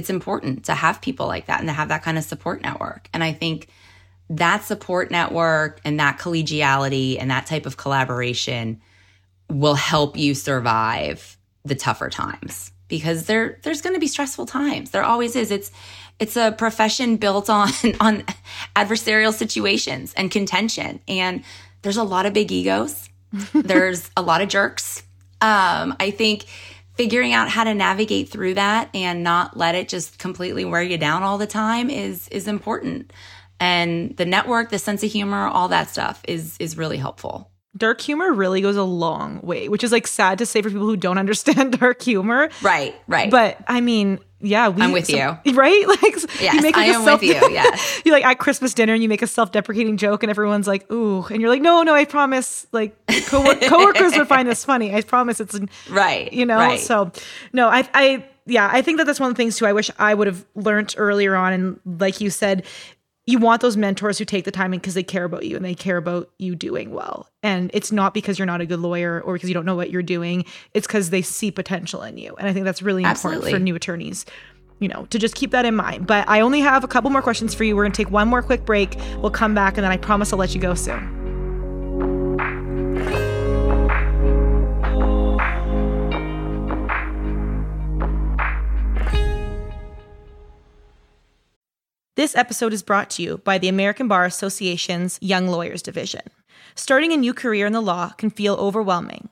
It's 0.00 0.08
important 0.08 0.64
to 0.64 0.74
have 0.74 1.02
people 1.02 1.26
like 1.26 1.44
that 1.46 1.60
and 1.60 1.68
to 1.68 1.74
have 1.74 1.88
that 1.88 2.02
kind 2.02 2.16
of 2.16 2.24
support 2.24 2.62
network. 2.62 3.10
And 3.12 3.22
I 3.22 3.34
think 3.34 3.68
that 4.30 4.64
support 4.64 5.10
network 5.10 5.78
and 5.84 6.00
that 6.00 6.18
collegiality 6.18 7.18
and 7.20 7.30
that 7.30 7.44
type 7.44 7.66
of 7.66 7.76
collaboration 7.76 8.80
will 9.50 9.74
help 9.74 10.16
you 10.16 10.34
survive 10.34 11.36
the 11.66 11.74
tougher 11.74 12.08
times 12.08 12.72
because 12.88 13.26
there 13.26 13.58
there's 13.62 13.82
going 13.82 13.94
to 13.94 14.00
be 14.00 14.06
stressful 14.06 14.46
times. 14.46 14.90
There 14.90 15.04
always 15.04 15.36
is. 15.36 15.50
It's 15.50 15.70
it's 16.18 16.34
a 16.38 16.52
profession 16.52 17.18
built 17.18 17.50
on 17.50 17.68
on 18.00 18.24
adversarial 18.74 19.34
situations 19.34 20.14
and 20.16 20.30
contention 20.30 21.00
and 21.06 21.44
there's 21.82 21.98
a 21.98 22.04
lot 22.04 22.24
of 22.24 22.32
big 22.32 22.50
egos. 22.50 23.10
there's 23.52 24.10
a 24.16 24.22
lot 24.22 24.40
of 24.40 24.48
jerks. 24.48 25.02
Um, 25.42 25.94
I 26.00 26.10
think 26.10 26.46
figuring 27.00 27.32
out 27.32 27.48
how 27.48 27.64
to 27.64 27.72
navigate 27.72 28.28
through 28.28 28.52
that 28.52 28.90
and 28.94 29.24
not 29.24 29.56
let 29.56 29.74
it 29.74 29.88
just 29.88 30.18
completely 30.18 30.66
wear 30.66 30.82
you 30.82 30.98
down 30.98 31.22
all 31.22 31.38
the 31.38 31.46
time 31.46 31.88
is 31.88 32.28
is 32.28 32.46
important. 32.46 33.10
And 33.58 34.14
the 34.18 34.26
network, 34.26 34.68
the 34.68 34.78
sense 34.78 35.02
of 35.02 35.10
humor, 35.10 35.46
all 35.46 35.68
that 35.68 35.88
stuff 35.88 36.20
is 36.28 36.58
is 36.58 36.76
really 36.76 36.98
helpful 36.98 37.50
dark 37.76 38.00
humor 38.00 38.32
really 38.32 38.60
goes 38.60 38.76
a 38.76 38.82
long 38.82 39.40
way, 39.42 39.68
which 39.68 39.84
is 39.84 39.92
like 39.92 40.04
sad 40.04 40.38
to 40.38 40.44
say 40.44 40.60
for 40.60 40.68
people 40.68 40.86
who 40.86 40.96
don't 40.96 41.18
understand 41.24 41.78
dark 41.78 42.02
humor. 42.02 42.50
Right, 42.62 42.94
right. 43.06 43.30
But 43.30 43.58
I 43.68 43.80
mean, 43.80 44.18
yeah, 44.40 44.68
we, 44.68 44.82
I'm 44.82 44.92
with 44.92 45.10
you. 45.10 45.38
Right? 45.54 45.86
Like 45.86 46.00
yes, 46.40 46.54
you 46.54 46.62
make 46.62 46.76
like 46.76 46.88
I 46.88 46.94
am 46.94 47.04
self- 47.04 47.20
with 47.20 47.30
you. 47.30 47.50
Yeah. 47.52 47.76
you 48.04 48.12
like 48.12 48.24
at 48.24 48.38
Christmas 48.38 48.74
dinner 48.74 48.94
and 48.94 49.02
you 49.02 49.08
make 49.08 49.22
a 49.22 49.26
self-deprecating 49.26 49.96
joke 49.96 50.22
and 50.22 50.30
everyone's 50.30 50.66
like, 50.66 50.90
"Ooh," 50.90 51.24
and 51.24 51.40
you're 51.40 51.50
like, 51.50 51.62
"No, 51.62 51.82
no, 51.82 51.94
I 51.94 52.04
promise." 52.04 52.66
Like 52.72 52.96
co- 53.26 53.54
coworkers 53.68 54.16
would 54.16 54.28
find 54.28 54.48
this 54.48 54.64
funny. 54.64 54.94
I 54.94 55.02
promise 55.02 55.40
it's 55.40 55.58
right. 55.90 56.32
You 56.32 56.46
know. 56.46 56.56
Right. 56.56 56.80
So, 56.80 57.12
no, 57.52 57.68
I, 57.68 57.88
I 57.94 58.24
yeah, 58.46 58.68
I 58.72 58.82
think 58.82 58.98
that 58.98 59.04
that's 59.04 59.20
one 59.20 59.30
of 59.30 59.36
the 59.36 59.40
things 59.40 59.56
too. 59.58 59.66
I 59.66 59.72
wish 59.72 59.90
I 59.98 60.14
would 60.14 60.26
have 60.26 60.44
learned 60.54 60.94
earlier 60.96 61.34
on, 61.36 61.52
and 61.52 61.80
like 62.00 62.20
you 62.20 62.30
said, 62.30 62.64
you 63.30 63.38
want 63.38 63.62
those 63.62 63.76
mentors 63.76 64.18
who 64.18 64.24
take 64.24 64.44
the 64.44 64.50
time 64.50 64.70
because 64.72 64.94
they 64.94 65.02
care 65.02 65.24
about 65.24 65.44
you 65.44 65.56
and 65.56 65.64
they 65.64 65.74
care 65.74 65.96
about 65.96 66.30
you 66.38 66.54
doing 66.54 66.92
well. 66.92 67.28
And 67.42 67.70
it's 67.72 67.92
not 67.92 68.14
because 68.14 68.38
you're 68.38 68.46
not 68.46 68.60
a 68.60 68.66
good 68.66 68.80
lawyer 68.80 69.20
or 69.20 69.34
because 69.34 69.48
you 69.48 69.54
don't 69.54 69.64
know 69.64 69.76
what 69.76 69.90
you're 69.90 70.02
doing. 70.02 70.44
It's 70.74 70.86
because 70.86 71.10
they 71.10 71.22
see 71.22 71.50
potential 71.50 72.02
in 72.02 72.18
you. 72.18 72.34
And 72.36 72.48
I 72.48 72.52
think 72.52 72.64
that's 72.64 72.82
really 72.82 73.02
important 73.02 73.16
Absolutely. 73.16 73.52
for 73.52 73.58
new 73.58 73.74
attorneys, 73.74 74.26
you 74.78 74.88
know, 74.88 75.06
to 75.10 75.18
just 75.18 75.34
keep 75.34 75.50
that 75.52 75.64
in 75.64 75.76
mind. 75.76 76.06
But 76.06 76.28
I 76.28 76.40
only 76.40 76.60
have 76.60 76.84
a 76.84 76.88
couple 76.88 77.10
more 77.10 77.22
questions 77.22 77.54
for 77.54 77.64
you. 77.64 77.76
We're 77.76 77.84
going 77.84 77.92
to 77.92 78.02
take 78.02 78.10
one 78.10 78.28
more 78.28 78.42
quick 78.42 78.64
break. 78.64 78.96
We'll 79.18 79.30
come 79.30 79.54
back 79.54 79.76
and 79.76 79.84
then 79.84 79.92
I 79.92 79.96
promise 79.96 80.32
I'll 80.32 80.38
let 80.38 80.54
you 80.54 80.60
go 80.60 80.74
soon. 80.74 81.19
This 92.16 92.34
episode 92.34 92.72
is 92.72 92.82
brought 92.82 93.08
to 93.10 93.22
you 93.22 93.38
by 93.38 93.58
the 93.58 93.68
American 93.68 94.08
Bar 94.08 94.24
Association's 94.24 95.16
Young 95.22 95.46
Lawyers 95.46 95.80
Division. 95.80 96.22
Starting 96.74 97.12
a 97.12 97.16
new 97.16 97.32
career 97.32 97.66
in 97.66 97.72
the 97.72 97.80
law 97.80 98.08
can 98.10 98.30
feel 98.30 98.54
overwhelming. 98.54 99.28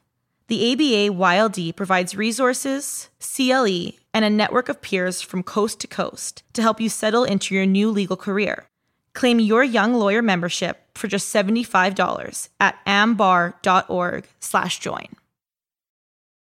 The 0.47 0.73
ABA 0.73 1.13
YLD 1.13 1.75
provides 1.75 2.15
resources, 2.15 3.09
CLE, 3.19 3.95
and 4.15 4.25
a 4.25 4.31
network 4.31 4.69
of 4.69 4.81
peers 4.81 5.21
from 5.21 5.43
coast 5.43 5.81
to 5.81 5.89
coast 5.89 6.45
to 6.53 6.63
help 6.63 6.81
you 6.81 6.89
settle 6.89 7.25
into 7.25 7.53
your 7.53 7.67
new 7.67 7.91
legal 7.91 8.17
career. 8.17 8.69
Claim 9.13 9.41
your 9.41 9.65
young 9.65 9.95
lawyer 9.95 10.23
membership 10.23 10.81
for 10.95 11.09
just 11.09 11.35
$75 11.35 12.49
at 12.61 12.79
ambar.org/join. 12.87 15.17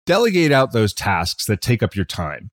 Delegate 0.07 0.53
out 0.53 0.71
those 0.71 0.95
tasks 0.95 1.47
that 1.47 1.61
take 1.61 1.83
up 1.83 1.97
your 1.97 2.05
time 2.05 2.53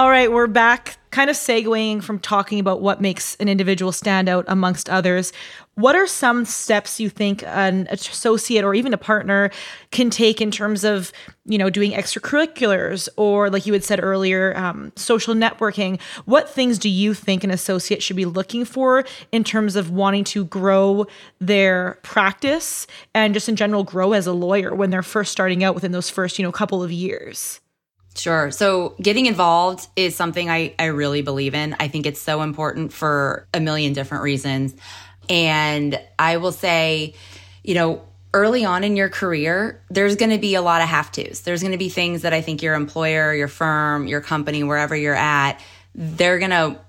All 0.00 0.08
right, 0.08 0.32
we're 0.32 0.46
back, 0.46 0.96
kind 1.10 1.28
of 1.28 1.36
segueing 1.36 2.02
from 2.02 2.18
talking 2.18 2.58
about 2.58 2.80
what 2.80 3.02
makes 3.02 3.34
an 3.34 3.50
individual 3.50 3.92
stand 3.92 4.30
out 4.30 4.46
amongst 4.48 4.88
others. 4.88 5.30
What 5.74 5.94
are 5.94 6.06
some 6.06 6.46
steps 6.46 6.98
you 6.98 7.10
think 7.10 7.42
an 7.46 7.86
associate 7.90 8.64
or 8.64 8.72
even 8.72 8.94
a 8.94 8.96
partner 8.96 9.50
can 9.90 10.08
take 10.08 10.40
in 10.40 10.50
terms 10.50 10.84
of, 10.84 11.12
you 11.44 11.58
know, 11.58 11.68
doing 11.68 11.92
extracurriculars 11.92 13.10
or, 13.18 13.50
like 13.50 13.66
you 13.66 13.74
had 13.74 13.84
said 13.84 14.02
earlier, 14.02 14.56
um, 14.56 14.90
social 14.96 15.34
networking? 15.34 16.00
What 16.24 16.48
things 16.48 16.78
do 16.78 16.88
you 16.88 17.12
think 17.12 17.44
an 17.44 17.50
associate 17.50 18.02
should 18.02 18.16
be 18.16 18.24
looking 18.24 18.64
for 18.64 19.04
in 19.32 19.44
terms 19.44 19.76
of 19.76 19.90
wanting 19.90 20.24
to 20.24 20.46
grow 20.46 21.06
their 21.40 21.98
practice 22.02 22.86
and 23.14 23.34
just 23.34 23.50
in 23.50 23.56
general 23.56 23.84
grow 23.84 24.14
as 24.14 24.26
a 24.26 24.32
lawyer 24.32 24.74
when 24.74 24.88
they're 24.88 25.02
first 25.02 25.30
starting 25.30 25.62
out 25.62 25.74
within 25.74 25.92
those 25.92 26.08
first, 26.08 26.38
you 26.38 26.42
know, 26.42 26.50
couple 26.50 26.82
of 26.82 26.90
years? 26.90 27.60
Sure. 28.16 28.50
So 28.50 28.96
getting 29.00 29.26
involved 29.26 29.86
is 29.96 30.16
something 30.16 30.50
I, 30.50 30.74
I 30.78 30.86
really 30.86 31.22
believe 31.22 31.54
in. 31.54 31.76
I 31.78 31.88
think 31.88 32.06
it's 32.06 32.20
so 32.20 32.42
important 32.42 32.92
for 32.92 33.46
a 33.54 33.60
million 33.60 33.92
different 33.92 34.24
reasons. 34.24 34.74
And 35.28 35.98
I 36.18 36.38
will 36.38 36.52
say, 36.52 37.14
you 37.62 37.74
know, 37.74 38.02
early 38.34 38.64
on 38.64 38.84
in 38.84 38.96
your 38.96 39.08
career, 39.08 39.82
there's 39.90 40.16
going 40.16 40.30
to 40.30 40.38
be 40.38 40.54
a 40.54 40.62
lot 40.62 40.82
of 40.82 40.88
have 40.88 41.12
tos. 41.12 41.42
There's 41.42 41.62
going 41.62 41.72
to 41.72 41.78
be 41.78 41.88
things 41.88 42.22
that 42.22 42.32
I 42.32 42.40
think 42.40 42.62
your 42.62 42.74
employer, 42.74 43.34
your 43.34 43.48
firm, 43.48 44.06
your 44.06 44.20
company, 44.20 44.62
wherever 44.64 44.96
you're 44.96 45.14
at, 45.14 45.60
they're 45.94 46.38
going 46.38 46.50
to, 46.50 46.80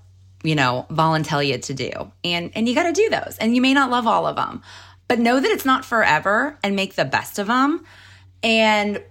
you 0.42 0.54
know, 0.54 0.86
volunteer 0.90 1.42
you 1.42 1.58
to 1.58 1.74
do. 1.74 1.90
And, 2.24 2.50
and 2.54 2.68
you 2.68 2.74
got 2.74 2.84
to 2.84 2.92
do 2.92 3.08
those. 3.10 3.36
And 3.40 3.54
you 3.54 3.62
may 3.62 3.74
not 3.74 3.90
love 3.90 4.06
all 4.06 4.26
of 4.26 4.36
them, 4.36 4.62
but 5.08 5.18
know 5.18 5.38
that 5.38 5.50
it's 5.50 5.64
not 5.64 5.84
forever 5.84 6.58
and 6.62 6.76
make 6.76 6.94
the 6.94 7.04
best 7.04 7.38
of 7.38 7.46
them. 7.46 7.84
And 8.42 9.02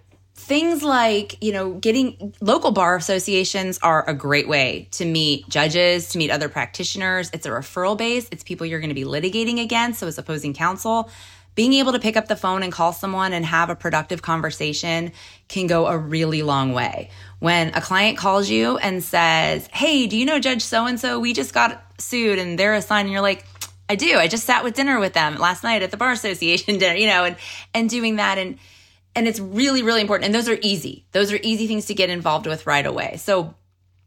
things 0.42 0.84
like, 0.84 1.42
you 1.44 1.54
know, 1.54 1.74
getting 1.74 2.34
local 2.42 2.72
bar 2.72 2.96
associations 2.96 3.80
are 3.80 4.08
a 4.10 4.14
great 4.14 4.48
way 4.48 4.88
to 4.92 5.06
meet 5.06 5.48
judges, 5.48 6.10
to 6.10 6.18
meet 6.18 6.32
other 6.32 6.50
practitioners. 6.50 7.30
It's 7.32 7.46
a 7.46 7.50
referral 7.50 7.98
base, 7.98 8.28
it's 8.32 8.44
people 8.44 8.66
you're 8.66 8.80
going 8.80 8.90
to 8.90 8.96
be 8.96 9.04
litigating 9.04 9.62
against. 9.62 10.00
So, 10.00 10.08
as 10.08 10.18
opposing 10.18 10.54
counsel, 10.54 11.10
being 11.54 11.74
able 11.74 11.92
to 11.92 12.00
pick 12.00 12.18
up 12.18 12.28
the 12.28 12.36
phone 12.36 12.64
and 12.64 12.72
call 12.72 12.94
someone 12.94 13.34
and 13.34 13.46
have 13.46 13.70
a 13.70 13.76
productive 13.76 14.22
conversation 14.22 15.12
can 15.48 15.68
go 15.68 15.88
a 15.88 15.98
really 15.98 16.44
long 16.44 16.74
way. 16.74 17.10
When 17.40 17.76
a 17.76 17.82
client 17.82 18.18
calls 18.18 18.50
you 18.50 18.78
and 18.78 19.04
says, 19.04 19.68
Hey, 19.72 20.08
do 20.08 20.18
you 20.18 20.26
know 20.26 20.40
Judge 20.40 20.64
so 20.64 20.86
and 20.86 21.00
so? 21.00 21.20
We 21.20 21.34
just 21.34 21.54
got 21.54 21.84
sued 22.00 22.40
and 22.40 22.58
they're 22.58 22.74
assigned, 22.74 23.06
and 23.06 23.12
you're 23.12 23.22
like, 23.22 23.46
I 23.90 23.96
do. 23.96 24.18
I 24.18 24.28
just 24.28 24.46
sat 24.46 24.64
with 24.64 24.74
dinner 24.74 25.00
with 25.00 25.14
them 25.14 25.36
last 25.36 25.64
night 25.64 25.84
at 25.84 25.92
the 25.92 25.98
bar 25.98 26.14
association 26.14 26.78
dinner, 26.80 26.96
you 26.96 27.08
know, 27.08 27.26
and 27.26 27.36
and 27.74 27.90
doing 27.90 28.16
that 28.16 28.38
and 28.38 28.58
and 29.16 29.28
it's 29.28 29.40
really, 29.40 29.84
really 29.84 30.02
important. 30.02 30.26
And 30.26 30.36
those 30.36 30.50
are 30.50 30.58
easy. 30.62 31.06
Those 31.12 31.32
are 31.32 31.40
easy 31.44 31.68
things 31.68 31.86
to 31.88 31.94
get 31.94 32.10
involved 32.10 32.48
with 32.48 32.66
right 32.66 32.86
away. 32.86 33.18
So 33.18 33.54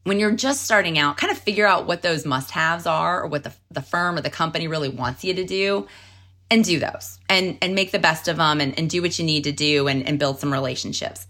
when 0.04 0.18
you're 0.18 0.32
just 0.32 0.62
starting 0.62 0.98
out, 0.98 1.16
kind 1.16 1.30
of 1.30 1.38
figure 1.38 1.66
out 1.66 1.86
what 1.86 2.02
those 2.02 2.26
must 2.26 2.50
haves 2.50 2.86
are 2.86 3.22
or 3.22 3.26
what 3.26 3.44
the, 3.44 3.52
the 3.70 3.82
firm 3.82 4.16
or 4.16 4.20
the 4.20 4.30
company 4.30 4.68
really 4.68 4.88
wants 4.88 5.24
you 5.24 5.34
to 5.34 5.44
do. 5.44 5.86
and 6.50 6.64
do 6.64 6.78
those 6.78 7.18
and 7.28 7.56
and 7.62 7.74
make 7.74 7.90
the 7.90 7.98
best 7.98 8.28
of 8.28 8.36
them 8.36 8.60
and, 8.60 8.78
and 8.78 8.90
do 8.90 9.02
what 9.02 9.18
you 9.18 9.24
need 9.24 9.44
to 9.44 9.52
do 9.52 9.88
and, 9.88 10.06
and 10.06 10.18
build 10.18 10.38
some 10.38 10.52
relationships 10.52 11.26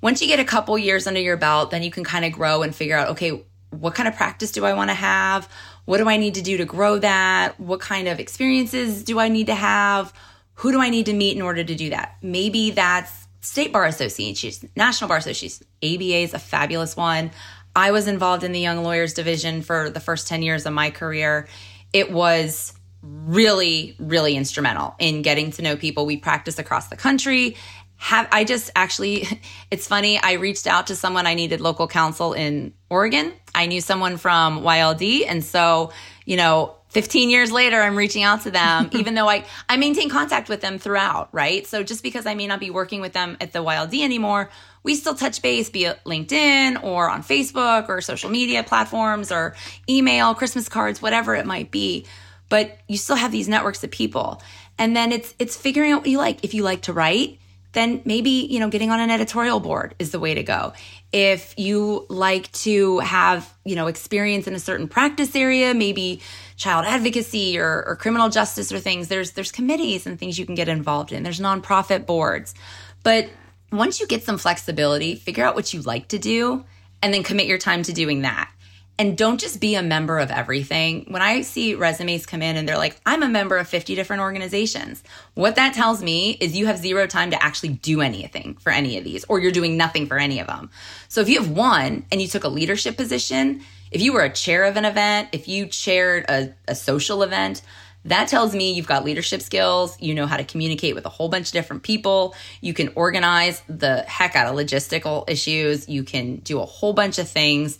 once 0.00 0.22
you 0.22 0.26
get 0.26 0.40
a 0.40 0.44
couple 0.44 0.76
years 0.78 1.06
under 1.06 1.20
your 1.20 1.36
belt 1.36 1.70
then 1.70 1.82
you 1.82 1.90
can 1.90 2.02
kind 2.02 2.24
of 2.24 2.32
grow 2.32 2.62
and 2.62 2.74
figure 2.74 2.96
out 2.96 3.08
okay 3.08 3.44
what 3.70 3.94
kind 3.94 4.08
of 4.08 4.16
practice 4.16 4.50
do 4.50 4.64
i 4.64 4.72
want 4.72 4.88
to 4.90 4.94
have 4.94 5.48
what 5.84 5.98
do 5.98 6.08
i 6.08 6.16
need 6.16 6.34
to 6.34 6.42
do 6.42 6.56
to 6.56 6.64
grow 6.64 6.98
that 6.98 7.60
what 7.60 7.80
kind 7.80 8.08
of 8.08 8.18
experiences 8.18 9.04
do 9.04 9.18
i 9.18 9.28
need 9.28 9.46
to 9.46 9.54
have 9.54 10.12
who 10.58 10.72
do 10.72 10.80
i 10.80 10.88
need 10.88 11.06
to 11.06 11.12
meet 11.12 11.36
in 11.36 11.42
order 11.42 11.64
to 11.64 11.74
do 11.74 11.90
that 11.90 12.16
maybe 12.22 12.70
that's 12.70 13.26
state 13.40 13.72
bar 13.72 13.84
association 13.84 14.70
national 14.76 15.08
bar 15.08 15.18
association 15.18 15.66
aba 15.82 16.22
is 16.22 16.34
a 16.34 16.38
fabulous 16.38 16.96
one 16.96 17.30
i 17.74 17.90
was 17.90 18.06
involved 18.06 18.44
in 18.44 18.52
the 18.52 18.60
young 18.60 18.82
lawyers 18.82 19.14
division 19.14 19.62
for 19.62 19.90
the 19.90 20.00
first 20.00 20.28
10 20.28 20.42
years 20.42 20.66
of 20.66 20.72
my 20.72 20.90
career 20.90 21.48
it 21.92 22.12
was 22.12 22.74
really, 23.02 23.96
really 23.98 24.36
instrumental 24.36 24.94
in 24.98 25.22
getting 25.22 25.50
to 25.52 25.62
know 25.62 25.76
people. 25.76 26.06
We 26.06 26.16
practice 26.16 26.58
across 26.58 26.88
the 26.88 26.96
country. 26.96 27.56
Have 27.96 28.28
I 28.30 28.44
just 28.44 28.70
actually, 28.76 29.26
it's 29.70 29.86
funny. 29.86 30.18
I 30.18 30.32
reached 30.34 30.66
out 30.66 30.88
to 30.88 30.96
someone 30.96 31.26
I 31.26 31.34
needed 31.34 31.60
local 31.60 31.88
counsel 31.88 32.32
in 32.32 32.72
Oregon. 32.90 33.32
I 33.54 33.66
knew 33.66 33.80
someone 33.80 34.16
from 34.16 34.62
YLD. 34.62 35.24
And 35.26 35.44
so, 35.44 35.92
you 36.24 36.36
know, 36.36 36.76
15 36.90 37.30
years 37.30 37.52
later, 37.52 37.80
I'm 37.80 37.96
reaching 37.96 38.22
out 38.22 38.42
to 38.42 38.50
them, 38.50 38.90
even 38.92 39.14
though 39.14 39.28
I, 39.28 39.44
I 39.68 39.76
maintain 39.76 40.08
contact 40.08 40.48
with 40.48 40.60
them 40.60 40.78
throughout, 40.78 41.28
right? 41.32 41.66
So 41.66 41.82
just 41.82 42.02
because 42.02 42.26
I 42.26 42.34
may 42.34 42.46
not 42.46 42.60
be 42.60 42.70
working 42.70 43.00
with 43.00 43.12
them 43.12 43.36
at 43.40 43.52
the 43.52 43.62
YLD 43.62 44.02
anymore, 44.02 44.50
we 44.82 44.94
still 44.94 45.14
touch 45.14 45.42
base, 45.42 45.68
be 45.68 45.84
it 45.84 46.00
LinkedIn 46.04 46.82
or 46.82 47.10
on 47.10 47.22
Facebook 47.22 47.88
or 47.88 48.00
social 48.00 48.30
media 48.30 48.62
platforms 48.62 49.30
or 49.30 49.54
email, 49.88 50.34
Christmas 50.34 50.68
cards, 50.68 51.02
whatever 51.02 51.34
it 51.34 51.44
might 51.46 51.70
be 51.70 52.06
but 52.48 52.78
you 52.88 52.96
still 52.96 53.16
have 53.16 53.32
these 53.32 53.48
networks 53.48 53.82
of 53.84 53.90
people. 53.90 54.42
And 54.78 54.96
then 54.96 55.12
it's 55.12 55.34
it's 55.38 55.56
figuring 55.56 55.92
out 55.92 56.02
what 56.02 56.08
you 56.08 56.18
like. 56.18 56.44
If 56.44 56.54
you 56.54 56.62
like 56.62 56.82
to 56.82 56.92
write, 56.92 57.38
then 57.72 58.00
maybe, 58.04 58.30
you 58.30 58.60
know, 58.60 58.68
getting 58.68 58.90
on 58.90 59.00
an 59.00 59.10
editorial 59.10 59.60
board 59.60 59.94
is 59.98 60.10
the 60.10 60.20
way 60.20 60.34
to 60.34 60.42
go. 60.42 60.72
If 61.12 61.54
you 61.56 62.04
like 62.08 62.52
to 62.52 62.98
have, 62.98 63.52
you 63.64 63.74
know, 63.74 63.86
experience 63.86 64.46
in 64.46 64.54
a 64.54 64.58
certain 64.58 64.88
practice 64.88 65.34
area, 65.34 65.72
maybe 65.72 66.20
child 66.56 66.84
advocacy 66.86 67.58
or, 67.58 67.84
or 67.86 67.96
criminal 67.96 68.28
justice 68.28 68.70
or 68.70 68.78
things, 68.78 69.08
there's 69.08 69.32
there's 69.32 69.50
committees 69.50 70.06
and 70.06 70.18
things 70.18 70.38
you 70.38 70.44
can 70.44 70.54
get 70.54 70.68
involved 70.68 71.12
in. 71.12 71.22
There's 71.22 71.40
nonprofit 71.40 72.04
boards. 72.04 72.54
But 73.02 73.30
once 73.72 74.00
you 74.00 74.06
get 74.06 74.22
some 74.22 74.38
flexibility, 74.38 75.14
figure 75.14 75.44
out 75.44 75.54
what 75.54 75.72
you 75.72 75.80
like 75.82 76.08
to 76.08 76.18
do 76.18 76.64
and 77.02 77.14
then 77.14 77.22
commit 77.22 77.46
your 77.46 77.58
time 77.58 77.82
to 77.84 77.92
doing 77.92 78.22
that 78.22 78.50
and 78.98 79.16
don't 79.16 79.38
just 79.38 79.60
be 79.60 79.76
a 79.76 79.82
member 79.82 80.18
of 80.18 80.30
everything. 80.30 81.06
When 81.08 81.22
I 81.22 81.42
see 81.42 81.74
resumes 81.74 82.26
come 82.26 82.42
in 82.42 82.56
and 82.56 82.68
they're 82.68 82.76
like, 82.76 83.00
I'm 83.06 83.22
a 83.22 83.28
member 83.28 83.56
of 83.56 83.68
50 83.68 83.94
different 83.94 84.22
organizations, 84.22 85.04
what 85.34 85.54
that 85.54 85.74
tells 85.74 86.02
me 86.02 86.32
is 86.32 86.56
you 86.56 86.66
have 86.66 86.78
zero 86.78 87.06
time 87.06 87.30
to 87.30 87.42
actually 87.42 87.70
do 87.70 88.00
anything 88.00 88.56
for 88.60 88.70
any 88.70 88.98
of 88.98 89.04
these, 89.04 89.24
or 89.28 89.38
you're 89.38 89.52
doing 89.52 89.76
nothing 89.76 90.06
for 90.06 90.18
any 90.18 90.40
of 90.40 90.48
them. 90.48 90.70
So 91.08 91.20
if 91.20 91.28
you 91.28 91.40
have 91.40 91.50
one 91.50 92.06
and 92.10 92.20
you 92.20 92.26
took 92.26 92.42
a 92.42 92.48
leadership 92.48 92.96
position, 92.96 93.62
if 93.92 94.02
you 94.02 94.12
were 94.12 94.22
a 94.22 94.32
chair 94.32 94.64
of 94.64 94.76
an 94.76 94.84
event, 94.84 95.28
if 95.32 95.46
you 95.46 95.66
chaired 95.66 96.24
a, 96.28 96.52
a 96.66 96.74
social 96.74 97.22
event, 97.22 97.62
that 98.04 98.28
tells 98.28 98.54
me 98.54 98.72
you've 98.72 98.86
got 98.86 99.04
leadership 99.04 99.42
skills. 99.42 100.00
You 100.00 100.14
know 100.14 100.26
how 100.26 100.36
to 100.36 100.44
communicate 100.44 100.94
with 100.94 101.04
a 101.04 101.10
whole 101.10 101.28
bunch 101.28 101.48
of 101.48 101.52
different 101.52 101.82
people. 101.82 102.34
You 102.60 102.72
can 102.72 102.90
organize 102.94 103.62
the 103.68 104.02
heck 104.02 104.34
out 104.34 104.46
of 104.46 104.54
logistical 104.54 105.28
issues. 105.28 105.88
You 105.88 106.04
can 106.04 106.36
do 106.36 106.60
a 106.60 106.64
whole 106.64 106.92
bunch 106.92 107.18
of 107.18 107.28
things 107.28 107.78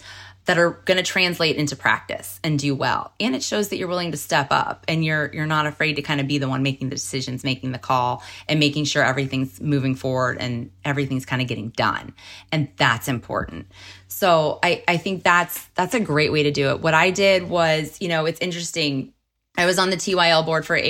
that 0.49 0.59
are 0.59 0.81
going 0.87 0.97
to 0.97 1.03
translate 1.03 1.57
into 1.57 1.77
practice 1.77 2.41
and 2.43 2.59
do 2.59 2.75
well. 2.75 3.13
And 3.21 3.37
it 3.37 3.43
shows 3.43 3.69
that 3.69 3.77
you're 3.77 3.87
willing 3.87 4.13
to 4.13 4.17
step 4.17 4.47
up 4.51 4.83
and 4.89 5.05
you're 5.05 5.31
you're 5.35 5.47
not 5.47 5.67
afraid 5.67 5.97
to 5.97 6.03
kind 6.03 6.23
of 6.23 6.27
be 6.27 6.39
the 6.39 6.49
one 6.49 6.63
making 6.63 6.89
the 6.89 6.95
decisions, 6.95 7.45
making 7.45 7.73
the 7.73 7.79
call 7.79 8.23
and 8.49 8.59
making 8.59 8.87
sure 8.87 9.05
everything's 9.05 9.61
moving 9.61 9.95
forward 9.95 10.39
and 10.41 10.71
everything's 10.87 11.27
kind 11.27 11.43
of 11.43 11.49
getting 11.49 11.69
done. 11.69 12.15
And 12.51 12.71
that's 12.79 13.09
important. 13.09 13.67
So 14.09 14.59
I 14.63 14.83
I 14.89 14.97
think 14.97 15.23
that's 15.23 15.67
that's 15.75 15.93
a 15.93 16.01
great 16.01 16.33
way 16.33 16.45
to 16.45 16.51
do 16.51 16.71
it. 16.71 16.81
What 16.81 16.95
I 16.95 17.11
did 17.11 17.51
was, 17.51 18.01
you 18.01 18.09
know, 18.09 18.25
it's 18.25 18.41
interesting. 18.41 19.13
I 19.59 19.67
was 19.67 19.79
on 19.79 19.91
the 19.91 19.97
TYL 19.97 20.47
board 20.47 20.65
for 20.65 20.77
uh, 20.77 20.81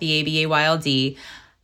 the 0.00 0.20
ABA 0.20 0.52
YLD. 0.52 1.16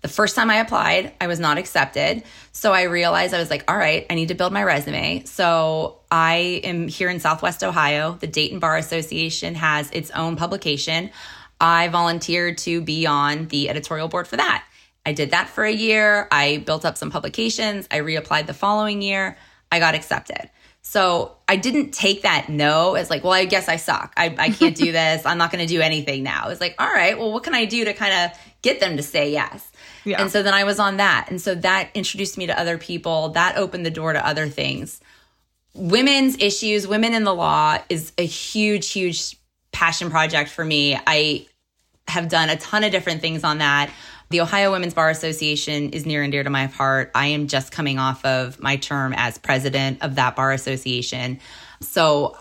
The 0.02 0.08
first 0.08 0.36
time 0.36 0.50
I 0.50 0.56
applied, 0.56 1.12
I 1.20 1.26
was 1.26 1.40
not 1.40 1.58
accepted. 1.58 2.22
So 2.52 2.72
I 2.72 2.82
realized 2.82 3.34
I 3.34 3.38
was 3.38 3.50
like, 3.50 3.64
all 3.70 3.76
right, 3.76 4.06
I 4.10 4.14
need 4.14 4.28
to 4.28 4.34
build 4.34 4.52
my 4.52 4.62
resume. 4.62 5.24
So 5.24 6.01
I 6.12 6.60
am 6.62 6.88
here 6.88 7.08
in 7.08 7.20
Southwest 7.20 7.64
Ohio. 7.64 8.18
The 8.20 8.26
Dayton 8.26 8.58
Bar 8.58 8.76
Association 8.76 9.54
has 9.54 9.90
its 9.92 10.10
own 10.10 10.36
publication. 10.36 11.10
I 11.58 11.88
volunteered 11.88 12.58
to 12.58 12.82
be 12.82 13.06
on 13.06 13.48
the 13.48 13.70
editorial 13.70 14.08
board 14.08 14.28
for 14.28 14.36
that. 14.36 14.62
I 15.06 15.14
did 15.14 15.30
that 15.30 15.48
for 15.48 15.64
a 15.64 15.72
year. 15.72 16.28
I 16.30 16.58
built 16.58 16.84
up 16.84 16.98
some 16.98 17.10
publications. 17.10 17.88
I 17.90 18.00
reapplied 18.00 18.46
the 18.46 18.52
following 18.52 19.00
year. 19.00 19.38
I 19.72 19.78
got 19.78 19.94
accepted. 19.94 20.50
So 20.82 21.36
I 21.48 21.56
didn't 21.56 21.92
take 21.92 22.22
that 22.22 22.50
no 22.50 22.94
as 22.94 23.08
like, 23.08 23.24
well, 23.24 23.32
I 23.32 23.46
guess 23.46 23.66
I 23.70 23.76
suck. 23.76 24.12
I, 24.14 24.34
I 24.36 24.50
can't 24.50 24.76
do 24.76 24.92
this. 24.92 25.24
I'm 25.24 25.38
not 25.38 25.50
going 25.50 25.66
to 25.66 25.72
do 25.72 25.80
anything 25.80 26.22
now. 26.22 26.50
It's 26.50 26.60
like, 26.60 26.74
all 26.78 26.92
right, 26.92 27.18
well, 27.18 27.32
what 27.32 27.42
can 27.42 27.54
I 27.54 27.64
do 27.64 27.86
to 27.86 27.94
kind 27.94 28.12
of 28.12 28.38
get 28.60 28.80
them 28.80 28.98
to 28.98 29.02
say 29.02 29.32
yes? 29.32 29.72
Yeah. 30.04 30.20
And 30.20 30.30
so 30.30 30.42
then 30.42 30.52
I 30.52 30.64
was 30.64 30.78
on 30.78 30.98
that. 30.98 31.28
And 31.30 31.40
so 31.40 31.54
that 31.54 31.88
introduced 31.94 32.36
me 32.36 32.48
to 32.48 32.60
other 32.60 32.76
people. 32.76 33.30
That 33.30 33.56
opened 33.56 33.86
the 33.86 33.90
door 33.90 34.12
to 34.12 34.26
other 34.26 34.46
things. 34.48 35.00
Women's 35.74 36.36
issues, 36.38 36.86
women 36.86 37.14
in 37.14 37.24
the 37.24 37.34
law 37.34 37.78
is 37.88 38.12
a 38.18 38.26
huge, 38.26 38.90
huge 38.90 39.36
passion 39.72 40.10
project 40.10 40.50
for 40.50 40.64
me. 40.64 40.98
I 41.06 41.46
have 42.08 42.28
done 42.28 42.50
a 42.50 42.56
ton 42.56 42.84
of 42.84 42.92
different 42.92 43.20
things 43.20 43.42
on 43.42 43.58
that. 43.58 43.90
The 44.28 44.40
Ohio 44.40 44.72
Women's 44.72 44.94
Bar 44.94 45.10
Association 45.10 45.90
is 45.90 46.06
near 46.06 46.22
and 46.22 46.32
dear 46.32 46.42
to 46.42 46.50
my 46.50 46.66
heart. 46.66 47.10
I 47.14 47.28
am 47.28 47.48
just 47.48 47.70
coming 47.72 47.98
off 47.98 48.24
of 48.24 48.60
my 48.60 48.76
term 48.76 49.14
as 49.16 49.38
president 49.38 50.02
of 50.02 50.14
that 50.16 50.36
bar 50.36 50.52
association. 50.52 51.38
So 51.80 52.36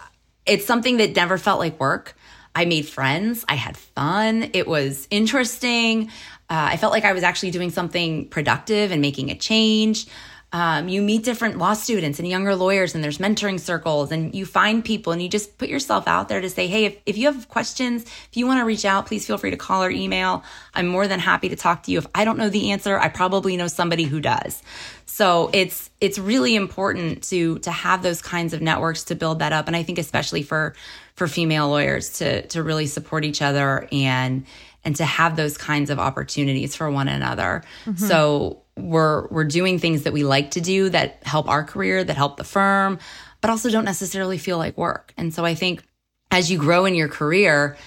it's 0.45 0.65
something 0.65 0.97
that 0.97 1.15
never 1.15 1.37
felt 1.37 1.59
like 1.59 1.79
work. 1.79 2.15
I 2.55 2.65
made 2.65 2.87
friends. 2.87 3.45
I 3.47 3.55
had 3.55 3.77
fun. 3.77 4.51
It 4.53 4.67
was 4.67 5.07
interesting. 5.09 6.07
Uh, 6.49 6.67
I 6.71 6.77
felt 6.77 6.91
like 6.91 7.05
I 7.05 7.13
was 7.13 7.23
actually 7.23 7.51
doing 7.51 7.69
something 7.69 8.27
productive 8.29 8.91
and 8.91 9.01
making 9.01 9.29
a 9.29 9.35
change. 9.35 10.07
Um, 10.53 10.89
you 10.89 11.01
meet 11.01 11.23
different 11.23 11.57
law 11.57 11.73
students 11.73 12.19
and 12.19 12.27
younger 12.27 12.55
lawyers, 12.55 12.93
and 12.93 13.03
there's 13.03 13.19
mentoring 13.19 13.59
circles, 13.59 14.11
and 14.11 14.35
you 14.35 14.45
find 14.45 14.83
people, 14.83 15.13
and 15.13 15.21
you 15.21 15.29
just 15.29 15.57
put 15.57 15.69
yourself 15.69 16.07
out 16.07 16.27
there 16.27 16.41
to 16.41 16.49
say, 16.49 16.67
Hey, 16.67 16.85
if, 16.85 16.97
if 17.05 17.17
you 17.17 17.31
have 17.31 17.47
questions, 17.47 18.03
if 18.03 18.35
you 18.35 18.47
want 18.47 18.59
to 18.59 18.65
reach 18.65 18.83
out, 18.83 19.05
please 19.05 19.25
feel 19.25 19.37
free 19.37 19.51
to 19.51 19.57
call 19.57 19.83
or 19.83 19.89
email. 19.89 20.43
I'm 20.73 20.87
more 20.87 21.07
than 21.07 21.19
happy 21.19 21.47
to 21.49 21.55
talk 21.55 21.83
to 21.83 21.91
you. 21.91 21.99
If 21.99 22.07
I 22.13 22.25
don't 22.25 22.37
know 22.37 22.49
the 22.49 22.71
answer, 22.71 22.99
I 22.99 23.07
probably 23.07 23.55
know 23.55 23.67
somebody 23.67 24.03
who 24.03 24.19
does. 24.19 24.61
So 25.05 25.49
it's 25.53 25.89
it's 25.99 26.17
really 26.17 26.55
important 26.55 27.23
to 27.25 27.59
to 27.59 27.71
have 27.71 28.03
those 28.03 28.21
kinds 28.21 28.53
of 28.53 28.61
networks 28.61 29.03
to 29.05 29.15
build 29.15 29.39
that 29.39 29.53
up, 29.53 29.67
and 29.67 29.75
I 29.75 29.83
think 29.83 29.99
especially 29.99 30.43
for 30.43 30.73
for 31.15 31.27
female 31.27 31.69
lawyers 31.69 32.17
to 32.19 32.45
to 32.47 32.63
really 32.63 32.87
support 32.87 33.23
each 33.23 33.41
other 33.41 33.87
and 33.91 34.45
and 34.83 34.95
to 34.95 35.05
have 35.05 35.35
those 35.35 35.57
kinds 35.57 35.89
of 35.89 35.99
opportunities 35.99 36.75
for 36.75 36.89
one 36.89 37.07
another. 37.07 37.63
Mm-hmm. 37.85 38.05
So 38.05 38.60
we're 38.77 39.27
we're 39.27 39.45
doing 39.45 39.79
things 39.79 40.03
that 40.03 40.13
we 40.13 40.23
like 40.23 40.51
to 40.51 40.61
do 40.61 40.89
that 40.89 41.19
help 41.23 41.49
our 41.49 41.63
career, 41.63 42.03
that 42.03 42.15
help 42.15 42.37
the 42.37 42.43
firm, 42.43 42.99
but 43.41 43.49
also 43.49 43.69
don't 43.69 43.85
necessarily 43.85 44.37
feel 44.37 44.57
like 44.57 44.77
work. 44.77 45.13
And 45.17 45.33
so 45.33 45.45
I 45.45 45.55
think 45.55 45.83
as 46.29 46.49
you 46.49 46.57
grow 46.57 46.85
in 46.85 46.95
your 46.95 47.09
career, 47.09 47.77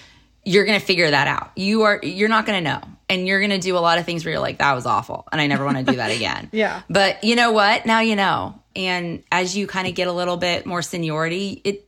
you're 0.43 0.65
going 0.65 0.79
to 0.79 0.85
figure 0.85 1.09
that 1.09 1.27
out. 1.27 1.51
You 1.55 1.83
are 1.83 1.99
you're 2.03 2.29
not 2.29 2.45
going 2.45 2.63
to 2.63 2.69
know. 2.69 2.81
And 3.07 3.27
you're 3.27 3.39
going 3.39 3.51
to 3.51 3.59
do 3.59 3.77
a 3.77 3.79
lot 3.79 3.99
of 3.99 4.05
things 4.05 4.25
where 4.25 4.31
you're 4.31 4.41
like 4.41 4.57
that 4.57 4.73
was 4.73 4.87
awful 4.87 5.27
and 5.31 5.39
I 5.39 5.45
never 5.45 5.63
want 5.63 5.77
to 5.77 5.83
do 5.83 5.97
that 5.97 6.11
again. 6.11 6.49
yeah. 6.53 6.81
But 6.89 7.23
you 7.23 7.35
know 7.35 7.51
what? 7.51 7.85
Now 7.85 7.99
you 7.99 8.15
know. 8.15 8.59
And 8.75 9.23
as 9.31 9.55
you 9.55 9.67
kind 9.67 9.87
of 9.87 9.95
get 9.95 10.07
a 10.07 10.11
little 10.11 10.37
bit 10.37 10.65
more 10.65 10.81
seniority, 10.81 11.61
it 11.63 11.87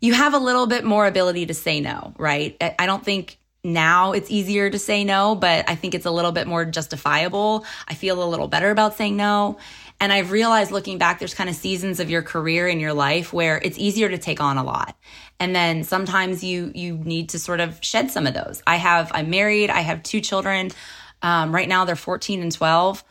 you 0.00 0.14
have 0.14 0.34
a 0.34 0.38
little 0.38 0.66
bit 0.66 0.84
more 0.84 1.06
ability 1.06 1.46
to 1.46 1.54
say 1.54 1.80
no, 1.80 2.12
right? 2.18 2.56
I 2.78 2.86
don't 2.86 3.04
think 3.04 3.37
now 3.64 4.12
it's 4.12 4.30
easier 4.30 4.70
to 4.70 4.78
say 4.78 5.04
no, 5.04 5.34
but 5.34 5.68
I 5.68 5.74
think 5.74 5.94
it's 5.94 6.06
a 6.06 6.10
little 6.10 6.32
bit 6.32 6.46
more 6.46 6.64
justifiable. 6.64 7.64
I 7.88 7.94
feel 7.94 8.22
a 8.22 8.26
little 8.26 8.48
better 8.48 8.70
about 8.70 8.94
saying 8.94 9.16
no. 9.16 9.58
And 10.00 10.12
I've 10.12 10.30
realized 10.30 10.70
looking 10.70 10.96
back, 10.96 11.18
there's 11.18 11.34
kind 11.34 11.50
of 11.50 11.56
seasons 11.56 11.98
of 11.98 12.08
your 12.08 12.22
career 12.22 12.68
in 12.68 12.78
your 12.78 12.92
life 12.92 13.32
where 13.32 13.58
it's 13.58 13.76
easier 13.76 14.08
to 14.08 14.18
take 14.18 14.40
on 14.40 14.56
a 14.56 14.62
lot. 14.62 14.96
And 15.40 15.54
then 15.54 15.82
sometimes 15.82 16.44
you, 16.44 16.70
you 16.74 16.98
need 16.98 17.30
to 17.30 17.38
sort 17.38 17.60
of 17.60 17.78
shed 17.82 18.10
some 18.10 18.26
of 18.26 18.34
those. 18.34 18.62
I 18.66 18.76
have, 18.76 19.10
I'm 19.12 19.28
married. 19.28 19.70
I 19.70 19.80
have 19.80 20.04
two 20.04 20.20
children. 20.20 20.70
Um, 21.20 21.52
right 21.52 21.68
now 21.68 21.84
they're 21.84 21.96
14 21.96 22.40
and 22.42 22.52
12. 22.52 23.02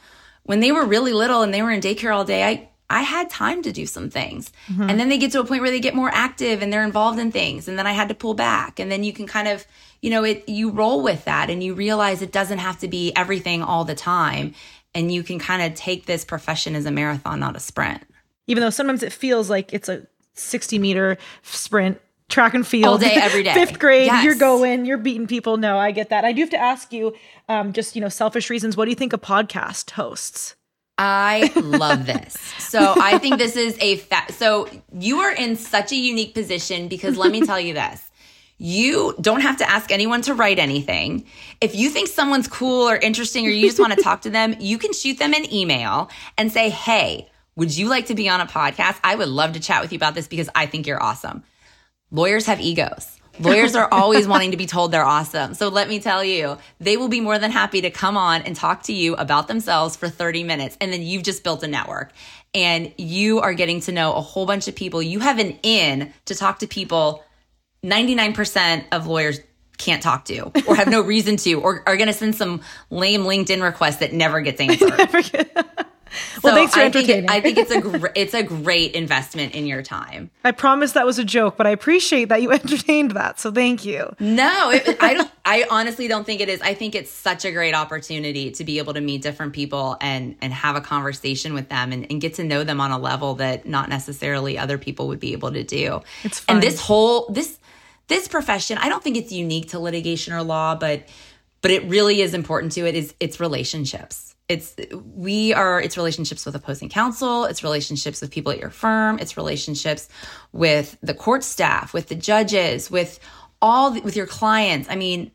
When 0.44 0.62
they 0.62 0.72
were 0.72 0.86
really 0.86 1.12
little 1.12 1.42
and 1.42 1.54
they 1.54 1.62
were 1.62 1.72
in 1.72 1.82
daycare 1.82 2.16
all 2.16 2.24
day, 2.24 2.44
I, 2.44 2.70
I 2.90 3.02
had 3.02 3.30
time 3.30 3.62
to 3.64 3.72
do 3.72 3.86
some 3.86 4.10
things. 4.10 4.52
Mm-hmm. 4.70 4.90
And 4.90 5.00
then 5.00 5.10
they 5.10 5.18
get 5.18 5.32
to 5.34 5.42
a 5.42 5.46
point 5.46 5.62
where 5.62 5.72
they 5.72 5.80
get 5.80 5.94
more 5.94 6.10
active 6.14 6.62
and 6.62 6.72
they're 6.72 6.86
involved 6.86 7.20
in 7.20 7.32
things. 7.32 7.68
And 7.68 7.78
then 7.78 7.86
I 7.86 7.92
had 7.92 8.08
to 8.10 8.16
pull 8.16 8.34
back. 8.34 8.80
And 8.80 8.90
then 8.92 9.04
you 9.04 9.12
can 9.12 9.28
kind 9.28 9.48
of, 9.48 9.66
you 10.02 10.10
know, 10.10 10.24
it 10.24 10.48
you 10.48 10.70
roll 10.70 11.04
with 11.04 11.26
that 11.26 11.50
and 11.50 11.62
you 11.62 11.74
realize 11.74 12.22
it 12.22 12.32
doesn't 12.32 12.60
have 12.60 12.80
to 12.80 12.88
be 12.88 13.14
everything 13.16 13.62
all 13.62 13.84
the 13.84 13.96
time. 13.96 14.54
And 14.96 15.12
you 15.12 15.22
can 15.22 15.38
kind 15.38 15.62
of 15.62 15.78
take 15.78 16.06
this 16.06 16.24
profession 16.24 16.76
as 16.76 16.86
a 16.86 16.92
marathon, 16.92 17.40
not 17.40 17.56
a 17.56 17.60
sprint. 17.60 18.04
Even 18.48 18.62
though 18.62 18.70
sometimes 18.70 19.04
it 19.04 19.12
feels 19.12 19.50
like 19.50 19.74
it's 19.74 19.90
a 19.90 20.08
60 20.36 20.80
meter 20.80 21.18
sprint 21.44 22.00
track 22.30 22.54
and 22.54 22.66
field 22.66 22.86
All 22.86 22.98
day, 22.98 23.14
every 23.22 23.44
day. 23.44 23.54
Fifth 23.54 23.80
grade, 23.80 24.08
Yes. 24.08 24.24
you're 24.24 24.36
going, 24.36 24.86
you're 24.86 24.98
beating 24.98 25.28
people. 25.28 25.58
No, 25.58 25.78
I 25.78 25.92
get 25.92 26.10
that. 26.10 26.26
I 26.26 26.32
do 26.34 26.42
have 26.42 26.50
to 26.52 26.58
ask 26.58 26.92
you, 26.94 27.14
um, 27.50 27.74
just 27.74 27.96
you 27.96 28.02
know, 28.02 28.10
selfish 28.10 28.50
reasons. 28.50 28.76
What 28.78 28.86
do 28.86 28.92
you 28.92 28.96
think 28.96 29.14
of 29.14 29.22
podcast 29.22 29.92
hosts? 29.92 30.56
I 30.98 31.52
love 31.56 32.06
this. 32.06 32.34
So 32.60 32.96
I 32.98 33.18
think 33.18 33.38
this 33.38 33.56
is 33.56 33.78
a 33.80 33.98
fa- 33.98 34.34
so 34.34 34.68
you 34.92 35.20
are 35.20 35.32
in 35.32 35.56
such 35.56 35.92
a 35.92 35.96
unique 35.96 36.34
position 36.34 36.88
because 36.88 37.18
let 37.18 37.32
me 37.32 37.46
tell 37.46 37.60
you 37.60 37.74
this. 37.74 38.04
You 38.58 39.16
don't 39.22 39.42
have 39.42 39.58
to 39.58 39.70
ask 39.70 39.92
anyone 39.92 40.24
to 40.24 40.34
write 40.34 40.58
anything. 40.58 41.26
If 41.62 41.76
you 41.76 41.92
think 41.92 42.08
someone's 42.08 42.48
cool 42.48 42.90
or 42.90 42.96
interesting 42.96 43.46
or 43.46 43.50
you 43.50 43.68
just 43.68 43.80
want 43.80 43.94
to 43.94 44.02
talk 44.02 44.22
to 44.22 44.32
them, 44.32 44.56
you 44.60 44.80
can 44.80 44.94
shoot 44.94 45.20
them 45.20 45.34
an 45.34 45.54
email 45.54 46.10
and 46.38 46.52
say, 46.52 46.70
"Hey, 46.70 47.30
would 47.56 47.78
you 47.78 47.88
like 47.88 48.08
to 48.08 48.16
be 48.16 48.28
on 48.28 48.42
a 48.42 48.48
podcast? 48.48 49.00
I 49.04 49.16
would 49.16 49.30
love 49.30 49.54
to 49.54 49.60
chat 49.60 49.84
with 49.84 49.92
you 49.92 49.98
about 49.98 50.16
this 50.16 50.28
because 50.28 50.50
I 50.56 50.66
think 50.66 50.88
you're 50.88 51.02
awesome." 51.02 51.44
Lawyers 52.10 52.48
have 52.48 52.60
egos. 52.60 53.17
Lawyers 53.40 53.76
are 53.76 53.88
always 53.92 54.28
wanting 54.28 54.52
to 54.52 54.58
be 54.58 54.66
told 54.66 54.92
they're 54.92 55.06
awesome. 55.06 55.54
So 55.54 55.70
let 55.70 55.88
me 55.90 56.00
tell 56.00 56.24
you, 56.24 56.58
they 56.80 56.98
will 56.98 57.08
be 57.08 57.22
more 57.22 57.40
than 57.40 57.52
happy 57.52 57.82
to 57.82 57.90
come 57.90 58.18
on 58.18 58.42
and 58.42 58.56
talk 58.56 58.84
to 58.84 58.94
you 58.94 59.16
about 59.16 59.48
themselves 59.48 59.96
for 59.96 60.10
30 60.10 60.44
minutes. 60.44 60.78
And 60.82 60.92
then 60.92 61.02
you've 61.02 61.24
just 61.24 61.44
built 61.44 61.64
a 61.64 61.68
network 61.68 62.12
and 62.54 62.94
you 62.98 63.40
are 63.40 63.54
getting 63.54 63.82
to 63.82 63.92
know 63.92 64.14
a 64.14 64.22
whole 64.22 64.46
bunch 64.46 64.68
of 64.68 64.76
people. 64.76 65.02
You 65.02 65.20
have 65.20 65.40
an 65.40 65.58
in 65.64 66.14
to 66.26 66.36
talk 66.36 66.60
to 66.60 66.68
people 66.68 67.24
99% 67.84 68.86
of 68.92 69.08
lawyers 69.08 69.40
can't 69.78 70.02
talk 70.02 70.26
to 70.26 70.52
or 70.68 70.76
have 70.76 70.88
no 70.88 71.02
reason 71.16 71.38
to 71.38 71.54
or 71.56 71.84
are 71.86 71.98
going 71.98 72.08
to 72.08 72.14
send 72.14 72.36
some 72.36 72.62
lame 72.90 73.24
LinkedIn 73.24 73.62
request 73.62 74.00
that 74.00 74.14
never 74.14 74.42
gets 74.42 74.60
answered. 74.60 75.50
Well, 76.44 76.56
thanks 76.56 76.74
for 76.74 76.80
I 76.80 76.90
think, 76.90 77.10
entertaining. 77.10 77.24
it, 77.26 77.32
I 77.32 77.42
think 77.42 77.58
it's 77.58 77.72
a 77.72 77.82
gr- 77.82 78.08
it's 78.16 78.34
a 78.34 78.44
great 78.44 78.94
investment 78.94 79.56
in 79.56 79.66
your 79.66 79.82
time. 79.82 80.30
I 80.44 80.52
promise 80.52 80.94
that 80.94 81.06
was 81.06 81.20
a 81.20 81.24
joke, 81.24 81.58
but 81.58 81.66
I 81.68 81.72
appreciate 81.72 82.30
that 82.30 82.42
you 82.42 82.52
entertained 82.64 83.12
that. 83.12 83.40
So 83.40 83.52
thank 83.52 83.84
you. 83.86 84.16
No, 84.20 84.70
it, 84.72 84.98
I 85.02 85.14
don't. 85.16 85.32
I 85.44 85.66
honestly 85.70 86.08
don't 86.08 86.26
think 86.26 86.42
it 86.42 86.50
is. 86.50 86.62
I 86.62 86.74
think 86.74 86.96
it's 86.96 87.12
such 87.12 87.44
a 87.46 87.52
great 87.52 87.74
opportunity 87.74 88.52
to 88.52 88.64
be 88.64 88.78
able 88.78 88.94
to 88.94 89.02
meet 89.02 89.22
different 89.22 89.54
people 89.54 89.98
and 90.00 90.36
and 90.42 90.54
have 90.54 90.76
a 90.76 90.82
conversation 90.82 91.54
with 91.54 91.70
them 91.70 91.92
and, 91.92 92.06
and 92.10 92.22
get 92.22 92.36
to 92.36 92.44
know 92.44 92.64
them 92.64 92.80
on 92.80 92.92
a 92.92 92.98
level 93.00 93.36
that 93.36 93.66
not 93.66 93.90
necessarily 93.90 94.58
other 94.58 94.78
people 94.78 95.08
would 95.08 95.20
be 95.20 95.34
able 95.34 95.52
to 95.52 95.64
do. 95.64 96.02
It's 96.24 96.40
fun. 96.40 96.58
And 96.58 96.64
this 96.64 96.80
whole 96.80 97.28
this 97.30 97.60
this 98.08 98.28
profession, 98.28 98.78
I 98.78 98.90
don't 98.90 99.04
think 99.04 99.18
it's 99.18 99.32
unique 99.32 99.70
to 99.70 99.80
litigation 99.80 100.34
or 100.34 100.44
law, 100.44 100.76
but 100.76 101.08
but 101.62 101.72
it 101.72 101.84
really 101.86 102.22
is 102.22 102.34
important 102.34 102.72
to 102.74 102.86
it. 102.88 102.96
Is 102.96 103.14
it's 103.20 103.40
relationships. 103.40 104.36
It's 104.50 104.76
we 104.94 105.54
are 105.54 105.82
it's 105.82 105.98
relationships 105.98 106.46
with 106.46 106.56
opposing 106.56 106.90
counsel, 106.90 107.46
it's 107.46 107.64
relationships 107.64 108.22
with 108.22 108.32
people 108.32 108.52
at 108.52 108.60
your 108.60 108.70
firm, 108.70 109.20
it's 109.20 109.36
relationships 109.36 110.08
with 110.54 110.98
the 111.02 111.14
court 111.14 111.44
staff, 111.44 111.94
with 111.94 112.08
the 112.08 112.16
judges, 112.16 112.90
with 112.90 113.20
all 113.62 113.92
the, 113.92 114.02
with 114.02 114.16
your 114.16 114.28
clients. 114.28 114.90
I 114.90 114.96
mean, 114.96 115.32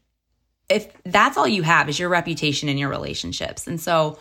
if 0.68 0.90
that's 1.04 1.36
all 1.36 1.48
you 1.48 1.62
have 1.62 1.88
is 1.88 1.98
your 1.98 2.08
reputation 2.08 2.68
and 2.68 2.78
your 2.78 2.88
relationships. 2.88 3.66
And 3.66 3.80
so 3.80 4.18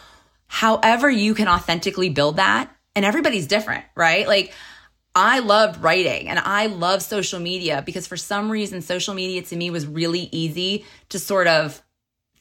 however 0.47 1.09
you 1.09 1.33
can 1.33 1.47
authentically 1.47 2.09
build 2.09 2.35
that, 2.35 2.69
and 2.95 3.05
everybody's 3.05 3.47
different, 3.47 3.85
right? 3.95 4.27
Like 4.27 4.53
I 5.15 5.39
loved 5.39 5.81
writing 5.81 6.29
and 6.29 6.39
I 6.39 6.67
love 6.67 7.01
social 7.01 7.39
media 7.39 7.83
because 7.85 8.07
for 8.07 8.17
some 8.17 8.49
reason 8.49 8.81
social 8.81 9.13
media 9.13 9.41
to 9.43 9.55
me 9.55 9.69
was 9.69 9.85
really 9.85 10.29
easy 10.31 10.85
to 11.09 11.19
sort 11.19 11.47
of 11.47 11.81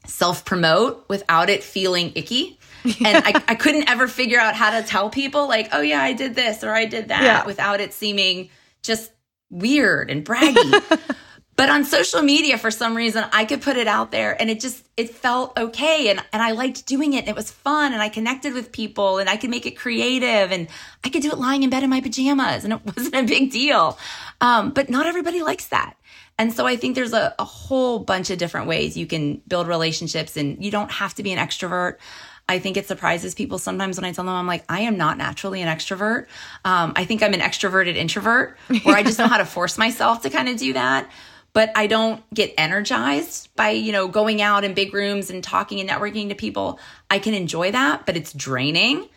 self 0.06 0.44
promote 0.44 1.08
without 1.08 1.50
it 1.50 1.62
feeling 1.62 2.12
icky. 2.14 2.58
And 2.84 3.18
I, 3.24 3.42
I 3.48 3.54
couldn't 3.56 3.90
ever 3.90 4.08
figure 4.08 4.38
out 4.40 4.54
how 4.54 4.80
to 4.80 4.86
tell 4.86 5.10
people, 5.10 5.46
like, 5.46 5.68
oh, 5.72 5.82
yeah, 5.82 6.02
I 6.02 6.14
did 6.14 6.34
this 6.34 6.64
or 6.64 6.72
I 6.74 6.86
did 6.86 7.08
that 7.08 7.22
Yeah. 7.22 7.44
without 7.44 7.80
it 7.80 7.92
seeming 7.92 8.48
just 8.82 9.12
weird 9.50 10.10
and 10.10 10.24
braggy. 10.24 10.98
but 11.56 11.68
on 11.68 11.84
social 11.84 12.22
media, 12.22 12.56
for 12.56 12.70
some 12.70 12.96
reason, 12.96 13.22
I 13.34 13.44
could 13.44 13.60
put 13.60 13.76
it 13.76 13.86
out 13.86 14.10
there 14.12 14.34
and 14.40 14.48
it 14.48 14.60
just, 14.60 14.88
it 14.96 15.10
felt 15.10 15.58
okay. 15.58 16.08
And, 16.08 16.24
and 16.32 16.40
I 16.42 16.52
liked 16.52 16.86
doing 16.86 17.12
it 17.12 17.18
and 17.18 17.28
it 17.28 17.36
was 17.36 17.50
fun 17.50 17.92
and 17.92 18.00
I 18.00 18.08
connected 18.08 18.54
with 18.54 18.72
people 18.72 19.18
and 19.18 19.28
I 19.28 19.36
could 19.36 19.50
make 19.50 19.66
it 19.66 19.72
creative 19.76 20.50
and 20.50 20.66
I 21.04 21.10
could 21.10 21.20
do 21.20 21.30
it 21.30 21.36
lying 21.38 21.62
in 21.62 21.68
bed 21.68 21.82
in 21.82 21.90
my 21.90 22.00
pajamas 22.00 22.64
and 22.64 22.72
it 22.72 22.80
wasn't 22.96 23.14
a 23.14 23.24
big 23.24 23.50
deal. 23.50 23.98
Um, 24.40 24.70
but 24.70 24.88
not 24.88 25.04
everybody 25.04 25.42
likes 25.42 25.66
that. 25.66 25.96
And 26.40 26.54
so 26.54 26.66
I 26.66 26.76
think 26.76 26.94
there's 26.94 27.12
a, 27.12 27.34
a 27.38 27.44
whole 27.44 27.98
bunch 27.98 28.30
of 28.30 28.38
different 28.38 28.66
ways 28.66 28.96
you 28.96 29.06
can 29.06 29.42
build 29.46 29.68
relationships 29.68 30.38
and 30.38 30.64
you 30.64 30.70
don't 30.70 30.90
have 30.90 31.14
to 31.16 31.22
be 31.22 31.32
an 31.32 31.38
extrovert. 31.38 31.98
I 32.48 32.58
think 32.58 32.78
it 32.78 32.88
surprises 32.88 33.34
people 33.34 33.58
sometimes 33.58 33.98
when 33.98 34.06
I 34.06 34.12
tell 34.12 34.24
them 34.24 34.32
I'm 34.32 34.46
like, 34.46 34.64
I 34.66 34.80
am 34.80 34.96
not 34.96 35.18
naturally 35.18 35.60
an 35.60 35.68
extrovert. 35.68 36.28
Um, 36.64 36.94
I 36.96 37.04
think 37.04 37.22
I'm 37.22 37.34
an 37.34 37.40
extroverted 37.40 37.94
introvert 37.94 38.56
where 38.84 38.96
I 38.96 39.02
just 39.02 39.18
know 39.18 39.26
how 39.28 39.36
to 39.36 39.44
force 39.44 39.76
myself 39.76 40.22
to 40.22 40.30
kind 40.30 40.48
of 40.48 40.56
do 40.56 40.72
that. 40.72 41.10
But 41.52 41.72
I 41.76 41.86
don't 41.86 42.22
get 42.32 42.54
energized 42.56 43.54
by, 43.54 43.70
you 43.70 43.92
know, 43.92 44.08
going 44.08 44.40
out 44.40 44.64
in 44.64 44.72
big 44.72 44.94
rooms 44.94 45.28
and 45.28 45.44
talking 45.44 45.78
and 45.78 45.90
networking 45.90 46.30
to 46.30 46.34
people. 46.34 46.80
I 47.10 47.18
can 47.18 47.34
enjoy 47.34 47.70
that, 47.72 48.06
but 48.06 48.16
it's 48.16 48.32
draining. 48.32 49.10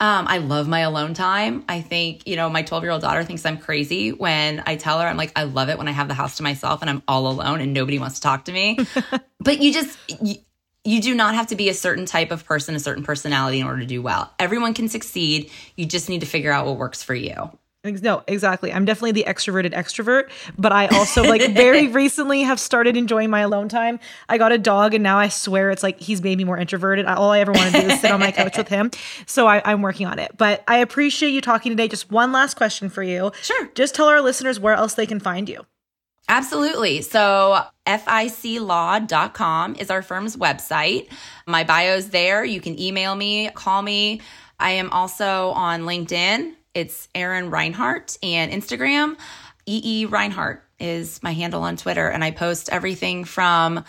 Um, 0.00 0.26
I 0.28 0.38
love 0.38 0.66
my 0.66 0.80
alone 0.80 1.12
time. 1.12 1.62
I 1.68 1.82
think, 1.82 2.26
you 2.26 2.34
know, 2.34 2.48
my 2.48 2.62
12 2.62 2.84
year 2.84 2.92
old 2.92 3.02
daughter 3.02 3.22
thinks 3.22 3.44
I'm 3.44 3.58
crazy 3.58 4.12
when 4.12 4.62
I 4.64 4.76
tell 4.76 4.98
her, 4.98 5.06
I'm 5.06 5.18
like, 5.18 5.32
I 5.36 5.42
love 5.42 5.68
it 5.68 5.76
when 5.76 5.88
I 5.88 5.92
have 5.92 6.08
the 6.08 6.14
house 6.14 6.38
to 6.38 6.42
myself 6.42 6.80
and 6.80 6.88
I'm 6.88 7.02
all 7.06 7.28
alone 7.28 7.60
and 7.60 7.74
nobody 7.74 7.98
wants 7.98 8.14
to 8.16 8.22
talk 8.22 8.46
to 8.46 8.52
me. 8.52 8.78
but 9.40 9.60
you 9.60 9.74
just, 9.74 9.98
you, 10.22 10.36
you 10.84 11.02
do 11.02 11.14
not 11.14 11.34
have 11.34 11.48
to 11.48 11.56
be 11.56 11.68
a 11.68 11.74
certain 11.74 12.06
type 12.06 12.30
of 12.30 12.46
person, 12.46 12.74
a 12.74 12.80
certain 12.80 13.04
personality 13.04 13.60
in 13.60 13.66
order 13.66 13.80
to 13.80 13.86
do 13.86 14.00
well. 14.00 14.32
Everyone 14.38 14.72
can 14.72 14.88
succeed. 14.88 15.50
You 15.76 15.84
just 15.84 16.08
need 16.08 16.20
to 16.20 16.26
figure 16.26 16.50
out 16.50 16.64
what 16.64 16.78
works 16.78 17.02
for 17.02 17.14
you. 17.14 17.50
No, 17.82 18.22
exactly. 18.28 18.74
I'm 18.74 18.84
definitely 18.84 19.12
the 19.12 19.24
extroverted 19.26 19.72
extrovert, 19.72 20.28
but 20.58 20.70
I 20.70 20.88
also 20.88 21.22
like 21.22 21.40
very 21.54 21.88
recently 21.92 22.42
have 22.42 22.60
started 22.60 22.94
enjoying 22.94 23.30
my 23.30 23.40
alone 23.40 23.70
time. 23.70 23.98
I 24.28 24.36
got 24.36 24.52
a 24.52 24.58
dog 24.58 24.92
and 24.92 25.02
now 25.02 25.18
I 25.18 25.28
swear 25.28 25.70
it's 25.70 25.82
like 25.82 25.98
he's 25.98 26.20
made 26.22 26.36
me 26.36 26.44
more 26.44 26.58
introverted. 26.58 27.06
All 27.06 27.30
I 27.30 27.40
ever 27.40 27.52
want 27.52 27.72
to 27.72 27.80
do 27.80 27.86
is 27.88 27.98
sit 28.02 28.10
on 28.10 28.20
my 28.20 28.32
couch 28.32 28.58
with 28.58 28.68
him. 28.68 28.90
So 29.26 29.46
I, 29.46 29.62
I'm 29.64 29.82
working 29.82 30.06
on 30.06 30.18
it. 30.18 30.32
But 30.36 30.64
I 30.66 30.78
appreciate 30.78 31.30
you 31.30 31.40
talking 31.40 31.70
today. 31.70 31.88
Just 31.88 32.10
one 32.10 32.32
last 32.32 32.54
question 32.54 32.88
for 32.88 33.02
you. 33.02 33.30
Sure. 33.42 33.70
Just 33.74 33.94
tell 33.94 34.08
our 34.08 34.20
listeners 34.20 34.58
where 34.58 34.74
else 34.74 34.94
they 34.94 35.06
can 35.06 35.20
find 35.20 35.48
you. 35.48 35.64
Absolutely. 36.28 37.02
So, 37.02 37.62
ficlaw.com 37.86 39.76
is 39.76 39.90
our 39.90 40.02
firm's 40.02 40.36
website. 40.36 41.08
My 41.46 41.64
bio's 41.64 42.10
there. 42.10 42.44
You 42.44 42.60
can 42.60 42.78
email 42.78 43.14
me, 43.14 43.50
call 43.50 43.82
me. 43.82 44.20
I 44.58 44.72
am 44.72 44.90
also 44.90 45.50
on 45.50 45.82
LinkedIn. 45.82 46.54
It's 46.72 47.08
Erin 47.14 47.50
Rhinehart 47.50 48.16
and 48.22 48.52
Instagram. 48.52 49.16
EE 49.66 50.06
Rhinehart 50.06 50.62
is 50.78 51.20
my 51.22 51.32
handle 51.32 51.62
on 51.62 51.76
Twitter. 51.76 52.08
And 52.08 52.22
I 52.22 52.30
post 52.30 52.68
everything 52.70 53.24
from 53.24 53.84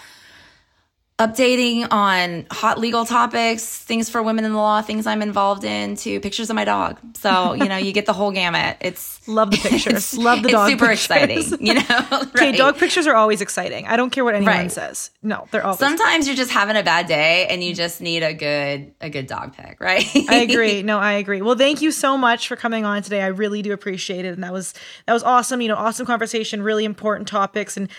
updating 1.21 1.87
on 1.91 2.45
hot 2.49 2.79
legal 2.79 3.05
topics, 3.05 3.77
things 3.83 4.09
for 4.09 4.23
women 4.23 4.43
in 4.43 4.51
the 4.53 4.57
law, 4.57 4.81
things 4.81 5.05
I'm 5.05 5.21
involved 5.21 5.63
in, 5.63 5.95
to 5.97 6.19
pictures 6.19 6.49
of 6.49 6.55
my 6.55 6.65
dog. 6.65 6.97
So, 7.17 7.53
you 7.53 7.69
know, 7.69 7.77
you 7.77 7.91
get 7.91 8.05
the 8.07 8.13
whole 8.13 8.31
gamut. 8.31 8.77
It's 8.81 9.19
Love 9.27 9.51
the 9.51 9.57
pictures. 9.69 10.17
Love 10.17 10.41
the 10.41 10.49
dog. 10.49 10.71
it's 10.71 10.73
super 10.79 10.87
pictures. 10.91 11.05
exciting, 11.51 11.65
you 11.67 11.75
know? 11.75 12.07
Okay, 12.11 12.47
right? 12.49 12.57
dog 12.57 12.77
pictures 12.77 13.05
are 13.05 13.13
always 13.15 13.39
exciting. 13.39 13.85
I 13.87 13.95
don't 13.95 14.09
care 14.09 14.23
what 14.23 14.33
anyone 14.33 14.51
Right. 14.55 14.71
says. 14.71 15.11
No, 15.21 15.47
they're 15.51 15.63
always 15.63 15.77
Sometimes 15.79 16.25
you're 16.25 16.35
just 16.35 16.49
having 16.51 16.75
a 16.75 16.81
bad 16.83 17.05
day 17.05 17.45
and 17.47 17.63
you 17.63 17.75
just 17.75 18.01
need 18.01 18.23
a 18.23 18.33
good 18.33 18.93
a 18.99 19.09
good 19.11 19.27
dog 19.27 19.55
pic, 19.55 19.79
right? 19.79 20.03
I 20.27 20.37
agree. 20.37 20.81
No, 20.81 20.97
I 20.97 21.13
agree. 21.13 21.41
Well, 21.43 21.55
thank 21.55 21.81
you 21.83 21.91
so 21.91 22.17
much 22.17 22.47
for 22.47 22.55
coming 22.55 22.83
on 22.83 23.03
today. 23.03 23.21
I 23.21 23.27
really 23.27 23.61
do 23.61 23.71
appreciate 23.73 24.25
it, 24.25 24.29
and 24.33 24.43
that 24.43 24.51
was 24.51 24.73
that 25.05 25.13
was 25.13 25.21
awesome. 25.23 25.61
You 25.61 25.67
know, 25.67 25.75
awesome 25.75 26.07
conversation, 26.07 26.63
really 26.63 26.83
important 26.83 27.27
topics, 27.27 27.77
and 27.77 27.89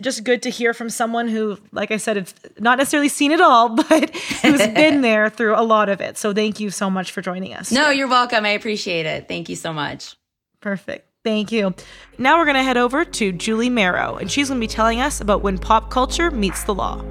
just 0.00 0.22
good 0.24 0.42
to 0.42 0.50
hear 0.50 0.72
from 0.72 0.90
someone 0.90 1.28
who, 1.28 1.58
like 1.72 1.90
I 1.90 1.96
said, 1.96 2.16
it's 2.16 2.34
not 2.58 2.78
necessarily 2.78 3.08
seen 3.08 3.32
it 3.32 3.40
all, 3.40 3.68
but 3.88 4.10
who's 4.42 4.66
been 4.68 5.00
there 5.02 5.28
through 5.28 5.54
a 5.56 5.62
lot 5.62 5.88
of 5.88 6.00
it. 6.00 6.16
So, 6.16 6.32
thank 6.32 6.60
you 6.60 6.70
so 6.70 6.88
much 6.88 7.12
for 7.12 7.20
joining 7.20 7.54
us. 7.54 7.72
no, 7.72 7.90
you're 7.90 8.08
welcome. 8.08 8.44
I 8.44 8.50
appreciate 8.50 9.06
it. 9.06 9.28
Thank 9.28 9.48
you 9.48 9.56
so 9.56 9.72
much. 9.72 10.16
Perfect. 10.60 11.06
Thank 11.24 11.52
you. 11.52 11.74
Now 12.16 12.38
we're 12.38 12.44
going 12.44 12.56
to 12.56 12.62
head 12.62 12.76
over 12.76 13.04
to 13.04 13.32
Julie 13.32 13.68
Marrow, 13.68 14.16
and 14.16 14.30
she's 14.30 14.48
going 14.48 14.60
to 14.60 14.64
be 14.66 14.72
telling 14.72 15.00
us 15.00 15.20
about 15.20 15.42
when 15.42 15.58
pop 15.58 15.90
culture 15.90 16.30
meets 16.30 16.62
the 16.64 16.74
law. 16.74 17.02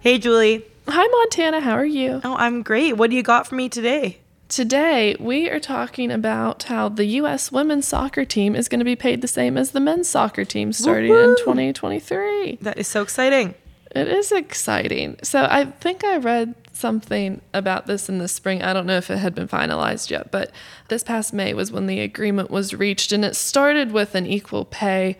Hey, 0.00 0.18
Julie. 0.18 0.66
Hi, 0.86 1.06
Montana. 1.06 1.60
How 1.60 1.72
are 1.72 1.86
you? 1.86 2.20
Oh, 2.24 2.36
I'm 2.36 2.62
great. 2.62 2.96
What 2.96 3.10
do 3.10 3.16
you 3.16 3.22
got 3.22 3.46
for 3.46 3.54
me 3.54 3.68
today? 3.68 4.18
Today, 4.48 5.16
we 5.18 5.48
are 5.48 5.58
talking 5.58 6.10
about 6.10 6.64
how 6.64 6.90
the 6.90 7.06
U.S. 7.06 7.50
women's 7.50 7.88
soccer 7.88 8.26
team 8.26 8.54
is 8.54 8.68
going 8.68 8.80
to 8.80 8.84
be 8.84 8.94
paid 8.94 9.22
the 9.22 9.28
same 9.28 9.56
as 9.56 9.70
the 9.70 9.80
men's 9.80 10.08
soccer 10.08 10.44
team 10.44 10.72
starting 10.72 11.10
in 11.10 11.16
Woo-hoo. 11.16 11.36
2023. 11.36 12.58
That 12.60 12.78
is 12.78 12.86
so 12.86 13.00
exciting. 13.00 13.54
It 13.92 14.08
is 14.08 14.30
exciting. 14.30 15.16
So, 15.22 15.46
I 15.50 15.64
think 15.64 16.04
I 16.04 16.18
read 16.18 16.54
something 16.72 17.40
about 17.54 17.86
this 17.86 18.08
in 18.10 18.18
the 18.18 18.28
spring. 18.28 18.62
I 18.62 18.74
don't 18.74 18.86
know 18.86 18.98
if 18.98 19.10
it 19.10 19.18
had 19.18 19.34
been 19.34 19.48
finalized 19.48 20.10
yet, 20.10 20.30
but 20.30 20.50
this 20.88 21.02
past 21.02 21.32
May 21.32 21.54
was 21.54 21.72
when 21.72 21.86
the 21.86 22.00
agreement 22.00 22.50
was 22.50 22.74
reached, 22.74 23.10
and 23.10 23.24
it 23.24 23.36
started 23.36 23.92
with 23.92 24.14
an 24.14 24.26
equal 24.26 24.66
pay 24.66 25.16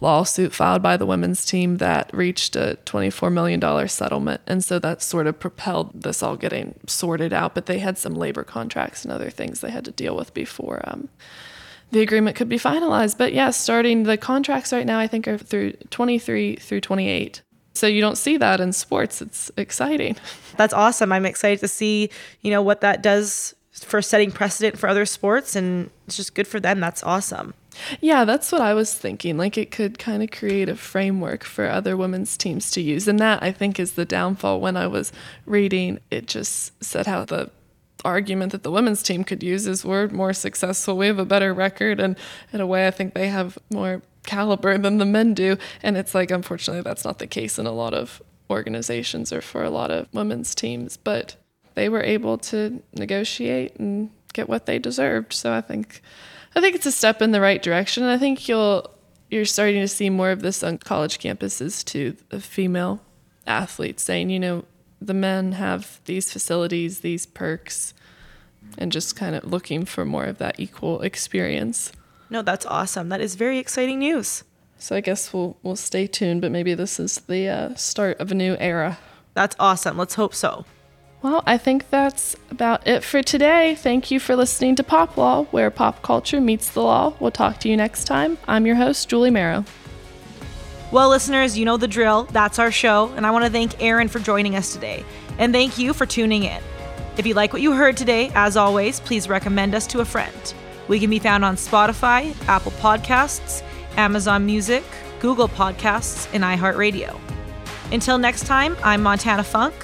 lawsuit 0.00 0.52
filed 0.52 0.82
by 0.82 0.96
the 0.96 1.06
women's 1.06 1.44
team 1.44 1.78
that 1.78 2.10
reached 2.12 2.56
a 2.56 2.78
$24 2.84 3.32
million 3.32 3.88
settlement. 3.88 4.40
And 4.46 4.62
so 4.62 4.78
that 4.78 5.02
sort 5.02 5.26
of 5.26 5.38
propelled 5.38 6.02
this 6.02 6.22
all 6.22 6.36
getting 6.36 6.78
sorted 6.86 7.32
out. 7.32 7.54
But 7.54 7.66
they 7.66 7.78
had 7.78 7.98
some 7.98 8.14
labor 8.14 8.44
contracts 8.44 9.04
and 9.04 9.12
other 9.12 9.30
things 9.30 9.60
they 9.60 9.70
had 9.70 9.84
to 9.84 9.92
deal 9.92 10.16
with 10.16 10.34
before 10.34 10.80
um, 10.84 11.08
the 11.90 12.02
agreement 12.02 12.36
could 12.36 12.48
be 12.48 12.58
finalized. 12.58 13.18
But 13.18 13.32
yeah, 13.32 13.50
starting 13.50 14.02
the 14.02 14.16
contracts 14.16 14.72
right 14.72 14.86
now, 14.86 14.98
I 14.98 15.06
think 15.06 15.26
are 15.28 15.38
through 15.38 15.72
23 15.90 16.56
through 16.56 16.80
28. 16.80 17.42
So 17.72 17.86
you 17.86 18.00
don't 18.00 18.16
see 18.18 18.36
that 18.36 18.60
in 18.60 18.72
sports. 18.72 19.20
It's 19.20 19.50
exciting. 19.56 20.16
That's 20.56 20.74
awesome. 20.74 21.12
I'm 21.12 21.26
excited 21.26 21.60
to 21.60 21.68
see, 21.68 22.10
you 22.40 22.50
know, 22.50 22.62
what 22.62 22.80
that 22.82 23.02
does 23.02 23.54
for 23.72 24.00
setting 24.00 24.30
precedent 24.30 24.78
for 24.78 24.88
other 24.88 25.04
sports 25.04 25.56
and 25.56 25.90
it's 26.06 26.16
just 26.16 26.34
good 26.34 26.46
for 26.46 26.60
them. 26.60 26.78
That's 26.78 27.02
awesome. 27.02 27.54
Yeah, 28.00 28.24
that's 28.24 28.52
what 28.52 28.60
I 28.60 28.74
was 28.74 28.94
thinking. 28.94 29.36
Like 29.36 29.58
it 29.58 29.70
could 29.70 29.98
kind 29.98 30.22
of 30.22 30.30
create 30.30 30.68
a 30.68 30.76
framework 30.76 31.44
for 31.44 31.68
other 31.68 31.96
women's 31.96 32.36
teams 32.36 32.70
to 32.72 32.80
use. 32.80 33.08
And 33.08 33.18
that 33.18 33.42
I 33.42 33.52
think 33.52 33.80
is 33.80 33.92
the 33.92 34.04
downfall 34.04 34.60
when 34.60 34.76
I 34.76 34.86
was 34.86 35.12
reading. 35.46 35.98
It 36.10 36.26
just 36.26 36.72
said 36.82 37.06
how 37.06 37.24
the 37.24 37.50
argument 38.04 38.52
that 38.52 38.62
the 38.62 38.70
women's 38.70 39.02
team 39.02 39.24
could 39.24 39.42
use 39.42 39.66
is 39.66 39.84
we're 39.84 40.08
more 40.08 40.32
successful, 40.32 40.96
we 40.96 41.06
have 41.06 41.18
a 41.18 41.24
better 41.24 41.54
record, 41.54 41.98
and 41.98 42.16
in 42.52 42.60
a 42.60 42.66
way, 42.66 42.86
I 42.86 42.90
think 42.90 43.14
they 43.14 43.28
have 43.28 43.56
more 43.72 44.02
caliber 44.24 44.76
than 44.76 44.98
the 44.98 45.06
men 45.06 45.34
do. 45.34 45.56
And 45.82 45.96
it's 45.96 46.14
like, 46.14 46.30
unfortunately, 46.30 46.82
that's 46.82 47.04
not 47.04 47.18
the 47.18 47.26
case 47.26 47.58
in 47.58 47.66
a 47.66 47.72
lot 47.72 47.94
of 47.94 48.22
organizations 48.50 49.32
or 49.32 49.40
for 49.40 49.64
a 49.64 49.70
lot 49.70 49.90
of 49.90 50.12
women's 50.12 50.54
teams. 50.54 50.96
But 50.96 51.36
they 51.74 51.88
were 51.88 52.02
able 52.02 52.38
to 52.38 52.82
negotiate 52.94 53.76
and 53.76 54.10
get 54.32 54.48
what 54.48 54.66
they 54.66 54.78
deserved. 54.78 55.32
So 55.32 55.52
I 55.52 55.60
think, 55.60 56.02
I 56.56 56.60
think 56.60 56.76
it's 56.76 56.86
a 56.86 56.92
step 56.92 57.20
in 57.20 57.32
the 57.32 57.40
right 57.40 57.62
direction. 57.62 58.04
I 58.04 58.18
think 58.18 58.48
you'll 58.48 58.90
you're 59.30 59.44
starting 59.44 59.80
to 59.80 59.88
see 59.88 60.10
more 60.10 60.30
of 60.30 60.42
this 60.42 60.62
on 60.62 60.78
college 60.78 61.18
campuses 61.18 61.84
too. 61.84 62.16
The 62.28 62.40
female 62.40 63.00
athletes 63.46 64.02
saying, 64.02 64.30
you 64.30 64.38
know, 64.38 64.64
the 65.00 65.14
men 65.14 65.52
have 65.52 66.00
these 66.04 66.32
facilities, 66.32 67.00
these 67.00 67.26
perks, 67.26 67.94
and 68.78 68.92
just 68.92 69.16
kind 69.16 69.34
of 69.34 69.44
looking 69.44 69.84
for 69.84 70.04
more 70.04 70.24
of 70.24 70.38
that 70.38 70.60
equal 70.60 71.02
experience. 71.02 71.92
No, 72.30 72.42
that's 72.42 72.66
awesome. 72.66 73.08
That 73.08 73.20
is 73.20 73.34
very 73.34 73.58
exciting 73.58 73.98
news. 73.98 74.44
So 74.78 74.94
I 74.96 75.00
guess 75.00 75.32
we'll 75.32 75.56
we'll 75.62 75.76
stay 75.76 76.06
tuned, 76.06 76.40
but 76.40 76.52
maybe 76.52 76.74
this 76.74 77.00
is 77.00 77.16
the 77.26 77.48
uh, 77.48 77.74
start 77.74 78.20
of 78.20 78.30
a 78.30 78.34
new 78.34 78.56
era. 78.58 78.98
That's 79.34 79.56
awesome. 79.58 79.96
Let's 79.96 80.14
hope 80.14 80.34
so. 80.34 80.64
Well, 81.24 81.42
I 81.46 81.56
think 81.56 81.88
that's 81.88 82.36
about 82.50 82.86
it 82.86 83.02
for 83.02 83.22
today. 83.22 83.74
Thank 83.76 84.10
you 84.10 84.20
for 84.20 84.36
listening 84.36 84.76
to 84.76 84.84
Pop 84.84 85.16
Law, 85.16 85.44
where 85.44 85.70
pop 85.70 86.02
culture 86.02 86.38
meets 86.38 86.68
the 86.68 86.82
law. 86.82 87.14
We'll 87.18 87.30
talk 87.30 87.60
to 87.60 87.68
you 87.70 87.78
next 87.78 88.04
time. 88.04 88.36
I'm 88.46 88.66
your 88.66 88.74
host, 88.76 89.08
Julie 89.08 89.30
Marrow. 89.30 89.64
Well, 90.92 91.08
listeners, 91.08 91.56
you 91.56 91.64
know 91.64 91.78
the 91.78 91.88
drill. 91.88 92.24
That's 92.24 92.58
our 92.58 92.70
show, 92.70 93.10
and 93.16 93.26
I 93.26 93.30
want 93.30 93.46
to 93.46 93.50
thank 93.50 93.82
Erin 93.82 94.08
for 94.08 94.18
joining 94.18 94.54
us 94.54 94.74
today. 94.74 95.02
And 95.38 95.50
thank 95.50 95.78
you 95.78 95.94
for 95.94 96.04
tuning 96.04 96.42
in. 96.42 96.62
If 97.16 97.26
you 97.26 97.32
like 97.32 97.54
what 97.54 97.62
you 97.62 97.72
heard 97.72 97.96
today, 97.96 98.30
as 98.34 98.58
always, 98.58 99.00
please 99.00 99.26
recommend 99.26 99.74
us 99.74 99.86
to 99.86 100.00
a 100.00 100.04
friend. 100.04 100.54
We 100.88 101.00
can 101.00 101.08
be 101.08 101.20
found 101.20 101.42
on 101.42 101.56
Spotify, 101.56 102.36
Apple 102.48 102.72
Podcasts, 102.72 103.62
Amazon 103.96 104.44
Music, 104.44 104.84
Google 105.20 105.48
Podcasts, 105.48 106.28
and 106.34 106.44
iHeartRadio. 106.44 107.18
Until 107.92 108.18
next 108.18 108.44
time, 108.44 108.76
I'm 108.84 109.02
Montana 109.02 109.42
Funk, 109.42 109.74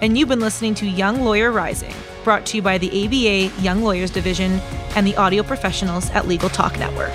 and 0.00 0.16
you've 0.16 0.28
been 0.28 0.40
listening 0.40 0.74
to 0.76 0.86
Young 0.86 1.24
Lawyer 1.24 1.50
Rising, 1.50 1.94
brought 2.24 2.46
to 2.46 2.56
you 2.56 2.62
by 2.62 2.78
the 2.78 2.88
ABA 2.88 3.62
Young 3.62 3.82
Lawyers 3.82 4.10
Division 4.10 4.52
and 4.94 5.06
the 5.06 5.16
audio 5.16 5.42
professionals 5.42 6.10
at 6.10 6.28
Legal 6.28 6.48
Talk 6.48 6.78
Network. 6.78 7.14